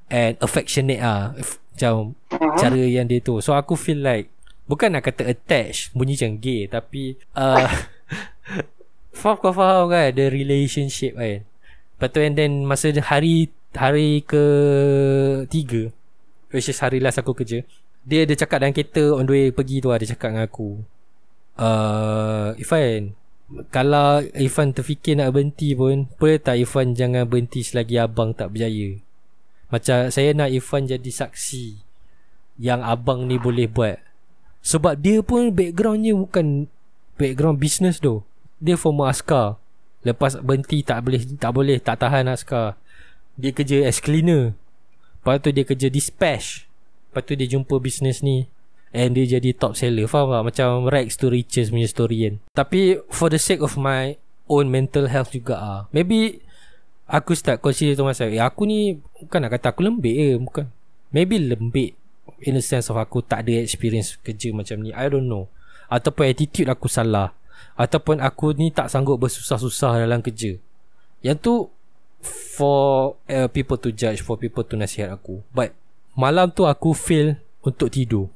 and 0.09 0.41
affectionate 0.41 1.01
ah. 1.05 1.37
Macam 1.77 2.17
cara 2.59 2.81
yang 2.81 3.07
dia 3.07 3.21
tu. 3.21 3.39
So 3.45 3.53
aku 3.53 3.77
feel 3.77 4.01
like 4.01 4.33
bukan 4.67 4.97
nak 4.97 5.05
kata 5.05 5.29
attach, 5.29 5.93
bunyi 5.93 6.17
macam 6.17 6.33
gay 6.41 6.61
tapi 6.67 7.21
uh, 7.37 7.69
faham 9.21 9.37
kau 9.39 9.53
faham 9.53 9.93
kan 9.93 10.13
the 10.17 10.33
relationship 10.33 11.17
kan. 11.17 11.45
Lepas 11.45 12.09
tu 12.11 12.19
and 12.19 12.35
then 12.35 12.65
masa 12.67 12.91
hari 13.05 13.53
hari 13.73 14.21
ke 14.25 14.45
tiga 15.49 15.89
which 16.53 16.69
is 16.69 16.77
hari 16.81 17.01
last 17.01 17.17
aku 17.17 17.33
kerja 17.33 17.65
dia 18.03 18.27
dia 18.27 18.35
cakap 18.35 18.63
dalam 18.63 18.75
kereta 18.75 19.15
on 19.15 19.27
the 19.27 19.33
way 19.33 19.45
pergi 19.55 19.79
tu 19.79 19.89
lah, 19.91 19.99
dia 19.99 20.11
cakap 20.15 20.35
dengan 20.35 20.47
aku. 20.47 20.83
Uh, 21.53 22.57
Ifan 22.57 23.15
kalau 23.69 24.25
Ifan 24.33 24.73
terfikir 24.73 25.21
nak 25.21 25.37
berhenti 25.37 25.77
pun 25.77 26.09
boleh 26.17 26.41
tak 26.41 26.57
Ifan 26.57 26.97
jangan 26.97 27.29
berhenti 27.29 27.61
selagi 27.61 28.01
abang 28.01 28.33
tak 28.33 28.49
berjaya? 28.49 28.97
Macam 29.69 30.09
saya 30.09 30.33
nak 30.33 30.49
Ifan 30.49 30.89
jadi 30.89 31.11
saksi 31.13 31.77
yang 32.61 32.81
abang 32.81 33.29
ni 33.29 33.37
boleh 33.37 33.69
buat. 33.69 34.01
Sebab 34.65 34.97
dia 35.01 35.21
pun 35.21 35.53
backgroundnya 35.53 36.17
bukan 36.17 36.71
background 37.21 37.61
business 37.61 38.01
tu. 38.01 38.25
Dia 38.63 38.79
former 38.79 39.11
askar. 39.11 39.59
Lepas 40.07 40.39
berhenti 40.41 40.81
tak 40.81 41.05
boleh 41.05 41.21
tak 41.37 41.53
boleh 41.53 41.77
tak 41.77 42.01
tahan 42.01 42.33
askar. 42.33 42.79
Dia 43.37 43.53
kerja 43.53 43.85
as 43.85 44.01
cleaner. 44.01 44.57
Lepas 45.21 45.45
tu 45.45 45.51
dia 45.53 45.65
kerja 45.67 45.93
dispatch 45.93 46.72
Lepas 47.13 47.29
tu 47.29 47.37
dia 47.37 47.45
jumpa 47.45 47.77
bisnes 47.77 48.25
ni 48.25 48.49
And 48.97 49.13
dia 49.13 49.37
jadi 49.37 49.53
top 49.53 49.77
seller 49.77 50.09
Faham 50.09 50.33
tak 50.33 50.43
Macam 50.49 50.89
rags 50.89 51.21
to 51.21 51.29
riches 51.29 51.69
punya 51.69 51.85
story 51.85 52.19
kan 52.25 52.35
Tapi 52.57 53.05
for 53.13 53.29
the 53.29 53.37
sake 53.37 53.61
of 53.61 53.77
my 53.77 54.17
own 54.49 54.73
mental 54.73 55.13
health 55.13 55.33
juga 55.33 55.61
ah. 55.61 55.81
Maybe 55.93 56.41
aku 57.13 57.37
start 57.37 57.61
consider 57.61 57.93
tu 57.93 58.09
masa, 58.09 58.25
eh 58.25 58.41
aku 58.41 58.65
ni 58.65 58.97
bukan 59.21 59.45
nak 59.45 59.61
kata 59.61 59.77
aku 59.77 59.85
lembik 59.85 60.17
eh, 60.17 60.35
bukan. 60.41 60.67
Maybe 61.13 61.37
lembik 61.37 61.93
in 62.41 62.57
the 62.57 62.65
sense 62.65 62.89
of 62.89 62.97
aku 62.97 63.21
tak 63.21 63.45
ada 63.45 63.61
experience 63.61 64.17
kerja 64.25 64.49
macam 64.57 64.81
ni. 64.81 64.97
I 64.97 65.13
don't 65.13 65.29
know. 65.29 65.53
Ataupun 65.93 66.25
attitude 66.25 66.73
aku 66.73 66.89
salah. 66.89 67.37
Ataupun 67.77 68.21
aku 68.25 68.57
ni 68.57 68.73
tak 68.73 68.89
sanggup 68.89 69.21
bersusah-susah 69.21 70.09
dalam 70.09 70.25
kerja. 70.25 70.57
Yang 71.21 71.39
tu 71.45 71.55
for 72.57 73.15
uh, 73.29 73.49
people 73.53 73.77
to 73.77 73.93
judge, 73.93 74.25
for 74.25 74.41
people 74.41 74.65
to 74.65 74.75
nasihat 74.75 75.13
aku. 75.13 75.45
But 75.53 75.77
malam 76.13 76.53
tu 76.53 76.69
aku 76.69 76.93
fail 76.93 77.41
untuk 77.65 77.89
tidur. 77.93 78.29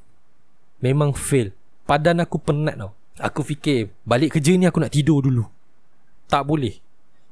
Memang 0.81 1.13
fail. 1.13 1.53
Padan 1.87 2.23
aku 2.23 2.41
penat 2.41 2.77
tau. 2.77 2.93
Aku 3.17 3.41
fikir 3.41 3.89
balik 4.05 4.37
kerja 4.37 4.53
ni 4.57 4.69
aku 4.69 4.83
nak 4.83 4.93
tidur 4.93 5.25
dulu. 5.25 5.45
Tak 6.29 6.45
boleh. 6.45 6.77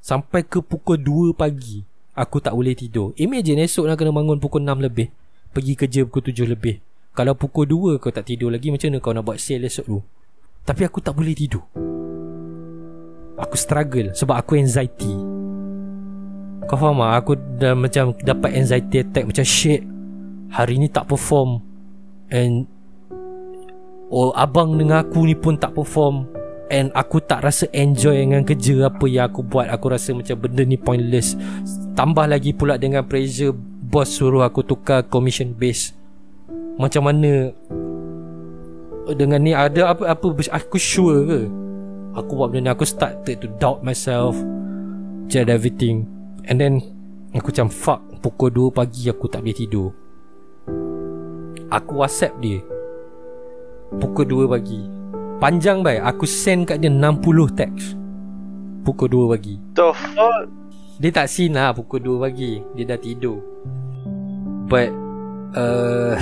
Sampai 0.01 0.45
ke 0.45 0.61
pukul 0.61 1.01
2 1.01 1.37
pagi 1.37 1.85
aku 2.15 2.41
tak 2.41 2.55
boleh 2.55 2.73
tidur. 2.73 3.13
Imagine 3.19 3.67
esok 3.67 3.89
nak 3.91 3.97
kena 3.99 4.15
bangun 4.15 4.39
pukul 4.41 4.63
6 4.65 4.81
lebih. 4.81 5.09
Pergi 5.53 5.73
kerja 5.77 6.01
pukul 6.09 6.33
7 6.33 6.49
lebih. 6.49 6.81
Kalau 7.15 7.35
pukul 7.39 7.69
2 7.69 8.03
kau 8.03 8.11
tak 8.11 8.27
tidur 8.27 8.51
lagi 8.51 8.73
macam 8.75 8.91
mana 8.91 8.99
kau 8.99 9.13
nak 9.15 9.25
buat 9.27 9.39
sale 9.39 9.69
esok 9.69 9.87
tu? 9.87 10.01
Tapi 10.65 10.83
aku 10.89 10.99
tak 11.05 11.15
boleh 11.15 11.37
tidur. 11.37 11.63
Aku 13.37 13.55
struggle 13.59 14.15
sebab 14.17 14.41
aku 14.41 14.57
anxiety. 14.57 15.13
Kau 16.65 16.81
faham 16.81 17.05
tak? 17.05 17.13
Aku 17.21 17.33
dah 17.61 17.75
macam 17.77 18.17
dapat 18.25 18.57
anxiety 18.57 19.05
attack 19.05 19.29
macam 19.29 19.45
shit. 19.45 19.94
Hari 20.55 20.79
ni 20.79 20.87
tak 20.87 21.11
perform. 21.11 21.59
And 22.31 22.71
Oh 24.15 24.31
abang 24.31 24.79
dengan 24.79 25.03
aku 25.03 25.27
ni 25.27 25.35
pun 25.35 25.59
tak 25.59 25.75
perform. 25.75 26.31
And 26.71 26.95
aku 26.95 27.19
tak 27.19 27.43
rasa 27.43 27.67
enjoy 27.75 28.23
dengan 28.23 28.47
kerja 28.47 28.87
apa 28.87 29.11
yang 29.11 29.27
aku 29.27 29.43
buat. 29.43 29.67
Aku 29.67 29.91
rasa 29.91 30.15
macam 30.15 30.39
benda 30.39 30.63
ni 30.63 30.79
pointless. 30.79 31.35
Tambah 31.99 32.31
lagi 32.31 32.55
pula 32.55 32.79
dengan 32.79 33.03
pressure 33.03 33.51
Bos 33.85 34.15
suruh 34.15 34.47
aku 34.47 34.63
tukar 34.63 35.03
commission 35.11 35.51
base. 35.51 35.91
Macam 36.79 37.11
mana? 37.11 37.51
Dengan 39.19 39.43
ni 39.43 39.53
ada 39.53 39.93
apa-apa 39.93 40.33
Aku 40.55 40.79
sure 40.81 41.27
ke? 41.27 41.41
Aku 42.15 42.39
buat 42.39 42.55
benda 42.55 42.71
ni 42.71 42.75
Aku 42.75 42.87
start 42.87 43.27
to 43.27 43.51
doubt 43.59 43.83
myself. 43.83 44.39
Just 45.27 45.51
everything. 45.51 46.07
And 46.47 46.63
then 46.63 46.83
Aku 47.35 47.51
macam 47.51 47.67
fuck 47.67 48.01
Pukul 48.23 48.55
2 48.55 48.71
pagi 48.71 49.11
aku 49.11 49.27
tak 49.27 49.43
boleh 49.43 49.59
tidur 49.59 50.04
Aku 51.75 52.07
whatsapp 52.07 52.31
dia. 52.39 52.63
Pukul 53.99 54.47
2 54.47 54.47
pagi. 54.47 54.79
Panjang 55.43 55.83
baik 55.83 56.01
Aku 56.15 56.25
send 56.25 56.71
kat 56.71 56.79
dia 56.79 56.89
60 56.89 57.59
teks 57.59 57.99
Pukul 58.87 59.11
2 59.11 59.35
pagi. 59.35 59.55
The 59.75 59.91
fuck 59.91 60.47
Dia 61.03 61.11
tak 61.11 61.27
seen 61.27 61.59
lah 61.59 61.75
Pukul 61.75 61.99
2 62.01 62.23
pagi. 62.23 62.63
Dia 62.79 62.95
dah 62.95 62.99
tidur. 63.03 63.43
But 64.71 64.95
uh, 65.59 66.15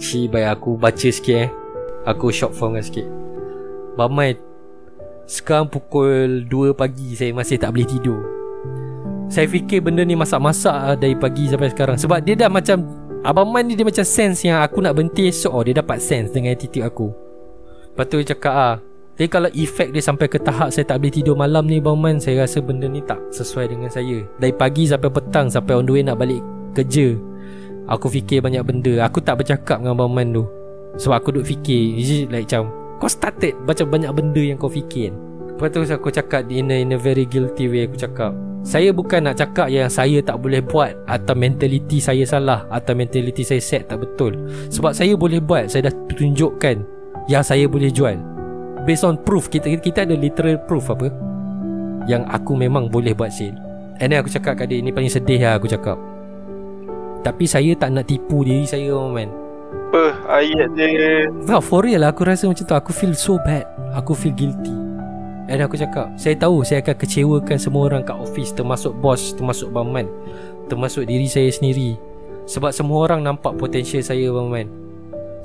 Si 0.00 0.24
baik 0.24 0.56
aku 0.56 0.80
baca 0.80 1.08
sikit 1.12 1.36
eh. 1.36 1.50
Aku 2.08 2.32
short 2.32 2.56
form 2.56 2.80
kan 2.80 2.84
sikit. 2.84 3.04
Bamai 4.00 4.40
Sekarang 5.28 5.68
pukul 5.68 6.48
2 6.48 6.72
pagi 6.72 7.12
Saya 7.12 7.36
masih 7.36 7.60
tak 7.60 7.76
boleh 7.76 7.88
tidur. 7.88 8.20
Saya 9.28 9.50
fikir 9.50 9.84
benda 9.84 10.00
ni 10.00 10.16
masak-masak 10.16 10.96
Dari 10.96 11.12
pagi 11.12 11.52
sampai 11.52 11.68
sekarang. 11.68 12.00
Sebab 12.00 12.24
dia 12.24 12.38
dah 12.38 12.48
macam 12.48 13.05
Abang 13.26 13.50
Man 13.50 13.66
ni 13.66 13.74
dia 13.74 13.82
macam 13.82 14.06
sense 14.06 14.46
yang 14.46 14.62
aku 14.62 14.78
nak 14.78 14.94
berhenti 14.94 15.26
esok. 15.26 15.50
Oh, 15.50 15.62
Dia 15.66 15.82
dapat 15.82 15.98
sense 15.98 16.30
dengan 16.30 16.54
attitude 16.54 16.86
aku. 16.86 17.10
Lepas 17.90 18.06
tu 18.06 18.22
dia 18.22 18.38
cakap 18.38 18.54
ah, 18.54 18.76
Tapi 19.18 19.26
kalau 19.26 19.50
efek 19.50 19.90
dia 19.90 19.98
sampai 19.98 20.30
ke 20.30 20.38
tahap 20.38 20.70
saya 20.70 20.86
tak 20.86 21.02
boleh 21.02 21.10
tidur 21.10 21.34
malam 21.34 21.64
ni 21.66 21.80
Abang 21.82 21.96
Man 21.98 22.20
Saya 22.20 22.44
rasa 22.44 22.62
benda 22.62 22.86
ni 22.86 23.02
tak 23.02 23.18
sesuai 23.34 23.74
dengan 23.74 23.90
saya. 23.90 24.22
Dari 24.38 24.54
pagi 24.54 24.86
sampai 24.86 25.10
petang 25.10 25.50
sampai 25.50 25.74
on 25.74 25.90
the 25.90 25.92
way 25.98 26.06
nak 26.06 26.22
balik 26.22 26.38
kerja 26.78 27.18
Aku 27.90 28.06
fikir 28.06 28.46
banyak 28.46 28.62
benda. 28.62 29.02
Aku 29.02 29.18
tak 29.18 29.42
bercakap 29.42 29.82
dengan 29.82 29.98
Abang 29.98 30.14
Man 30.14 30.30
tu. 30.30 30.46
Sebab 30.94 31.18
aku 31.18 31.34
duk 31.34 31.50
fikir 31.50 31.98
Is 31.98 32.30
like 32.30 32.46
macam 32.46 32.70
Kau 33.02 33.10
started 33.10 33.58
macam 33.66 33.90
banyak 33.90 34.12
benda 34.14 34.42
yang 34.44 34.54
kau 34.54 34.70
fikir 34.70 35.10
Lepas 35.56 35.72
tu 35.72 35.80
aku 35.88 36.12
cakap 36.12 36.44
in 36.52 36.68
a, 36.68 36.84
in 36.84 36.92
a 36.92 37.00
very 37.00 37.24
guilty 37.24 37.64
way 37.64 37.88
Aku 37.88 37.96
cakap 37.96 38.36
saya 38.66 38.90
bukan 38.90 39.22
nak 39.22 39.38
cakap 39.38 39.70
yang 39.70 39.86
saya 39.86 40.18
tak 40.26 40.42
boleh 40.42 40.58
buat 40.58 40.90
Atau 41.06 41.38
mentality 41.38 42.02
saya 42.02 42.26
salah 42.26 42.66
Atau 42.66 42.98
mentality 42.98 43.46
saya 43.46 43.62
set 43.62 43.86
tak 43.86 44.02
betul. 44.02 44.34
Sebab 44.74 44.90
saya 44.90 45.14
boleh 45.14 45.38
buat 45.38 45.70
Saya 45.70 45.86
dah 45.86 45.94
tunjukkan 46.10 46.82
Yang 47.30 47.44
saya 47.46 47.70
boleh 47.70 47.94
jual. 47.94 48.18
Based 48.82 49.06
on 49.06 49.22
proof 49.22 49.46
Kita 49.54 49.70
kita 49.70 50.02
ada 50.02 50.18
literal 50.18 50.58
proof 50.66 50.90
apa 50.90 51.14
Yang 52.10 52.26
aku 52.26 52.58
memang 52.58 52.90
boleh 52.90 53.14
buat 53.14 53.30
sale. 53.30 53.54
And 54.02 54.10
then 54.10 54.18
aku 54.18 54.34
cakap 54.34 54.58
kat 54.58 54.66
dia 54.66 54.82
Ini 54.82 54.90
paling 54.90 55.14
sedih 55.14 55.46
lah 55.46 55.62
aku 55.62 55.70
cakap. 55.70 55.94
Tapi 57.22 57.46
saya 57.46 57.70
tak 57.78 57.94
nak 57.94 58.10
tipu 58.10 58.42
diri 58.42 58.66
saya 58.66 58.98
man. 59.06 59.30
Apa 59.94 60.14
ayat 60.42 60.74
dia? 60.78 61.26
Nah, 61.46 61.58
for 61.58 61.82
real 61.82 62.02
lah 62.02 62.14
aku 62.14 62.22
rasa 62.22 62.46
macam 62.46 62.62
tu. 62.62 62.74
Aku 62.74 62.90
feel 62.94 63.14
so 63.18 63.34
bad. 63.42 63.66
Aku 63.98 64.14
feel 64.14 64.30
guilty 64.30 64.85
And 65.46 65.62
aku 65.62 65.78
cakap 65.78 66.10
Saya 66.18 66.34
tahu 66.34 66.66
saya 66.66 66.82
akan 66.82 66.96
kecewakan 66.98 67.58
semua 67.58 67.86
orang 67.86 68.02
kat 68.02 68.18
office 68.18 68.50
Termasuk 68.50 68.98
bos 68.98 69.30
Termasuk 69.38 69.70
Bang 69.70 69.94
Man 69.94 70.10
Termasuk 70.66 71.06
diri 71.06 71.30
saya 71.30 71.46
sendiri. 71.46 71.94
Sebab 72.46 72.74
semua 72.74 73.06
orang 73.06 73.22
nampak 73.22 73.54
potensial 73.54 74.02
saya 74.02 74.30
Bang 74.34 74.50
Man. 74.50 74.66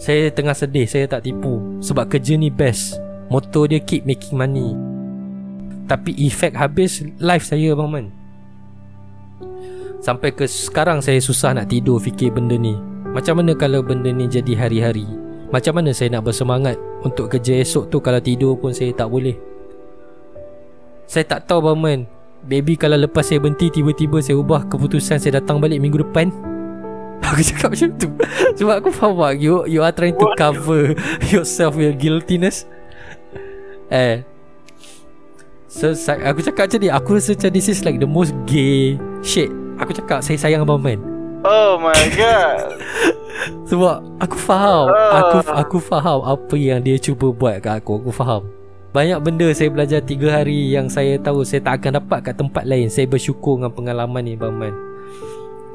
Saya 0.02 0.34
tengah 0.34 0.58
sedih 0.58 0.90
Saya 0.90 1.06
tak 1.06 1.30
tipu. 1.30 1.62
Sebab 1.82 2.10
kerja 2.10 2.34
ni 2.34 2.50
best. 2.50 2.98
Motor 3.30 3.70
dia 3.70 3.80
keep 3.82 4.04
making 4.04 4.34
money. 4.34 4.74
Tapi 5.86 6.18
efek 6.26 6.58
habis 6.58 7.06
Life 7.22 7.46
saya 7.46 7.78
Bang 7.78 7.94
Man. 7.94 8.06
Sampai 10.02 10.34
ke 10.34 10.50
sekarang 10.50 11.06
saya 11.06 11.22
susah 11.22 11.54
nak 11.54 11.70
tidur 11.70 12.02
fikir 12.02 12.34
benda 12.34 12.58
ni. 12.58 12.74
Macam 13.14 13.38
mana 13.38 13.54
kalau 13.54 13.86
benda 13.86 14.10
ni 14.10 14.26
jadi 14.26 14.58
hari-hari? 14.58 15.06
Macam 15.52 15.78
mana 15.78 15.92
saya 15.92 16.16
nak 16.16 16.32
bersemangat 16.32 16.80
Untuk 17.04 17.28
kerja 17.28 17.60
esok 17.60 17.92
tu 17.92 18.00
Kalau 18.00 18.24
tidur 18.24 18.56
pun 18.56 18.72
saya 18.72 18.96
tak 18.96 19.12
boleh 19.12 19.51
saya 21.12 21.28
tak 21.28 21.44
tahu 21.44 21.60
Baman 21.60 22.08
Baby 22.48 22.80
kalau 22.80 22.96
lepas 22.96 23.28
saya 23.28 23.44
berhenti 23.44 23.68
Tiba-tiba 23.68 24.24
saya 24.24 24.40
ubah 24.40 24.64
keputusan 24.72 25.20
Saya 25.20 25.44
datang 25.44 25.60
balik 25.60 25.84
minggu 25.84 26.00
depan. 26.08 26.32
Aku 27.28 27.44
cakap 27.44 27.76
macam 27.76 27.90
tu. 28.00 28.10
Sebab 28.60 28.76
aku 28.82 28.90
faham 28.92 29.16
tak 29.16 29.40
You, 29.40 29.64
you 29.70 29.80
are 29.86 29.94
trying 29.94 30.18
to 30.18 30.28
cover 30.36 30.98
Yourself 31.32 31.80
Your 31.80 31.96
guiltiness. 31.96 32.68
Eh. 33.92 34.24
So 35.68 35.92
aku 35.96 36.44
cakap 36.44 36.72
macam 36.72 36.80
ni. 36.80 36.90
Aku 36.92 37.10
rasa 37.20 37.36
macam 37.36 37.52
This 37.56 37.68
is 37.68 37.84
like 37.84 38.00
the 38.00 38.08
most 38.08 38.32
gay 38.48 38.96
Shit. 39.20 39.52
Aku 39.84 39.92
cakap 39.92 40.24
Saya 40.24 40.40
sayang 40.40 40.64
Abang 40.64 40.80
Man 40.80 41.00
Oh 41.44 41.76
my 41.76 42.04
god. 42.16 42.80
Sebab 43.70 44.00
Aku 44.24 44.38
faham. 44.40 44.88
Oh. 44.88 45.12
Aku 45.20 45.38
aku 45.52 45.78
faham 45.84 46.20
Apa 46.24 46.56
yang 46.56 46.80
dia 46.80 46.96
cuba 46.96 47.36
buat 47.36 47.60
kat 47.60 47.84
aku. 47.84 48.00
Aku 48.00 48.12
faham 48.16 48.61
banyak 48.92 49.20
benda 49.24 49.48
saya 49.56 49.72
belajar 49.72 50.04
3 50.04 50.20
hari 50.28 50.76
yang 50.76 50.92
saya 50.92 51.16
tahu 51.16 51.48
saya 51.48 51.64
tak 51.64 51.80
akan 51.80 52.04
dapat 52.04 52.20
kat 52.28 52.36
tempat 52.36 52.64
lain. 52.68 52.92
Saya 52.92 53.08
bersyukur 53.08 53.56
dengan 53.56 53.72
pengalaman 53.72 54.20
ni 54.20 54.36
Bang 54.36 54.60
Man. 54.60 54.76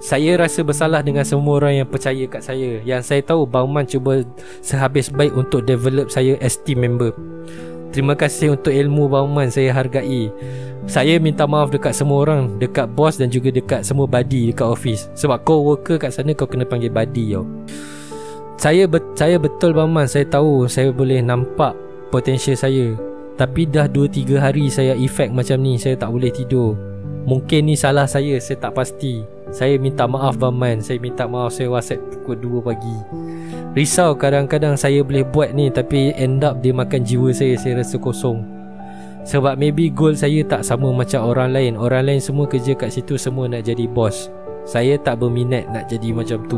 Saya 0.04 0.36
rasa 0.36 0.60
bersalah 0.60 1.00
dengan 1.00 1.24
semua 1.24 1.56
orang 1.56 1.80
yang 1.80 1.88
percaya 1.88 2.28
kat 2.28 2.44
saya. 2.44 2.84
Yang 2.84 3.08
saya 3.08 3.24
tahu 3.24 3.48
Bang 3.48 3.72
Man 3.72 3.88
cuba 3.88 4.20
sehabis 4.60 5.08
baik 5.08 5.32
untuk 5.32 5.64
develop 5.64 6.12
saya 6.12 6.36
as 6.44 6.60
team 6.60 6.84
member. 6.84 7.16
Terima 7.88 8.12
kasih 8.12 8.52
untuk 8.52 8.76
ilmu 8.76 9.08
Bang 9.08 9.32
Man 9.32 9.48
saya 9.48 9.72
hargai. 9.72 10.28
Saya 10.84 11.16
minta 11.16 11.48
maaf 11.48 11.72
dekat 11.72 11.96
semua 11.96 12.20
orang, 12.20 12.60
dekat 12.60 12.84
bos 12.92 13.16
dan 13.16 13.32
juga 13.32 13.48
dekat 13.48 13.80
semua 13.80 14.04
buddy 14.04 14.52
dekat 14.52 14.68
office. 14.68 15.08
Sebab 15.16 15.40
kau 15.40 15.64
worker 15.64 15.96
kat 15.96 16.12
sana 16.12 16.36
kau 16.36 16.44
kena 16.44 16.68
panggil 16.68 16.92
buddy 16.92 17.32
yo. 17.32 17.48
Saya 18.60 18.84
bet, 18.84 19.04
saya 19.16 19.40
betul 19.40 19.72
Bang 19.72 19.88
Man, 19.88 20.04
saya 20.04 20.28
tahu 20.28 20.68
saya 20.68 20.92
boleh 20.92 21.24
nampak 21.24 21.85
potensial 22.10 22.58
saya. 22.58 22.96
Tapi 23.36 23.68
dah 23.68 23.84
2-3 23.84 24.40
hari 24.40 24.72
saya 24.72 24.96
efek 24.96 25.28
macam 25.28 25.60
ni 25.60 25.76
Saya 25.76 25.92
tak 26.00 26.08
boleh 26.08 26.32
tidur. 26.32 26.72
Mungkin 27.28 27.68
ni 27.68 27.76
salah 27.76 28.08
saya 28.08 28.40
Saya 28.40 28.56
tak 28.56 28.72
pasti. 28.72 29.20
Saya 29.52 29.76
minta 29.76 30.08
maaf 30.08 30.40
Baman 30.40 30.80
Saya 30.80 30.96
minta 30.96 31.28
maaf 31.28 31.52
Saya 31.52 31.68
whatsapp 31.68 32.00
pukul 32.00 32.40
2 32.40 32.64
pagi. 32.64 32.96
Risau 33.76 34.16
kadang-kadang 34.16 34.72
saya 34.80 35.04
boleh 35.04 35.22
buat 35.28 35.52
ni 35.52 35.68
Tapi 35.68 36.16
end 36.16 36.40
up 36.48 36.64
dia 36.64 36.72
makan 36.72 37.04
jiwa 37.04 37.28
saya 37.28 37.60
Saya 37.60 37.84
rasa 37.84 38.00
kosong. 38.00 38.40
Sebab 39.28 39.60
maybe 39.60 39.92
goal 39.92 40.16
saya 40.16 40.40
tak 40.48 40.64
sama 40.64 40.88
macam 40.96 41.28
orang 41.28 41.52
lain. 41.52 41.76
Orang 41.76 42.08
lain 42.08 42.24
semua 42.24 42.48
kerja 42.48 42.72
kat 42.72 42.88
situ 42.88 43.20
Semua 43.20 43.52
nak 43.52 43.68
jadi 43.68 43.84
boss 43.84 44.32
Saya 44.64 44.96
tak 44.96 45.20
berminat 45.20 45.68
nak 45.68 45.92
jadi 45.92 46.08
macam 46.16 46.40
tu. 46.48 46.56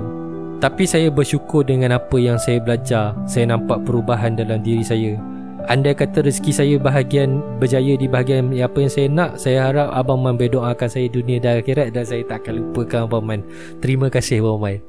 Tapi 0.62 0.86
saya 0.86 1.10
bersyukur 1.10 1.66
dengan 1.66 1.98
apa 1.98 2.18
yang 2.18 2.38
saya 2.38 2.62
belajar. 2.62 3.18
Saya 3.26 3.50
nampak 3.50 3.82
perubahan 3.82 4.38
dalam 4.38 4.62
diri 4.62 4.82
saya 4.86 5.37
Andai 5.68 5.92
kata 5.92 6.24
rezeki 6.24 6.52
saya 6.56 6.74
bahagian 6.80 7.44
berjaya 7.60 7.92
di 7.92 8.08
bahagian 8.08 8.56
apa 8.56 8.80
yang 8.80 8.88
saya 8.88 9.08
nak 9.12 9.36
Saya 9.36 9.68
harap 9.68 9.92
Abang 9.92 10.24
Man 10.24 10.40
berdoakan 10.40 10.88
saya 10.88 11.12
dunia 11.12 11.36
dan 11.44 11.60
akhirat 11.60 11.92
Dan 11.92 12.08
saya 12.08 12.24
tak 12.24 12.40
akan 12.40 12.72
lupakan 12.72 13.04
Abang 13.04 13.28
Man 13.28 13.44
Terima 13.84 14.08
kasih 14.08 14.40
Abang 14.40 14.64
Man 14.64 14.80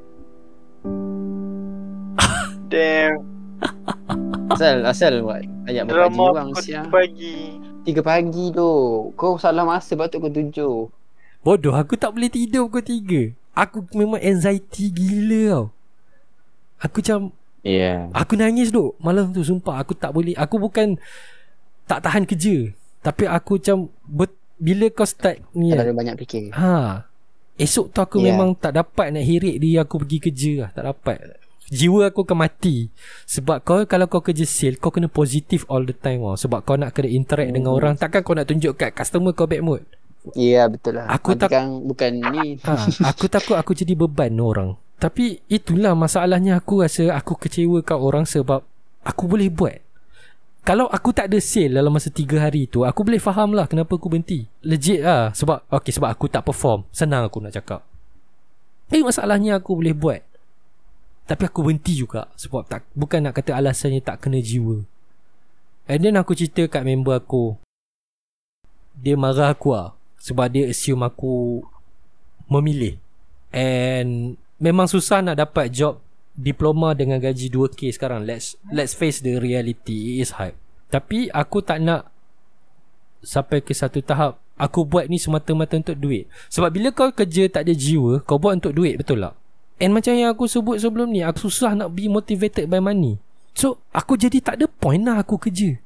Damn 2.72 3.20
Asal 4.56 4.80
asal 4.88 5.20
buat 5.20 5.44
ayat 5.68 5.84
berpaji 5.84 6.16
Drama 6.16 6.22
orang 6.32 6.50
siang. 6.56 6.88
pagi 6.88 7.60
Tiga 7.84 8.00
pagi 8.00 8.48
tu. 8.48 8.72
Kau 9.20 9.36
salah 9.36 9.64
masa 9.64 9.96
patut 9.96 10.20
kau 10.20 10.32
tujuh. 10.32 10.88
Bodoh 11.40 11.72
aku 11.76 11.96
tak 11.96 12.12
boleh 12.12 12.28
tidur 12.28 12.68
pukul 12.68 12.84
3 12.84 13.56
Aku 13.56 13.84
memang 13.96 14.20
anxiety 14.20 14.92
gila 14.92 15.42
tau 15.48 15.64
Aku 16.80 17.04
macam. 17.04 17.36
Yeah. 17.62 18.08
Aku 18.14 18.34
nangis 18.34 18.68
duk 18.68 18.96
Malam 18.96 19.28
tu 19.28 19.40
sumpah 19.40 19.78
Aku 19.78 19.92
tak 19.92 20.10
boleh 20.10 20.32
Aku 20.32 20.56
bukan 20.56 20.96
Tak 21.84 22.00
tahan 22.00 22.24
kerja 22.24 22.72
Tapi 22.98 23.24
aku 23.24 23.56
macam 23.56 23.76
bet, 24.02 24.32
Bila 24.56 24.88
kau 24.88 25.04
start 25.04 25.44
ni 25.52 25.68
kan, 25.68 25.82
ada 25.82 25.92
banyak 25.92 26.16
fikir. 26.16 26.48
ha, 26.50 27.04
Esok 27.54 27.86
tu 27.90 27.98
aku 27.98 28.16
Ya. 28.18 28.32
memang 28.32 28.54
tak 28.54 28.72
dapat 28.74 29.12
nak 29.12 29.20
hirik 29.20 29.56
dia 29.56 29.84
Aku 29.84 30.00
pergi 30.00 30.18
kerja 30.22 30.52
lah 30.58 30.70
Tak 30.70 30.84
dapat 30.86 31.16
Jiwa 31.68 32.08
aku 32.08 32.24
akan 32.24 32.38
mati 32.40 32.88
Sebab 33.26 33.60
kau 33.60 33.84
Kalau 33.84 34.08
kau 34.08 34.18
kerja 34.20 34.42
sale 34.42 34.74
Kau 34.74 34.88
kena 34.88 35.06
positif 35.06 35.68
all 35.68 35.84
the 35.84 35.92
time 35.92 36.24
tau. 36.24 36.40
Sebab 36.40 36.64
kau 36.64 36.74
nak 36.74 36.90
kena 36.90 37.06
interact 37.08 37.46
Hmm. 37.46 37.56
dengan 37.56 37.70
orang 37.72 37.94
Takkan 37.94 38.20
kau 38.22 38.32
nak 38.32 38.48
tunjuk 38.48 38.72
kat 38.74 38.90
customer 38.90 39.30
kau 39.30 39.44
bad 39.44 39.60
mood 39.60 39.84
Ya 40.32 40.64
yeah, 40.64 40.66
betul 40.66 40.96
lah. 40.96 41.08
Aku 41.10 41.32
tak- 41.32 41.48
kan 41.50 41.80
bukan 41.82 42.12
ni. 42.26 42.56
ha, 42.62 42.76
Aku 43.06 43.24
takut 43.26 43.54
aku 43.54 43.72
jadi 43.72 43.92
beban 43.94 44.32
orang 44.36 44.76
Tapi 45.00 45.40
itulah 45.48 45.96
masalahnya 45.96 46.60
aku 46.60 46.84
rasa 46.84 47.16
Aku 47.16 47.32
kecewa 47.40 47.80
kat 47.80 47.96
orang 47.96 48.28
sebab 48.28 48.60
Aku 49.00 49.24
boleh 49.24 49.48
buat. 49.48 49.80
Kalau 50.60 50.84
aku 50.92 51.16
tak 51.16 51.32
ada 51.32 51.40
sale 51.40 51.72
dalam 51.72 51.88
masa 51.88 52.12
3 52.12 52.36
hari 52.36 52.68
tu 52.68 52.84
Aku 52.84 53.00
boleh 53.00 53.16
faham 53.16 53.56
lah 53.56 53.64
kenapa 53.64 53.96
aku 53.96 54.12
berhenti. 54.12 54.44
Legit 54.60 55.00
lah 55.00 55.32
Sebab 55.32 55.72
okay, 55.72 55.88
sebab 55.88 56.12
aku 56.12 56.28
tak 56.28 56.44
perform. 56.44 56.84
Senang 56.92 57.24
aku 57.24 57.40
nak 57.40 57.56
cakap. 57.56 57.80
Tapi 58.92 59.00
masalahnya 59.00 59.56
aku 59.56 59.80
boleh 59.80 59.96
buat. 59.96 60.20
Tapi 61.24 61.42
aku 61.48 61.64
berhenti 61.64 61.96
juga 61.96 62.28
Sebab 62.36 62.68
tak 62.68 62.84
bukan 62.92 63.24
nak 63.24 63.40
kata 63.40 63.56
alasannya 63.56 64.04
tak 64.04 64.20
kena 64.20 64.44
jiwa. 64.44 64.84
And 65.88 66.04
then 66.04 66.20
aku 66.20 66.36
cerita 66.36 66.68
kat 66.68 66.84
member 66.84 67.16
aku. 67.16 67.56
Dia 69.00 69.16
marah 69.16 69.56
aku 69.56 69.72
lah 69.72 69.96
Sebab 70.20 70.52
dia 70.52 70.68
assume 70.68 71.08
aku 71.08 71.64
Memilih. 72.52 73.00
And 73.48 74.36
Memang 74.60 74.84
susah 74.84 75.24
nak 75.24 75.40
dapat 75.40 75.72
job 75.72 76.04
Diploma 76.36 76.92
dengan 76.92 77.18
gaji 77.18 77.48
2k 77.48 77.90
sekarang. 77.96 78.28
Let's 78.28 78.54
let's 78.68 78.92
face 78.92 79.24
the 79.24 79.40
reality 79.40 80.20
It 80.20 80.28
is 80.28 80.36
hard 80.36 80.52
Tapi 80.92 81.32
aku 81.32 81.64
tak 81.64 81.80
nak 81.80 82.12
Sampai 83.24 83.64
ke 83.64 83.72
satu 83.72 84.04
tahap 84.04 84.36
Aku 84.60 84.84
buat 84.84 85.08
ni 85.08 85.16
semata-mata 85.16 85.80
untuk 85.80 85.96
duit. 85.96 86.28
Sebab 86.52 86.68
bila 86.68 86.92
kau 86.92 87.08
kerja 87.08 87.48
tak 87.48 87.64
ada 87.64 87.72
jiwa 87.72 88.20
Kau 88.28 88.36
buat 88.36 88.60
untuk 88.60 88.76
duit 88.76 89.00
betul 89.00 89.24
tak? 89.24 89.34
And 89.80 89.96
macam 89.96 90.12
yang 90.12 90.36
aku 90.36 90.44
sebut 90.44 90.76
sebelum 90.76 91.08
ni 91.08 91.24
Aku 91.24 91.48
susah 91.48 91.72
nak 91.72 91.96
be 91.96 92.12
motivated 92.12 92.68
by 92.68 92.84
money. 92.84 93.16
So 93.56 93.80
aku 93.96 94.20
jadi 94.20 94.44
tak 94.44 94.60
ada 94.60 94.68
point 94.68 95.00
lah 95.00 95.24
aku 95.24 95.40
kerja. 95.40 95.80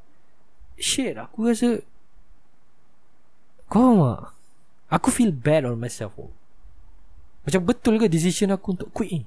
Shit 0.74 1.14
aku 1.14 1.46
rasa 1.46 1.78
Kau 3.70 4.02
tak 4.02 4.34
Aku 4.94 5.10
feel 5.10 5.34
bad 5.34 5.66
on 5.66 5.80
myself. 5.80 6.14
oh. 6.18 6.30
Macam 7.44 7.60
betul 7.64 8.00
ke 8.00 8.08
decision 8.08 8.52
aku 8.52 8.76
untuk 8.76 8.90
quit 8.90 9.20
ni 9.20 9.22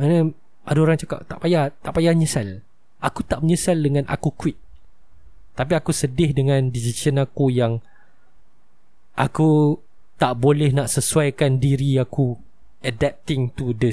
then 0.00 0.32
Ada 0.64 0.78
orang 0.80 0.98
cakap 1.00 1.24
Tak 1.28 1.38
payah 1.40 1.68
Tak 1.80 1.92
payah 1.96 2.12
nyesal 2.16 2.64
Aku 3.00 3.24
tak 3.24 3.40
menyesal 3.40 3.80
dengan 3.80 4.04
aku 4.08 4.32
quit 4.32 4.56
Tapi 5.56 5.72
aku 5.76 5.92
sedih 5.92 6.32
dengan 6.32 6.68
decision 6.68 7.20
aku 7.20 7.52
yang 7.52 7.84
Aku 9.16 9.80
Tak 10.16 10.40
boleh 10.40 10.72
nak 10.72 10.88
sesuaikan 10.88 11.60
diri 11.60 12.00
aku 12.00 12.36
Adapting 12.80 13.52
to 13.52 13.76
the 13.76 13.92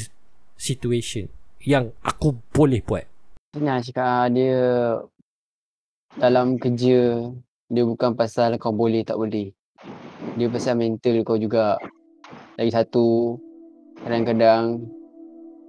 situation 0.55 1.27
Yang 1.63 1.91
aku 2.03 2.39
boleh 2.55 2.79
buat 2.83 3.03
Senang 3.55 3.83
cakap 3.83 4.31
dia 4.31 4.59
dalam 6.17 6.57
kerja 6.57 7.29
dia 7.67 7.83
bukan 7.83 8.15
pasal 8.15 8.55
kau 8.55 8.71
boleh 8.71 9.03
tak 9.03 9.19
boleh. 9.19 9.51
Dia 10.39 10.47
pasal 10.47 10.79
mental 10.79 11.19
kau 11.27 11.35
juga. 11.35 11.75
Lagi 12.57 12.73
satu 12.73 13.37
kadang-kadang 14.01 14.81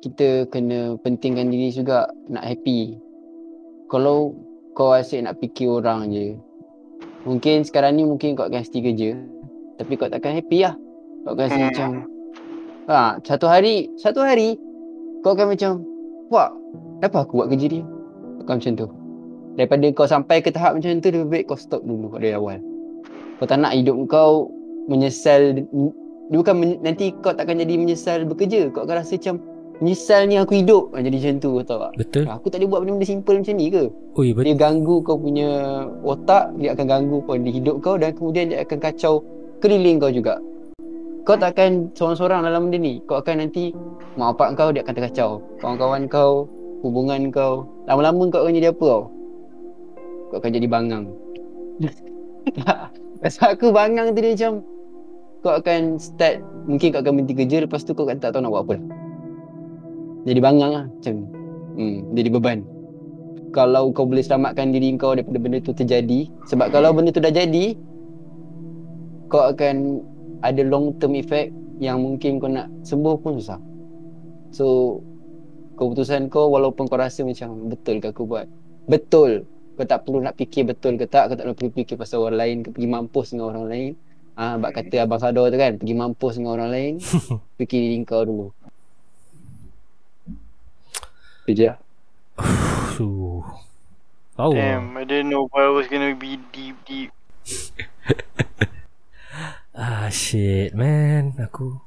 kita 0.01 0.49
kena 0.49 0.97
pentingkan 1.05 1.53
diri 1.53 1.68
juga 1.68 2.09
nak 2.32 2.49
happy. 2.49 2.97
Kalau 3.93 4.32
kau 4.72 4.97
asyik 4.97 5.28
nak 5.28 5.36
fikir 5.36 5.68
orang 5.68 6.09
je. 6.09 6.41
Mungkin 7.28 7.68
sekarang 7.68 8.01
ni 8.01 8.09
mungkin 8.09 8.32
kau 8.32 8.49
akan 8.49 8.64
setia 8.64 8.80
kerja. 8.80 9.11
Tapi 9.76 9.93
kau 10.01 10.09
takkan 10.09 10.32
happy 10.32 10.64
lah. 10.64 10.74
Kau 11.28 11.36
akan 11.36 11.45
rasa 11.45 11.59
Hmm. 11.59 11.68
macam 11.68 11.89
ha, 12.89 13.20
satu 13.20 13.47
hari, 13.51 13.93
satu 14.01 14.24
hari 14.24 14.57
kau 15.20 15.36
akan 15.36 15.53
macam 15.53 15.84
Wah, 16.28 16.53
kenapa 17.01 17.24
aku 17.24 17.41
buat 17.41 17.49
kerja 17.49 17.68
ni? 17.72 17.80
Kau 18.45 18.57
macam 18.57 18.72
tu. 18.76 18.89
Daripada 19.57 19.86
kau 19.97 20.05
sampai 20.05 20.45
ke 20.45 20.53
tahap 20.53 20.76
macam 20.76 21.01
tu, 21.01 21.09
lebih 21.09 21.28
baik 21.28 21.45
kau 21.49 21.57
stop 21.57 21.80
dulu 21.84 22.16
dari 22.20 22.36
awal. 22.36 22.61
Kau 23.41 23.49
tak 23.49 23.64
nak 23.64 23.72
hidup 23.72 23.97
kau 24.12 24.53
menyesal. 24.93 25.64
Dia 26.29 26.37
bukan 26.45 26.55
men- 26.61 26.81
nanti 26.85 27.16
kau 27.24 27.33
takkan 27.33 27.57
jadi 27.57 27.74
menyesal 27.81 28.29
bekerja. 28.29 28.68
Kau 28.68 28.85
akan 28.85 29.01
rasa 29.01 29.16
macam 29.16 29.41
menyesal 29.81 30.29
ni 30.29 30.37
aku 30.37 30.61
hidup. 30.61 30.93
Ha, 30.93 31.01
jadi 31.01 31.16
macam 31.16 31.35
tu, 31.41 31.49
kau 31.57 31.64
tahu 31.64 31.79
tak? 31.81 31.93
Betul? 31.97 32.24
Aku 32.29 32.47
tak 32.53 32.59
boleh 32.61 32.68
buat 32.68 32.81
benda-benda 32.85 33.07
simple 33.09 33.37
macam 33.41 33.55
ni 33.57 33.66
ke? 33.72 33.85
Oi, 34.18 34.29
betul. 34.37 34.45
Dia 34.45 34.55
ganggu 34.61 34.97
kau 35.01 35.16
punya 35.16 35.49
otak, 36.05 36.45
dia 36.61 36.76
akan 36.76 36.85
ganggu 36.85 37.18
kau 37.24 37.37
di 37.41 37.51
hidup 37.51 37.76
kau 37.81 37.97
dan 37.97 38.12
kemudian 38.12 38.53
dia 38.53 38.61
akan 38.61 38.79
kacau 38.79 39.24
keliling 39.64 39.97
kau 39.97 40.12
juga. 40.12 40.37
Kau 41.24 41.37
takkan 41.37 41.93
seorang-seorang 41.97 42.45
dalam 42.45 42.68
benda 42.68 42.79
ni. 42.81 43.01
Kau 43.09 43.20
akan 43.20 43.49
nanti 43.49 43.72
mak 44.20 44.37
bapak 44.37 44.49
kau 44.57 44.68
dia 44.68 44.85
akan 44.85 44.95
terkacau. 44.97 45.31
Kawan-kawan 45.64 46.09
kau, 46.12 46.45
hubungan 46.85 47.33
kau. 47.33 47.64
Lama-lama 47.89 48.29
kau 48.29 48.45
akan 48.45 48.53
jadi 48.53 48.72
apa 48.72 48.85
tau? 48.85 49.03
Kau 50.29 50.37
akan 50.41 50.51
jadi 50.53 50.68
bangang. 50.68 51.05
Pasal 53.22 53.57
aku 53.57 53.72
bangang 53.72 54.12
tu 54.12 54.20
dia 54.20 54.33
macam 54.37 54.53
kau 55.39 55.55
akan 55.55 56.03
start 56.03 56.43
mungkin 56.66 56.91
kau 56.91 57.01
akan 57.01 57.12
berhenti 57.22 57.34
kerja 57.39 57.62
lepas 57.62 57.86
tu 57.86 57.95
kau 57.95 58.05
akan 58.07 58.18
tak 58.18 58.34
tahu 58.34 58.43
nak 58.43 58.51
buat 58.51 58.64
apa. 58.66 58.76
Jadi 60.26 60.41
bangang 60.43 60.72
lah 60.74 60.84
macam. 60.91 61.14
Hmm, 61.78 61.97
jadi 62.18 62.28
beban. 62.34 62.59
Kalau 63.55 63.95
kau 63.95 64.05
boleh 64.05 64.20
selamatkan 64.20 64.74
diri 64.74 64.93
kau 64.99 65.14
daripada 65.14 65.39
benda 65.41 65.59
tu 65.62 65.72
terjadi 65.72 66.28
sebab 66.51 66.74
kalau 66.74 66.91
benda 66.93 67.14
tu 67.14 67.22
dah 67.22 67.32
jadi 67.32 67.78
kau 69.30 69.47
akan 69.47 70.05
ada 70.43 70.62
long 70.66 70.93
term 70.99 71.14
effect 71.16 71.55
yang 71.78 72.03
mungkin 72.03 72.43
kau 72.43 72.51
nak 72.51 72.66
sembuh 72.82 73.16
pun 73.22 73.39
susah. 73.39 73.62
So 74.51 74.99
keputusan 75.78 76.28
kau 76.34 76.51
walaupun 76.51 76.91
kau 76.91 76.99
rasa 76.99 77.22
macam 77.22 77.70
betul 77.70 78.03
ke 78.03 78.11
aku 78.11 78.26
buat? 78.26 78.51
Betul. 78.91 79.47
Kau 79.78 79.86
tak 79.86 80.03
perlu 80.03 80.18
nak 80.18 80.34
fikir 80.34 80.66
betul 80.66 80.99
ke 80.99 81.07
tak? 81.07 81.30
Kau 81.30 81.36
tak 81.39 81.47
perlu 81.55 81.70
fikir 81.70 81.95
pasal 81.95 82.26
orang 82.26 82.39
lain 82.43 82.57
kau 82.66 82.74
pergi 82.74 82.89
mampus 82.91 83.26
dengan 83.30 83.55
orang 83.55 83.66
lain 83.70 83.93
Ah, 84.39 84.55
bab 84.55 84.70
kata 84.70 85.03
Abang 85.03 85.18
Sador 85.18 85.51
tu 85.51 85.59
kan 85.59 85.74
Pergi 85.74 85.99
mampus 85.99 86.39
dengan 86.39 86.55
orang 86.55 86.70
lain 86.70 86.95
Fikir 87.59 87.82
diri 87.82 88.07
kau 88.07 88.22
dulu 88.22 88.55
je 91.49 91.72
lah. 91.72 91.80
Fuh. 92.93 93.41
Tahu. 94.36 94.53
Damn, 94.53 95.01
I 95.01 95.09
didn't 95.09 95.32
know 95.32 95.49
I 95.57 95.72
was 95.72 95.89
gonna 95.89 96.12
be 96.12 96.36
deep, 96.53 96.76
deep. 96.84 97.11
Ah 99.78 100.11
shit 100.11 100.74
man 100.74 101.39
Aku 101.39 101.78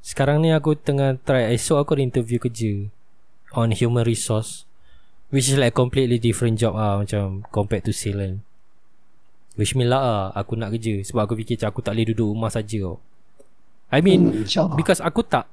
Sekarang 0.00 0.40
ni 0.40 0.48
aku 0.48 0.72
tengah 0.72 1.20
try 1.20 1.52
Esok 1.52 1.76
aku 1.76 1.92
ada 1.92 2.08
interview 2.08 2.40
kerja 2.40 2.88
On 3.52 3.68
human 3.68 4.00
resource 4.00 4.64
Which 5.28 5.52
is 5.52 5.60
like 5.60 5.76
completely 5.76 6.16
different 6.16 6.56
job 6.56 6.80
ah 6.80 6.96
Macam 6.96 7.44
compared 7.52 7.84
to 7.84 7.92
sale 7.92 8.24
kan 8.24 8.34
Luck 9.58 10.02
lah 10.02 10.30
Aku 10.36 10.54
nak 10.54 10.70
kerja. 10.70 11.02
Sebab 11.02 11.26
aku 11.26 11.34
fikir 11.38 11.58
macam 11.58 11.68
aku 11.74 11.80
tak 11.82 11.92
boleh 11.96 12.06
duduk 12.14 12.28
rumah 12.30 12.50
saja 12.50 12.78
tau. 12.80 12.96
I 13.90 13.98
mean 14.00 14.30
Hmm, 14.46 14.76
Because 14.78 15.02
aku 15.02 15.26
tak 15.26 15.50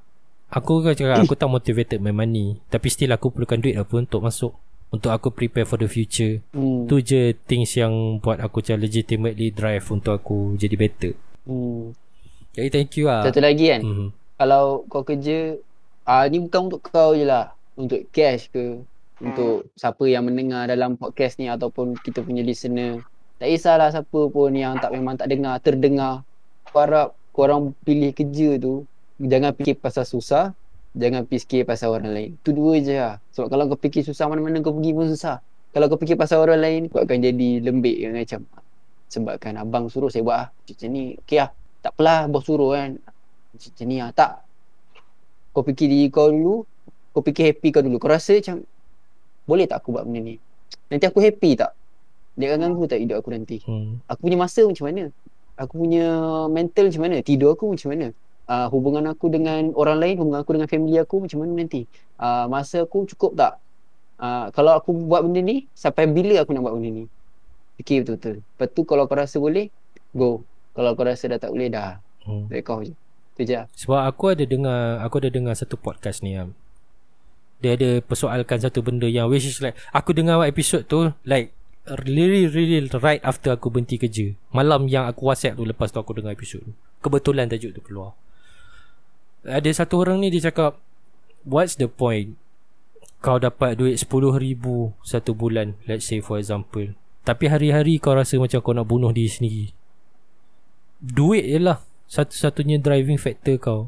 Aku 0.48 0.80
kan 0.80 0.94
cakap 0.94 1.26
Aku 1.26 1.34
tak 1.34 1.50
motivated 1.50 1.98
by 1.98 2.14
money. 2.14 2.56
Tapi 2.70 2.86
still 2.88 3.12
aku 3.12 3.34
perlukan 3.34 3.58
duit 3.58 3.74
apa 3.74 3.94
Untuk 3.98 4.22
masuk 4.22 4.52
Untuk 4.88 5.12
aku 5.12 5.28
prepare 5.28 5.68
for 5.68 5.76
the 5.76 5.90
future. 5.90 6.40
Hmm. 6.54 6.86
Tu 6.86 7.02
je 7.02 7.34
things 7.44 7.74
yang 7.76 8.22
Buat 8.22 8.40
aku 8.40 8.62
macam 8.62 8.78
legitimately 8.80 9.50
drive 9.52 9.84
Untuk 9.90 10.14
aku 10.16 10.54
jadi 10.54 10.76
better. 10.78 11.12
Hmm. 11.44 11.92
Jadi 12.54 12.68
thank 12.72 12.96
you 12.96 13.06
lah. 13.06 13.22
Satu 13.26 13.38
lagi 13.38 13.68
kan? 13.70 13.82
Mhm. 13.84 14.08
Kalau 14.38 14.86
kau 14.86 15.02
kerja 15.02 15.58
ah 16.02 16.24
Ni 16.26 16.40
bukan 16.40 16.70
untuk 16.72 16.80
kau 16.80 17.12
je 17.12 17.26
lah. 17.26 17.52
Untuk 17.76 18.08
cash 18.10 18.48
ke? 18.48 18.80
Untuk 19.18 19.66
siapa 19.74 20.06
yang 20.06 20.22
mendengar 20.24 20.70
dalam 20.70 20.94
podcast 20.94 21.36
ni 21.36 21.50
Ataupun 21.50 21.98
kita 21.98 22.22
punya 22.22 22.40
listener 22.40 23.02
Tak 23.38 23.46
kisahlah 23.46 23.88
siapa 23.94 24.20
pun 24.34 24.50
yang 24.50 24.74
tak 24.82 24.90
memang 24.90 25.14
tak 25.14 25.30
dengar 25.30 25.62
Terdengar. 25.62 26.26
Aku 26.66 26.76
harap 26.82 27.14
korang 27.30 27.70
pilih 27.86 28.10
kerja 28.10 28.58
tu 28.58 28.82
Jangan 29.22 29.54
fikir 29.54 29.78
pasal 29.78 30.02
susah 30.02 30.50
Jangan 30.98 31.22
fikir 31.30 31.62
pasal 31.62 31.94
orang 31.94 32.10
lain. 32.10 32.30
Tu 32.42 32.50
dua 32.50 32.82
je 32.82 32.98
lah. 32.98 33.22
Sebab 33.30 33.46
kalau 33.54 33.70
kau 33.70 33.78
fikir 33.78 34.02
susah 34.02 34.26
mana-mana 34.26 34.58
kau 34.58 34.74
pergi 34.74 34.90
pun 34.90 35.06
susah. 35.06 35.38
Kalau 35.70 35.86
kau 35.86 36.00
fikir 36.00 36.18
pasal 36.18 36.42
orang 36.42 36.58
lain 36.58 36.82
Kau 36.90 37.04
akan 37.04 37.18
jadi 37.22 37.50
lembik 37.62 37.96
kan 38.02 38.12
macam 38.18 38.40
Sebabkan 39.08 39.52
abang 39.60 39.86
suruh 39.86 40.08
saya 40.10 40.24
buat 40.24 40.36
lah 40.36 40.48
Macam 40.50 40.88
ni 40.90 41.14
Okay 41.22 41.38
lah 41.44 41.50
Tak 41.84 41.92
apalah 41.94 42.26
bos 42.26 42.42
suruh 42.42 42.74
kan. 42.74 42.98
Macam 43.54 43.86
ni 43.86 43.96
lah 44.02 44.10
Tak. 44.10 44.32
Kau 45.54 45.62
fikir 45.62 45.86
diri 45.86 46.08
kau 46.10 46.32
dulu 46.32 46.66
Kau 47.14 47.22
fikir 47.22 47.54
happy 47.54 47.68
kau 47.70 47.82
dulu. 47.84 48.02
Kau 48.02 48.10
rasa 48.10 48.34
macam 48.34 48.64
Boleh 49.46 49.70
tak 49.70 49.84
aku 49.84 49.94
buat 49.94 50.02
benda 50.08 50.20
ni? 50.24 50.34
Nanti 50.90 51.04
aku 51.06 51.22
happy 51.22 51.54
tak 51.54 51.77
Dia 52.38 52.54
akan 52.54 52.58
ganggu 52.70 52.86
tak 52.86 53.02
hidup 53.02 53.18
aku 53.18 53.34
nanti. 53.34 53.58
Hmm. 53.66 53.98
Aku 54.06 54.22
punya 54.22 54.38
masa 54.38 54.62
macam 54.62 54.86
mana? 54.86 55.04
Aku 55.58 55.74
punya 55.74 56.06
mental 56.46 56.86
macam 56.86 57.02
mana? 57.02 57.16
Tidur 57.26 57.58
aku 57.58 57.74
macam 57.74 57.88
mana? 57.90 58.06
Uh, 58.48 58.66
Hubungan 58.70 59.04
aku 59.10 59.26
dengan 59.28 59.74
orang 59.76 59.98
lain 60.00 60.14
Hubungan 60.22 60.40
aku 60.40 60.56
dengan 60.56 60.70
family 60.70 60.96
aku 60.96 61.20
macam 61.26 61.44
mana 61.44 61.52
nanti? 61.58 61.84
Uh, 62.16 62.46
Masa 62.46 62.86
aku 62.86 63.04
cukup 63.10 63.34
tak? 63.34 63.58
Uh, 64.16 64.48
Kalau 64.54 64.78
aku 64.78 64.94
buat 64.94 65.26
benda 65.26 65.42
ni 65.42 65.66
Sampai 65.74 66.06
bila 66.06 66.38
aku 66.40 66.54
nak 66.54 66.62
buat 66.64 66.78
benda 66.78 67.02
ni? 67.02 67.04
Fikir 67.82 68.02
betul-betul. 68.06 68.42
Lepas 68.42 68.68
tu 68.74 68.82
kalau 68.86 69.04
kau 69.06 69.18
rasa 69.18 69.36
boleh 69.38 69.70
Go. 70.14 70.46
Kalau 70.72 70.94
kau 70.94 71.04
rasa 71.06 71.26
dah 71.28 71.38
tak 71.42 71.50
boleh 71.52 71.68
dah. 71.70 71.98
Hmm. 72.22 72.46
Dari 72.46 72.62
kau 72.62 72.80
je. 72.82 72.94
Itu 73.34 73.42
je 73.46 73.54
lah. 73.58 73.66
Sebab 73.74 74.00
aku 74.06 74.24
ada 74.32 74.44
dengar 74.46 75.02
Aku 75.02 75.18
ada 75.18 75.30
dengar 75.30 75.54
satu 75.58 75.74
podcast 75.74 76.22
ni 76.22 76.38
Am. 76.38 76.54
Dia 77.58 77.74
ada 77.74 77.98
persoalkan 77.98 78.62
satu 78.62 78.86
benda 78.86 79.10
yang 79.10 79.26
Which 79.26 79.46
is 79.46 79.58
like 79.58 79.74
Aku 79.90 80.14
dengar 80.14 80.38
episod 80.46 80.86
tu 80.86 81.10
Like 81.26 81.57
Really 81.88 82.44
really 82.52 82.84
right 83.00 83.24
after 83.24 83.56
aku 83.56 83.72
berhenti 83.72 83.96
kerja. 83.96 84.36
Malam 84.52 84.92
yang 84.92 85.08
aku 85.08 85.32
whatsapp 85.32 85.56
tu 85.56 85.64
Lepas 85.64 85.88
tu 85.88 85.96
aku 85.96 86.12
dengar 86.12 86.36
episod 86.36 86.60
tu. 86.60 86.72
Kebetulan 87.00 87.48
tajuk 87.48 87.72
tu 87.72 87.80
keluar. 87.80 88.12
Ada 89.46 89.84
satu 89.84 90.04
orang 90.04 90.20
ni 90.20 90.28
dia 90.28 90.52
cakap 90.52 90.76
What's 91.48 91.80
the 91.80 91.88
point? 91.88 92.36
Kau 93.24 93.40
dapat 93.40 93.80
duit 93.80 93.96
RM10,000 93.96 94.64
Satu 95.00 95.32
bulan 95.32 95.80
Let's 95.88 96.04
say 96.04 96.20
for 96.20 96.36
example. 96.36 96.92
Tapi 97.24 97.44
hari-hari 97.48 97.96
kau 97.96 98.12
rasa 98.12 98.36
macam 98.36 98.60
kau 98.60 98.76
nak 98.76 98.88
bunuh 98.88 99.12
diri 99.12 99.28
sendiri. 99.32 99.66
Duit 101.00 101.44
je 101.44 101.60
lah. 101.60 101.80
Satu-satunya 102.08 102.80
driving 102.80 103.20
factor 103.20 103.56
kau. 103.56 103.80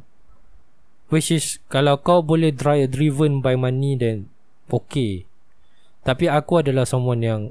Which 1.12 1.28
is 1.28 1.60
Kalau 1.68 2.00
kau 2.00 2.24
boleh 2.24 2.52
drive 2.52 2.92
driven 2.96 3.44
by 3.44 3.60
money 3.60 3.96
Then 4.00 4.32
Okay. 4.70 5.26
Tapi 6.06 6.30
aku 6.30 6.62
adalah 6.64 6.86
someone 6.86 7.20
yang 7.20 7.42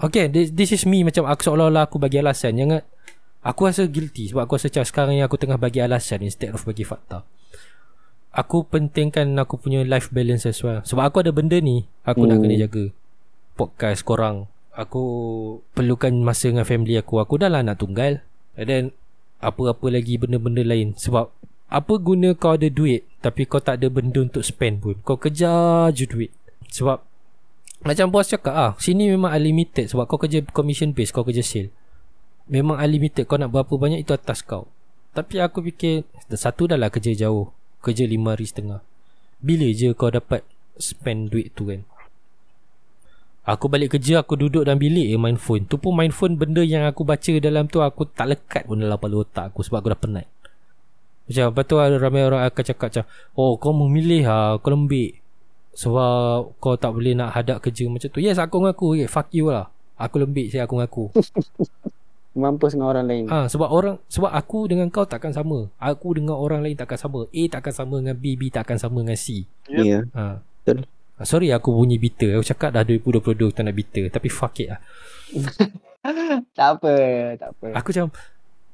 Okay 0.00 0.32
this, 0.32 0.48
this 0.56 0.72
is 0.72 0.88
me 0.88 1.04
Macam 1.04 1.28
aku 1.28 1.44
seolah-olah 1.44 1.84
aku 1.84 2.00
bagi 2.00 2.16
alasan. 2.16 2.56
Jangan 2.56 2.80
Aku 3.44 3.68
rasa 3.68 3.84
guilty 3.84 4.32
Sebab 4.32 4.48
aku 4.48 4.56
rasa 4.56 4.72
macam 4.72 4.84
sekarang 4.88 5.14
yang 5.20 5.26
aku 5.28 5.36
tengah 5.36 5.60
bagi 5.60 5.84
alasan 5.84 6.24
Instead 6.24 6.56
of 6.56 6.64
bagi 6.64 6.88
fakta. 6.88 7.24
Aku 8.32 8.62
pentingkan 8.64 9.26
aku 9.36 9.58
punya 9.58 9.82
life 9.84 10.08
balance 10.14 10.46
as 10.48 10.62
well. 10.64 10.80
Sebab 10.86 11.02
aku 11.04 11.16
ada 11.20 11.32
benda 11.36 11.60
ni 11.60 11.84
Aku 12.06 12.24
nak 12.24 12.40
Hmm. 12.40 12.48
kena 12.48 12.56
jaga 12.56 12.84
Podcast 13.60 14.00
korang. 14.08 14.48
Aku 14.72 15.02
perlukan 15.76 16.14
masa 16.24 16.48
dengan 16.48 16.64
family 16.64 16.96
aku. 16.96 17.20
Aku 17.20 17.36
dah 17.36 17.52
lah 17.52 17.60
anak 17.60 17.76
tunggal. 17.82 18.24
And 18.56 18.66
then 18.66 18.84
Apa-apa 19.44 19.92
lagi 19.92 20.16
benda-benda 20.16 20.64
lain. 20.64 20.96
Sebab 20.96 21.28
Apa 21.68 22.00
guna 22.00 22.32
kau 22.32 22.56
ada 22.56 22.72
duit 22.72 23.04
Tapi 23.20 23.44
kau 23.44 23.60
tak 23.60 23.84
ada 23.84 23.92
benda 23.92 24.24
untuk 24.24 24.40
spend 24.40 24.80
pun? 24.80 24.96
Kau 25.04 25.20
kejar 25.20 25.92
je 25.92 26.08
duit. 26.08 26.32
Sebab 26.72 27.04
Macam 27.80 28.12
bos 28.12 28.28
cakap 28.28 28.52
ah, 28.52 28.72
Sini 28.76 29.08
memang 29.08 29.32
unlimited 29.32 29.88
Sebab 29.88 30.04
kau 30.04 30.20
kerja 30.20 30.44
commission 30.52 30.92
based 30.92 31.16
Kau 31.16 31.24
kerja 31.24 31.40
sale. 31.40 31.72
Memang 32.44 32.76
unlimited 32.76 33.24
Kau 33.24 33.40
nak 33.40 33.48
berapa 33.48 33.72
banyak 33.72 34.04
Itu 34.04 34.12
atas 34.12 34.44
kau. 34.44 34.68
Tapi 35.16 35.40
aku 35.40 35.64
fikir 35.64 36.04
Satu 36.28 36.68
dah 36.68 36.76
lah 36.76 36.92
kerja 36.92 37.16
jauh. 37.16 37.48
Kerja 37.80 38.04
lima 38.04 38.36
hari 38.36 38.44
setengah. 38.44 38.84
Bila 39.40 39.66
je 39.72 39.96
kau 39.96 40.12
dapat 40.12 40.44
Spend 40.76 41.32
duit 41.32 41.56
tu 41.56 41.72
kan? 41.72 41.80
Aku 43.48 43.72
balik 43.72 43.96
kerja 43.96 44.20
Aku 44.20 44.36
duduk 44.36 44.68
dalam 44.68 44.76
bilik 44.76 45.08
je 45.08 45.16
main 45.16 45.40
phone. 45.40 45.64
Tu 45.64 45.80
pun 45.80 45.96
main 45.96 46.12
phone 46.12 46.36
Benda 46.36 46.60
yang 46.60 46.84
aku 46.84 47.08
baca 47.08 47.32
dalam 47.40 47.64
tu 47.64 47.80
Aku 47.80 48.04
tak 48.04 48.28
lekat 48.28 48.68
pun 48.68 48.76
dalam 48.76 49.00
kepala 49.00 49.24
otak 49.24 49.56
aku 49.56 49.64
Sebab 49.64 49.80
aku 49.80 49.88
dah 49.96 50.00
penat. 50.00 50.26
Macam 51.24 51.44
Lepas 51.48 51.64
tu 51.64 51.74
ramai 51.80 52.22
orang 52.28 52.44
akan 52.44 52.62
cakap 52.68 52.86
macam 52.92 53.04
Oh 53.32 53.56
kau 53.56 53.72
memilih 53.72 54.28
ha, 54.28 54.60
Kau 54.60 54.68
lembik 54.68 55.20
Sebab 55.74 56.58
kau 56.58 56.74
tak 56.74 56.90
boleh 56.92 57.14
nak 57.14 57.34
hadap 57.34 57.62
kerja 57.62 57.86
macam 57.86 58.10
tu. 58.10 58.18
Yes 58.18 58.42
aku 58.42 58.58
mengaku. 58.58 58.98
Okay, 58.98 59.06
Fuck 59.06 59.30
you 59.34 59.54
lah. 59.54 59.70
Aku 60.00 60.18
lembik 60.18 60.50
saya 60.50 60.64
aku 60.66 60.80
mengaku. 60.80 61.04
Mampus 62.40 62.78
dengan 62.78 62.94
orang 62.94 63.06
lain. 63.10 63.24
Ha, 63.26 63.50
Sebab 63.50 63.68
orang 63.68 63.98
Sebab 64.06 64.30
aku 64.30 64.70
dengan 64.70 64.86
kau 64.88 65.02
takkan 65.02 65.34
sama. 65.34 65.66
Aku 65.82 66.14
dengan 66.14 66.38
orang 66.38 66.62
lain 66.62 66.78
takkan 66.78 66.98
sama. 66.98 67.26
A 67.26 67.42
takkan 67.50 67.74
sama 67.74 67.98
dengan 67.98 68.16
B 68.18 68.38
B 68.38 68.50
takkan 68.50 68.78
sama 68.78 69.02
dengan 69.02 69.18
C. 69.18 69.46
Yep. 69.66 69.84
Ya. 69.84 70.00
Ha. 70.14 70.38
Betul. 70.62 70.86
Ah, 71.20 71.26
Sorry 71.26 71.50
aku 71.50 71.74
bunyi 71.74 71.98
bitter. 71.98 72.38
Aku 72.38 72.46
cakap 72.46 72.70
dah 72.74 72.86
2022 72.86 73.50
tak 73.50 73.62
nak 73.66 73.74
bitter. 73.74 74.04
Tapi 74.10 74.28
fuck 74.30 74.58
it 74.62 74.68
lah. 74.74 74.80
Tak 76.56 76.80
apa 76.80 76.92
Tak 77.36 77.50
apa. 77.60 77.66
Aku 77.76 77.92
macam 77.92 78.08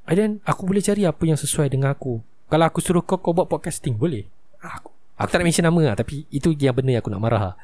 And 0.07 0.15
then 0.15 0.31
aku 0.47 0.63
boleh 0.63 0.79
cari 0.79 1.03
apa 1.03 1.27
yang 1.27 1.35
sesuai 1.35 1.67
dengan 1.67 1.91
aku? 1.91 2.23
Kalau 2.47 2.63
aku 2.63 2.79
suruh 2.79 3.03
kau 3.03 3.19
Kau 3.19 3.35
buat 3.35 3.51
podcasting 3.51 3.99
Boleh? 3.99 4.31
Aku 4.63 4.96
Aku 5.17 5.33
tak 5.33 5.41
nak 5.41 5.47
mention 5.49 5.65
nama 5.65 5.81
lah 5.93 5.95
Tapi 5.97 6.29
itu 6.29 6.53
yang 6.61 6.77
benda 6.77 6.93
yang 6.93 7.01
aku 7.01 7.09
nak 7.09 7.23
marah 7.25 7.43
lah. 7.53 7.57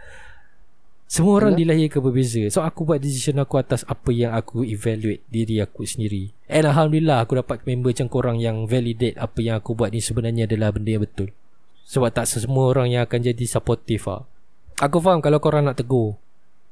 Semua 1.04 1.36
orang 1.36 1.52
Ya. 1.52 1.68
dilahirkan 1.68 2.00
berbeza. 2.00 2.40
So 2.48 2.64
aku 2.64 2.88
buat 2.88 2.96
decision 2.96 3.36
aku 3.44 3.60
atas 3.60 3.84
Apa 3.84 4.08
yang 4.08 4.32
aku 4.32 4.64
evaluate 4.64 5.20
Diri 5.28 5.60
aku 5.60 5.84
sendiri. 5.84 6.32
And 6.48 6.64
Alhamdulillah 6.64 7.20
Aku 7.28 7.36
dapat 7.36 7.60
member 7.68 7.92
macam 7.92 8.08
korang 8.08 8.36
Yang 8.40 8.64
validate 8.64 9.20
Apa 9.20 9.44
yang 9.44 9.60
aku 9.60 9.76
buat 9.76 9.92
ni 9.92 10.00
Sebenarnya 10.00 10.48
adalah 10.48 10.72
benda 10.72 10.96
yang 10.96 11.04
betul. 11.04 11.28
Sebab 11.84 12.08
tak 12.16 12.24
semua 12.24 12.72
orang 12.72 12.88
yang 12.88 13.04
akan 13.04 13.20
jadi 13.20 13.44
supportive 13.44 14.00
lah. 14.08 14.24
Aku 14.80 15.04
faham 15.04 15.20
kalau 15.20 15.36
korang 15.36 15.68
nak 15.68 15.76
tegur. 15.76 16.16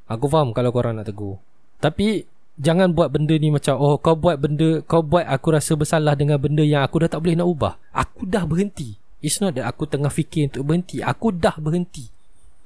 Aku 0.09 0.33
faham 0.33 0.57
kalau 0.57 0.73
korang 0.73 0.97
nak 0.97 1.05
tegur. 1.05 1.37
Tapi 1.77 2.25
Jangan 2.61 2.93
buat 2.93 3.09
benda 3.09 3.33
ni 3.41 3.49
macam 3.49 3.81
Oh 3.81 3.97
kau 3.97 4.13
buat 4.13 4.37
benda 4.37 4.85
Kau 4.85 5.01
buat 5.01 5.25
aku 5.25 5.57
rasa 5.57 5.73
bersalah 5.81 6.13
Dengan 6.13 6.37
benda 6.37 6.61
yang 6.61 6.85
aku 6.85 7.01
dah 7.01 7.09
tak 7.09 7.25
boleh 7.25 7.33
nak 7.33 7.49
ubah. 7.49 7.75
Aku 7.93 8.29
dah 8.29 8.45
berhenti 8.45 9.01
It's 9.21 9.39
not 9.39 9.57
that 9.57 9.69
aku 9.69 9.85
tengah 9.85 10.09
fikir 10.09 10.49
untuk 10.49 10.65
berhenti 10.65 11.05
Aku 11.05 11.29
dah 11.31 11.55
berhenti 11.61 12.09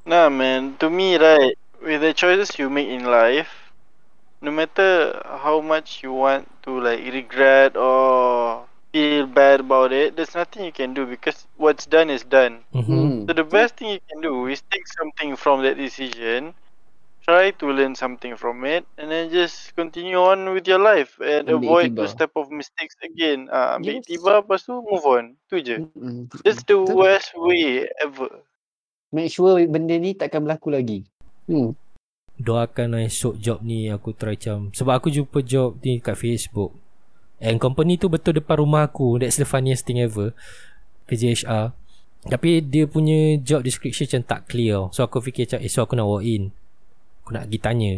Nah 0.05 0.29
man, 0.29 0.77
to 0.79 0.93
me 0.93 1.17
right, 1.17 1.57
with 1.81 2.05
the 2.05 2.13
choices 2.13 2.59
you 2.61 2.69
make 2.69 2.89
in 2.89 3.09
life, 3.09 3.73
no 4.45 4.53
matter 4.53 5.17
how 5.25 5.65
much 5.65 6.05
you 6.05 6.13
want 6.13 6.45
to 6.61 6.77
like 6.77 7.01
regret 7.09 7.73
or 7.73 8.65
feel 8.93 9.27
bad 9.27 9.61
about 9.61 9.93
it, 9.93 10.15
there's 10.15 10.37
nothing 10.37 10.65
you 10.65 10.73
can 10.73 10.93
do 10.93 11.07
because 11.07 11.49
what's 11.57 11.87
done 11.87 12.11
is 12.11 12.23
done. 12.23 12.61
mm-hmm. 12.75 12.85
hmm. 12.85 13.27
So 13.27 13.33
the 13.33 13.49
best 13.49 13.77
thing 13.81 13.97
you 13.97 14.01
can 14.05 14.21
do 14.21 14.47
is 14.47 14.63
take 14.71 14.87
something 14.87 15.37
from 15.37 15.63
that 15.65 15.81
decision, 15.81 16.53
try 17.25 17.51
to 17.57 17.67
learn 17.73 17.97
something 17.97 18.37
from 18.37 18.63
it, 18.69 18.85
and 19.01 19.09
then 19.09 19.33
just 19.33 19.73
continue 19.73 20.21
on 20.21 20.53
with 20.53 20.69
your 20.69 20.79
life 20.79 21.17
and 21.25 21.49
Ambil 21.49 21.65
avoid 21.65 21.89
tiba. 21.93 21.99
those 22.05 22.15
type 22.15 22.37
of 22.37 22.53
mistakes 22.53 22.95
again. 23.01 23.49
Ah, 23.49 23.81
ambil 23.81 23.99
Yes. 23.99 24.07
tiba, 24.07 24.45
lepas 24.45 24.61
tu 24.63 24.77
move 24.77 25.05
on. 25.09 25.25
Tu 25.49 25.65
je. 25.65 25.77
Mm-mm. 25.81 26.29
That's 26.45 26.61
the 26.69 26.77
Betul. 26.77 26.93
worst 26.93 27.33
way 27.35 27.89
ever. 28.05 28.45
Make 29.15 29.31
sure 29.31 29.63
benda 29.71 29.95
ni 29.95 30.19
takkan 30.19 30.43
berlaku 30.43 30.75
lagi 30.75 31.07
hmm. 31.47 31.71
Doakan 32.35 32.99
lah 32.99 33.07
esok 33.07 33.39
job 33.39 33.63
ni 33.63 33.87
Aku 33.87 34.11
try 34.11 34.35
macam 34.35 34.75
Sebab 34.75 34.91
aku 34.91 35.07
jumpa 35.07 35.39
job 35.47 35.79
ni 35.87 36.03
kat 36.03 36.19
Facebook 36.19 36.75
And 37.39 37.63
company 37.63 37.95
tu 37.95 38.11
betul 38.11 38.43
depan 38.43 38.59
rumah 38.59 38.91
aku 38.91 39.23
That's 39.23 39.39
the 39.39 39.47
funniest 39.47 39.87
thing 39.87 40.03
ever 40.03 40.35
Kerja 41.07 41.31
HR 41.31 41.71
Tapi 42.27 42.59
dia 42.59 42.91
punya 42.91 43.39
job 43.39 43.63
description 43.63 44.11
macam 44.11 44.23
tak 44.27 44.41
clear 44.51 44.91
So 44.91 45.07
aku 45.07 45.23
fikir 45.23 45.47
macam 45.47 45.61
esok 45.63 45.83
aku 45.87 45.95
nak 45.95 46.11
walk 46.11 46.27
in 46.27 46.51
Aku 47.25 47.33
nak 47.33 47.49
pergi 47.49 47.59
tanya 47.65 47.93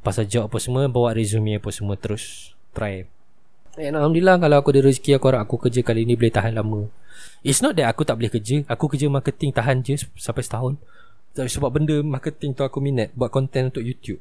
Pasal 0.00 0.24
job 0.24 0.48
apa 0.48 0.56
semua 0.56 0.88
Bawa 0.88 1.12
resume 1.12 1.60
apa 1.60 1.68
semua 1.68 2.00
Terus 2.00 2.56
try. 2.72 3.04
And 3.76 3.92
Alhamdulillah 3.92 4.40
kalau 4.40 4.56
aku 4.64 4.72
ada 4.72 4.88
rezeki 4.88 5.20
aku 5.20 5.28
harap 5.28 5.44
aku 5.44 5.68
kerja 5.68 5.84
kali 5.84 6.08
ni 6.08 6.16
boleh 6.16 6.32
tahan 6.32 6.56
lama. 6.56 6.88
It's 7.44 7.60
not 7.60 7.76
that 7.76 7.92
aku 7.92 8.08
tak 8.08 8.16
boleh 8.16 8.32
kerja. 8.32 8.64
Aku 8.72 8.88
kerja 8.88 9.12
marketing 9.12 9.52
tahan 9.52 9.84
je 9.84 10.00
sampai 10.16 10.40
setahun. 10.40 10.80
Tapi 11.36 11.44
sebab 11.52 11.68
benda 11.68 12.00
marketing 12.00 12.56
tu 12.56 12.64
aku 12.64 12.80
minat 12.80 13.12
Buat 13.12 13.28
content 13.28 13.68
untuk 13.68 13.84
YouTube. 13.84 14.20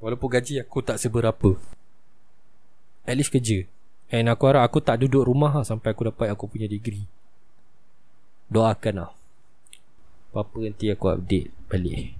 Walaupun 0.00 0.28
gaji 0.32 0.64
aku 0.64 0.80
tak 0.80 0.96
seberapa. 0.96 1.60
At 3.04 3.20
least 3.20 3.28
kerja. 3.28 3.68
And 4.08 4.32
aku 4.32 4.48
harap 4.48 4.64
aku 4.64 4.80
tak 4.80 5.02
duduk 5.04 5.28
rumah 5.28 5.52
lah 5.52 5.66
Sampai 5.68 5.92
aku 5.92 6.08
dapat 6.08 6.32
aku 6.32 6.48
punya 6.48 6.64
degree. 6.64 7.04
Doakan 8.48 8.96
lah. 8.96 9.12
Apa-apa 10.32 10.56
nanti 10.64 10.88
aku 10.88 11.12
update 11.12 11.52
balik 11.68 12.15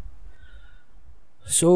So 1.46 1.70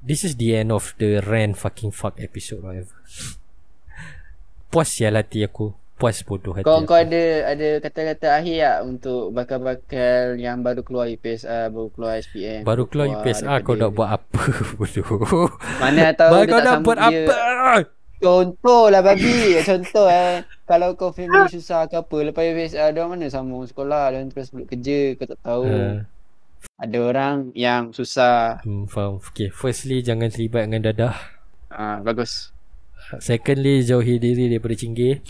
This 0.00 0.24
is 0.24 0.40
the 0.40 0.56
end 0.56 0.72
of 0.72 0.96
the 0.96 1.20
rant 1.20 1.60
fucking 1.60 1.92
fuck 1.92 2.16
episode 2.16 2.64
whatever 2.64 2.96
Puas 4.72 4.96
ya 4.96 5.12
hati 5.12 5.44
aku 5.44 5.76
Puas 6.00 6.24
bodoh 6.24 6.56
hati 6.56 6.64
Kau 6.64 6.80
aku. 6.80 6.88
kau 6.88 6.96
ada 6.96 7.52
ada 7.52 7.68
kata-kata 7.84 8.40
akhir 8.40 8.56
tak 8.64 8.78
untuk 8.88 9.36
bakal-bakal 9.36 10.40
yang 10.40 10.64
baru 10.64 10.80
keluar 10.80 11.12
UPSR, 11.12 11.68
baru 11.68 11.88
keluar 11.92 12.12
SPM. 12.16 12.64
Baru 12.64 12.88
keluar 12.88 13.20
UPSR 13.20 13.60
kau 13.60 13.76
nak 13.76 13.92
buat 13.92 14.08
apa 14.08 14.40
bodoh 14.80 15.52
Mana 15.76 16.16
tahu 16.16 16.32
dia 16.40 16.48
kau 16.48 16.60
nak 16.64 16.78
buat 16.80 16.98
dia. 17.04 17.28
apa 17.28 17.36
Contoh 18.20 18.92
lah 18.92 19.00
babi. 19.00 19.56
Contoh 19.64 20.08
eh. 20.08 20.44
Kalau 20.68 20.92
kau 20.92 21.08
family 21.08 21.48
susah 21.48 21.88
ke 21.88 21.96
apa, 21.96 22.16
lepas 22.20 22.44
UPSR 22.44 22.92
dia 22.92 23.04
mana 23.04 23.28
sambung 23.32 23.64
sekolah 23.64 24.12
dan 24.12 24.28
terus 24.28 24.52
belum 24.52 24.68
kerja, 24.68 25.16
kau 25.16 25.24
tak 25.28 25.40
tahu. 25.40 25.64
uh, 25.64 26.04
Ada 26.80 26.98
orang 27.00 27.36
yang 27.52 27.92
susah. 27.92 28.64
hmm, 28.64 28.88
Faham. 28.88 29.20
Okay 29.20 29.52
Firstly 29.52 30.00
jangan 30.00 30.32
terlibat 30.32 30.68
dengan 30.68 30.92
dadah. 30.92 31.16
Ah 31.68 32.00
bagus. 32.00 32.52
Secondly 33.20 33.84
jauhi 33.84 34.16
diri 34.16 34.48
daripada 34.48 34.76
cinggir. 34.76 35.20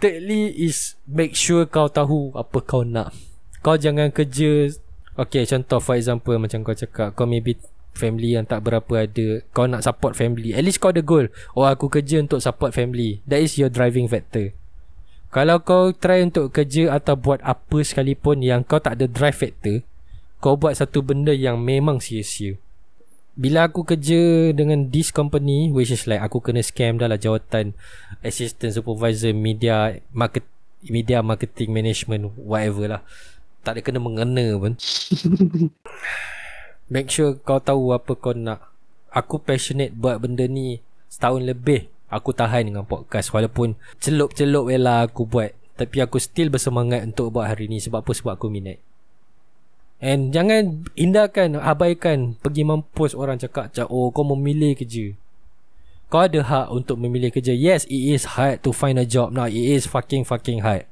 Thirdly 0.00 0.52
is 0.56 0.96
Make 1.04 1.36
sure 1.36 1.68
kau 1.68 1.92
tahu 1.92 2.32
Apa 2.32 2.64
kau 2.64 2.84
nak. 2.84 3.12
Kau 3.60 3.76
jangan 3.76 4.08
kerja 4.08 4.72
Okay 5.12 5.44
contoh 5.44 5.76
for 5.76 6.00
example 6.00 6.32
Macam 6.40 6.64
kau 6.64 6.72
cakap 6.72 7.12
Kau 7.12 7.28
maybe 7.28 7.60
family 7.94 8.38
yang 8.38 8.46
tak 8.46 8.62
berapa 8.64 9.06
ada 9.06 9.42
kau 9.50 9.66
nak 9.66 9.82
support 9.82 10.14
family. 10.14 10.54
At 10.54 10.64
least 10.64 10.78
kau 10.80 10.94
ada 10.94 11.02
goal. 11.02 11.28
Oh 11.52 11.66
aku 11.66 11.90
kerja 11.90 12.22
untuk 12.22 12.40
support 12.40 12.72
family. 12.72 13.20
That 13.26 13.42
is 13.42 13.58
your 13.58 13.68
driving 13.68 14.06
factor. 14.06 14.54
Kalau 15.30 15.62
kau 15.62 15.94
try 15.94 16.26
untuk 16.26 16.50
kerja 16.50 16.90
atau 16.90 17.14
buat 17.14 17.38
apa 17.46 17.78
sekalipun 17.86 18.42
yang 18.42 18.66
kau 18.66 18.82
tak 18.82 18.98
ada 18.98 19.06
drive 19.06 19.38
factor 19.38 19.86
kau 20.40 20.56
buat 20.56 20.72
satu 20.72 21.04
benda 21.04 21.36
yang 21.36 21.60
memang 21.60 22.00
sia-sia. 22.00 22.56
Bila 23.36 23.68
aku 23.68 23.86
kerja 23.86 24.50
dengan 24.56 24.88
this 24.88 25.12
company 25.12 25.68
which 25.70 25.92
is 25.92 26.08
like 26.08 26.20
aku 26.20 26.42
kena 26.42 26.64
scam 26.64 26.96
dah 26.98 27.06
lah 27.06 27.20
jawatan 27.20 27.76
assistant 28.24 28.74
supervisor 28.74 29.30
media 29.36 30.00
market 30.10 30.44
media 30.84 31.20
marketing 31.20 31.70
management 31.70 32.32
whatever 32.40 32.98
lah. 32.98 33.02
Tak 33.60 33.76
ada 33.76 33.80
kena 33.84 34.00
mengena 34.00 34.56
pun. 34.56 34.80
Make 36.92 37.12
sure 37.12 37.36
kau 37.36 37.60
tahu 37.60 37.92
apa 37.92 38.16
kau 38.16 38.32
nak. 38.32 38.72
Aku 39.12 39.38
passionate 39.38 39.92
buat 39.92 40.22
benda 40.22 40.48
ni 40.48 40.80
Setahun 41.10 41.42
lebih. 41.42 41.90
Aku 42.10 42.30
tahan 42.30 42.70
dengan 42.70 42.86
podcast 42.86 43.34
Walaupun 43.34 43.74
celup-celup 43.98 44.70
lah 44.78 45.06
aku 45.06 45.26
buat. 45.26 45.50
Tapi 45.74 45.98
aku 46.02 46.22
still 46.22 46.50
bersemangat 46.50 47.02
untuk 47.02 47.34
buat 47.34 47.50
hari 47.50 47.66
ni 47.66 47.82
Sebab 47.82 48.06
apa? 48.06 48.12
Sebab 48.14 48.38
aku 48.38 48.46
minat 48.46 48.78
And 50.00 50.32
jangan 50.32 50.88
indahkan, 50.96 51.60
abaikan 51.60 52.40
Pergi 52.40 52.64
mampus 52.64 53.12
orang 53.12 53.36
cakap 53.36 53.68
cak, 53.70 53.86
Oh 53.92 54.08
kau 54.08 54.24
memilih 54.24 54.72
kerja. 54.72 55.12
Kau 56.08 56.24
ada 56.24 56.40
hak 56.40 56.66
untuk 56.72 56.96
memilih 56.98 57.30
kerja. 57.30 57.52
Yes 57.52 57.84
it 57.86 58.16
is 58.16 58.34
hard 58.34 58.64
to 58.64 58.72
find 58.72 58.96
a 58.96 59.04
job 59.04 59.30
now. 59.30 59.46
It 59.46 59.60
is 59.60 59.84
fucking 59.84 60.24
fucking 60.24 60.64
hard. 60.64 60.88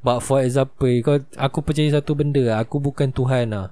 But 0.00 0.24
for 0.24 0.40
example 0.40 0.88
kau, 1.04 1.20
Aku 1.36 1.60
percaya 1.60 2.00
satu 2.00 2.16
benda 2.16 2.56
Aku 2.56 2.80
bukan 2.80 3.12
Tuhan 3.12 3.52
lah. 3.52 3.68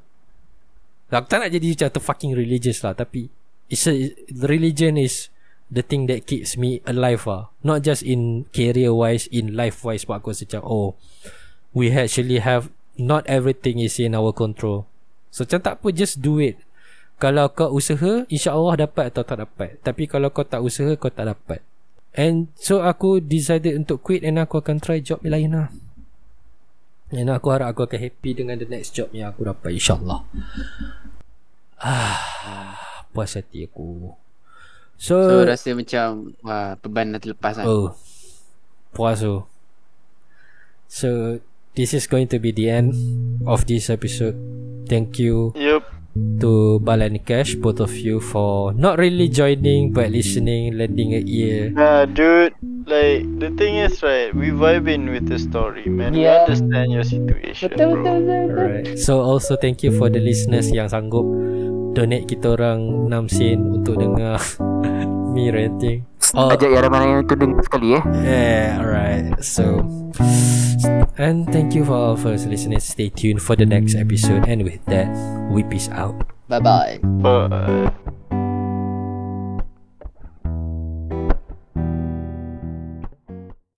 Aku 1.09 1.27
tak 1.29 1.49
nak 1.49 1.51
jadi 1.51 1.73
macam 1.73 2.01
fucking 2.05 2.37
religious 2.37 2.85
lah. 2.85 2.93
Tapi 2.93 3.33
it's 3.73 3.89
a, 3.89 4.13
Religion 4.29 5.01
is 5.01 5.33
The 5.73 5.81
thing 5.81 6.05
that 6.13 6.29
keeps 6.29 6.61
me 6.61 6.85
alive 6.85 7.25
lah. 7.25 7.49
Not 7.65 7.81
just 7.81 8.05
in 8.05 8.45
career 8.53 8.93
wise 8.93 9.25
In 9.33 9.57
life 9.57 9.81
wise 9.81 10.05
Sebab 10.05 10.21
aku 10.21 10.37
rasa 10.37 10.45
macam 10.45 10.63
Oh 10.69 11.01
We 11.73 11.89
actually 11.89 12.45
have 12.45 12.69
Not 13.01 13.25
everything 13.25 13.81
is 13.81 13.97
in 13.97 14.13
our 14.13 14.37
control. 14.37 14.85
So 15.33 15.49
macam 15.49 15.61
tak 15.65 15.75
apa 15.81 15.89
Just 15.97 16.21
do 16.21 16.37
it. 16.37 16.61
Kalau 17.17 17.49
kau 17.55 17.73
usaha 17.73 18.27
InsyaAllah 18.29 18.85
dapat 18.85 19.15
atau 19.15 19.25
tak 19.25 19.39
dapat. 19.41 19.81
Tapi 19.81 20.05
kalau 20.05 20.29
kau 20.29 20.45
tak 20.45 20.61
usaha 20.61 20.93
Kau 21.01 21.09
tak 21.09 21.33
dapat. 21.33 21.65
And 22.13 22.53
so 22.61 22.85
aku 22.85 23.25
decided 23.25 23.73
untuk 23.73 24.05
quit 24.05 24.21
And 24.21 24.37
aku 24.37 24.61
akan 24.61 24.83
try 24.83 25.01
job 25.01 25.25
lain 25.25 25.57
lah. 25.57 25.69
And 27.13 27.29
aku 27.33 27.53
harap 27.53 27.73
aku 27.73 27.89
akan 27.89 28.01
happy 28.01 28.31
Dengan 28.37 28.61
the 28.61 28.69
next 28.69 28.93
job 28.93 29.09
yang 29.17 29.33
aku 29.33 29.49
dapat 29.49 29.73
InsyaAllah. 29.77 30.21
Ah, 31.83 33.03
puas 33.11 33.35
hati 33.35 33.67
aku. 33.67 34.15
So, 35.01 35.19
So 35.19 35.43
rasa 35.43 35.75
macam 35.75 36.37
Wah 36.47 36.79
beban 36.79 37.11
dah 37.11 37.19
terlepas 37.19 37.59
kan 37.59 37.67
oh, 37.67 37.91
puas 38.93 39.19
tu. 39.19 39.43
So, 40.87 41.41
this 41.75 41.95
is 41.95 42.07
going 42.07 42.29
to 42.29 42.39
be 42.39 42.53
the 42.53 42.69
end 42.71 42.93
of 43.47 43.67
this 43.67 43.89
episode. 43.89 44.37
Thank 44.89 45.19
you 45.19 45.53
Yup. 45.57 45.89
to 46.41 46.79
Balan 46.81 47.17
Cash, 47.25 47.55
both 47.57 47.81
of 47.81 47.95
you, 47.97 48.21
for 48.21 48.75
not 48.75 48.99
really 48.99 49.29
joining 49.29 49.93
but 49.93 50.11
listening, 50.11 50.77
lending 50.77 51.15
a 51.15 51.23
ear. 51.25 51.71
Nah, 51.71 52.05
dude. 52.05 52.53
Like 52.85 53.25
the 53.39 53.49
thing 53.57 53.79
is, 53.79 54.03
right? 54.03 54.35
We 54.35 54.51
vibing 54.51 55.09
with 55.09 55.31
the 55.31 55.39
story, 55.39 55.87
man. 55.87 56.13
We 56.13 56.27
Yeah. 56.27 56.45
understand 56.45 56.91
your 56.93 57.07
situation, 57.07 57.71
Betul 57.73 57.95
bro. 57.95 58.03
betul 58.03 58.19
betul, 58.21 58.43
betul. 58.43 58.59
Alright. 58.59 58.87
So 58.99 59.13
also 59.23 59.55
thank 59.57 59.81
you 59.87 59.95
for 59.95 60.11
the 60.11 60.19
listeners 60.21 60.69
yang 60.69 60.91
sanggup 60.91 61.25
donate 61.95 62.27
kita 62.27 62.59
orang 62.59 63.09
6 63.09 63.29
sen 63.31 63.59
untuk 63.71 64.01
dengar 64.03 64.41
me 65.33 65.49
ranting. 65.51 66.05
Oh, 66.33 66.49
Ajak 66.49 66.73
yang 66.73 66.89
ramai 66.89 67.13
yang 67.13 67.29
tu 67.29 67.37
dengar 67.37 67.61
sekali 67.61 67.99
eh 68.01 68.05
Yeah, 68.25 68.81
alright. 68.81 69.37
So, 69.45 69.85
and 71.21 71.45
thank 71.53 71.77
you 71.77 71.85
for 71.85 71.93
all 71.93 72.17
for 72.17 72.33
listening. 72.33 72.81
Stay 72.81 73.13
tuned 73.13 73.45
for 73.45 73.53
the 73.53 73.69
next 73.69 73.93
episode. 73.93 74.49
And 74.49 74.65
with 74.65 74.81
that, 74.89 75.13
we 75.53 75.61
peace 75.67 75.93
out. 75.93 76.17
Bye 76.49 76.61
bye 76.61 76.97
But 77.21 78.13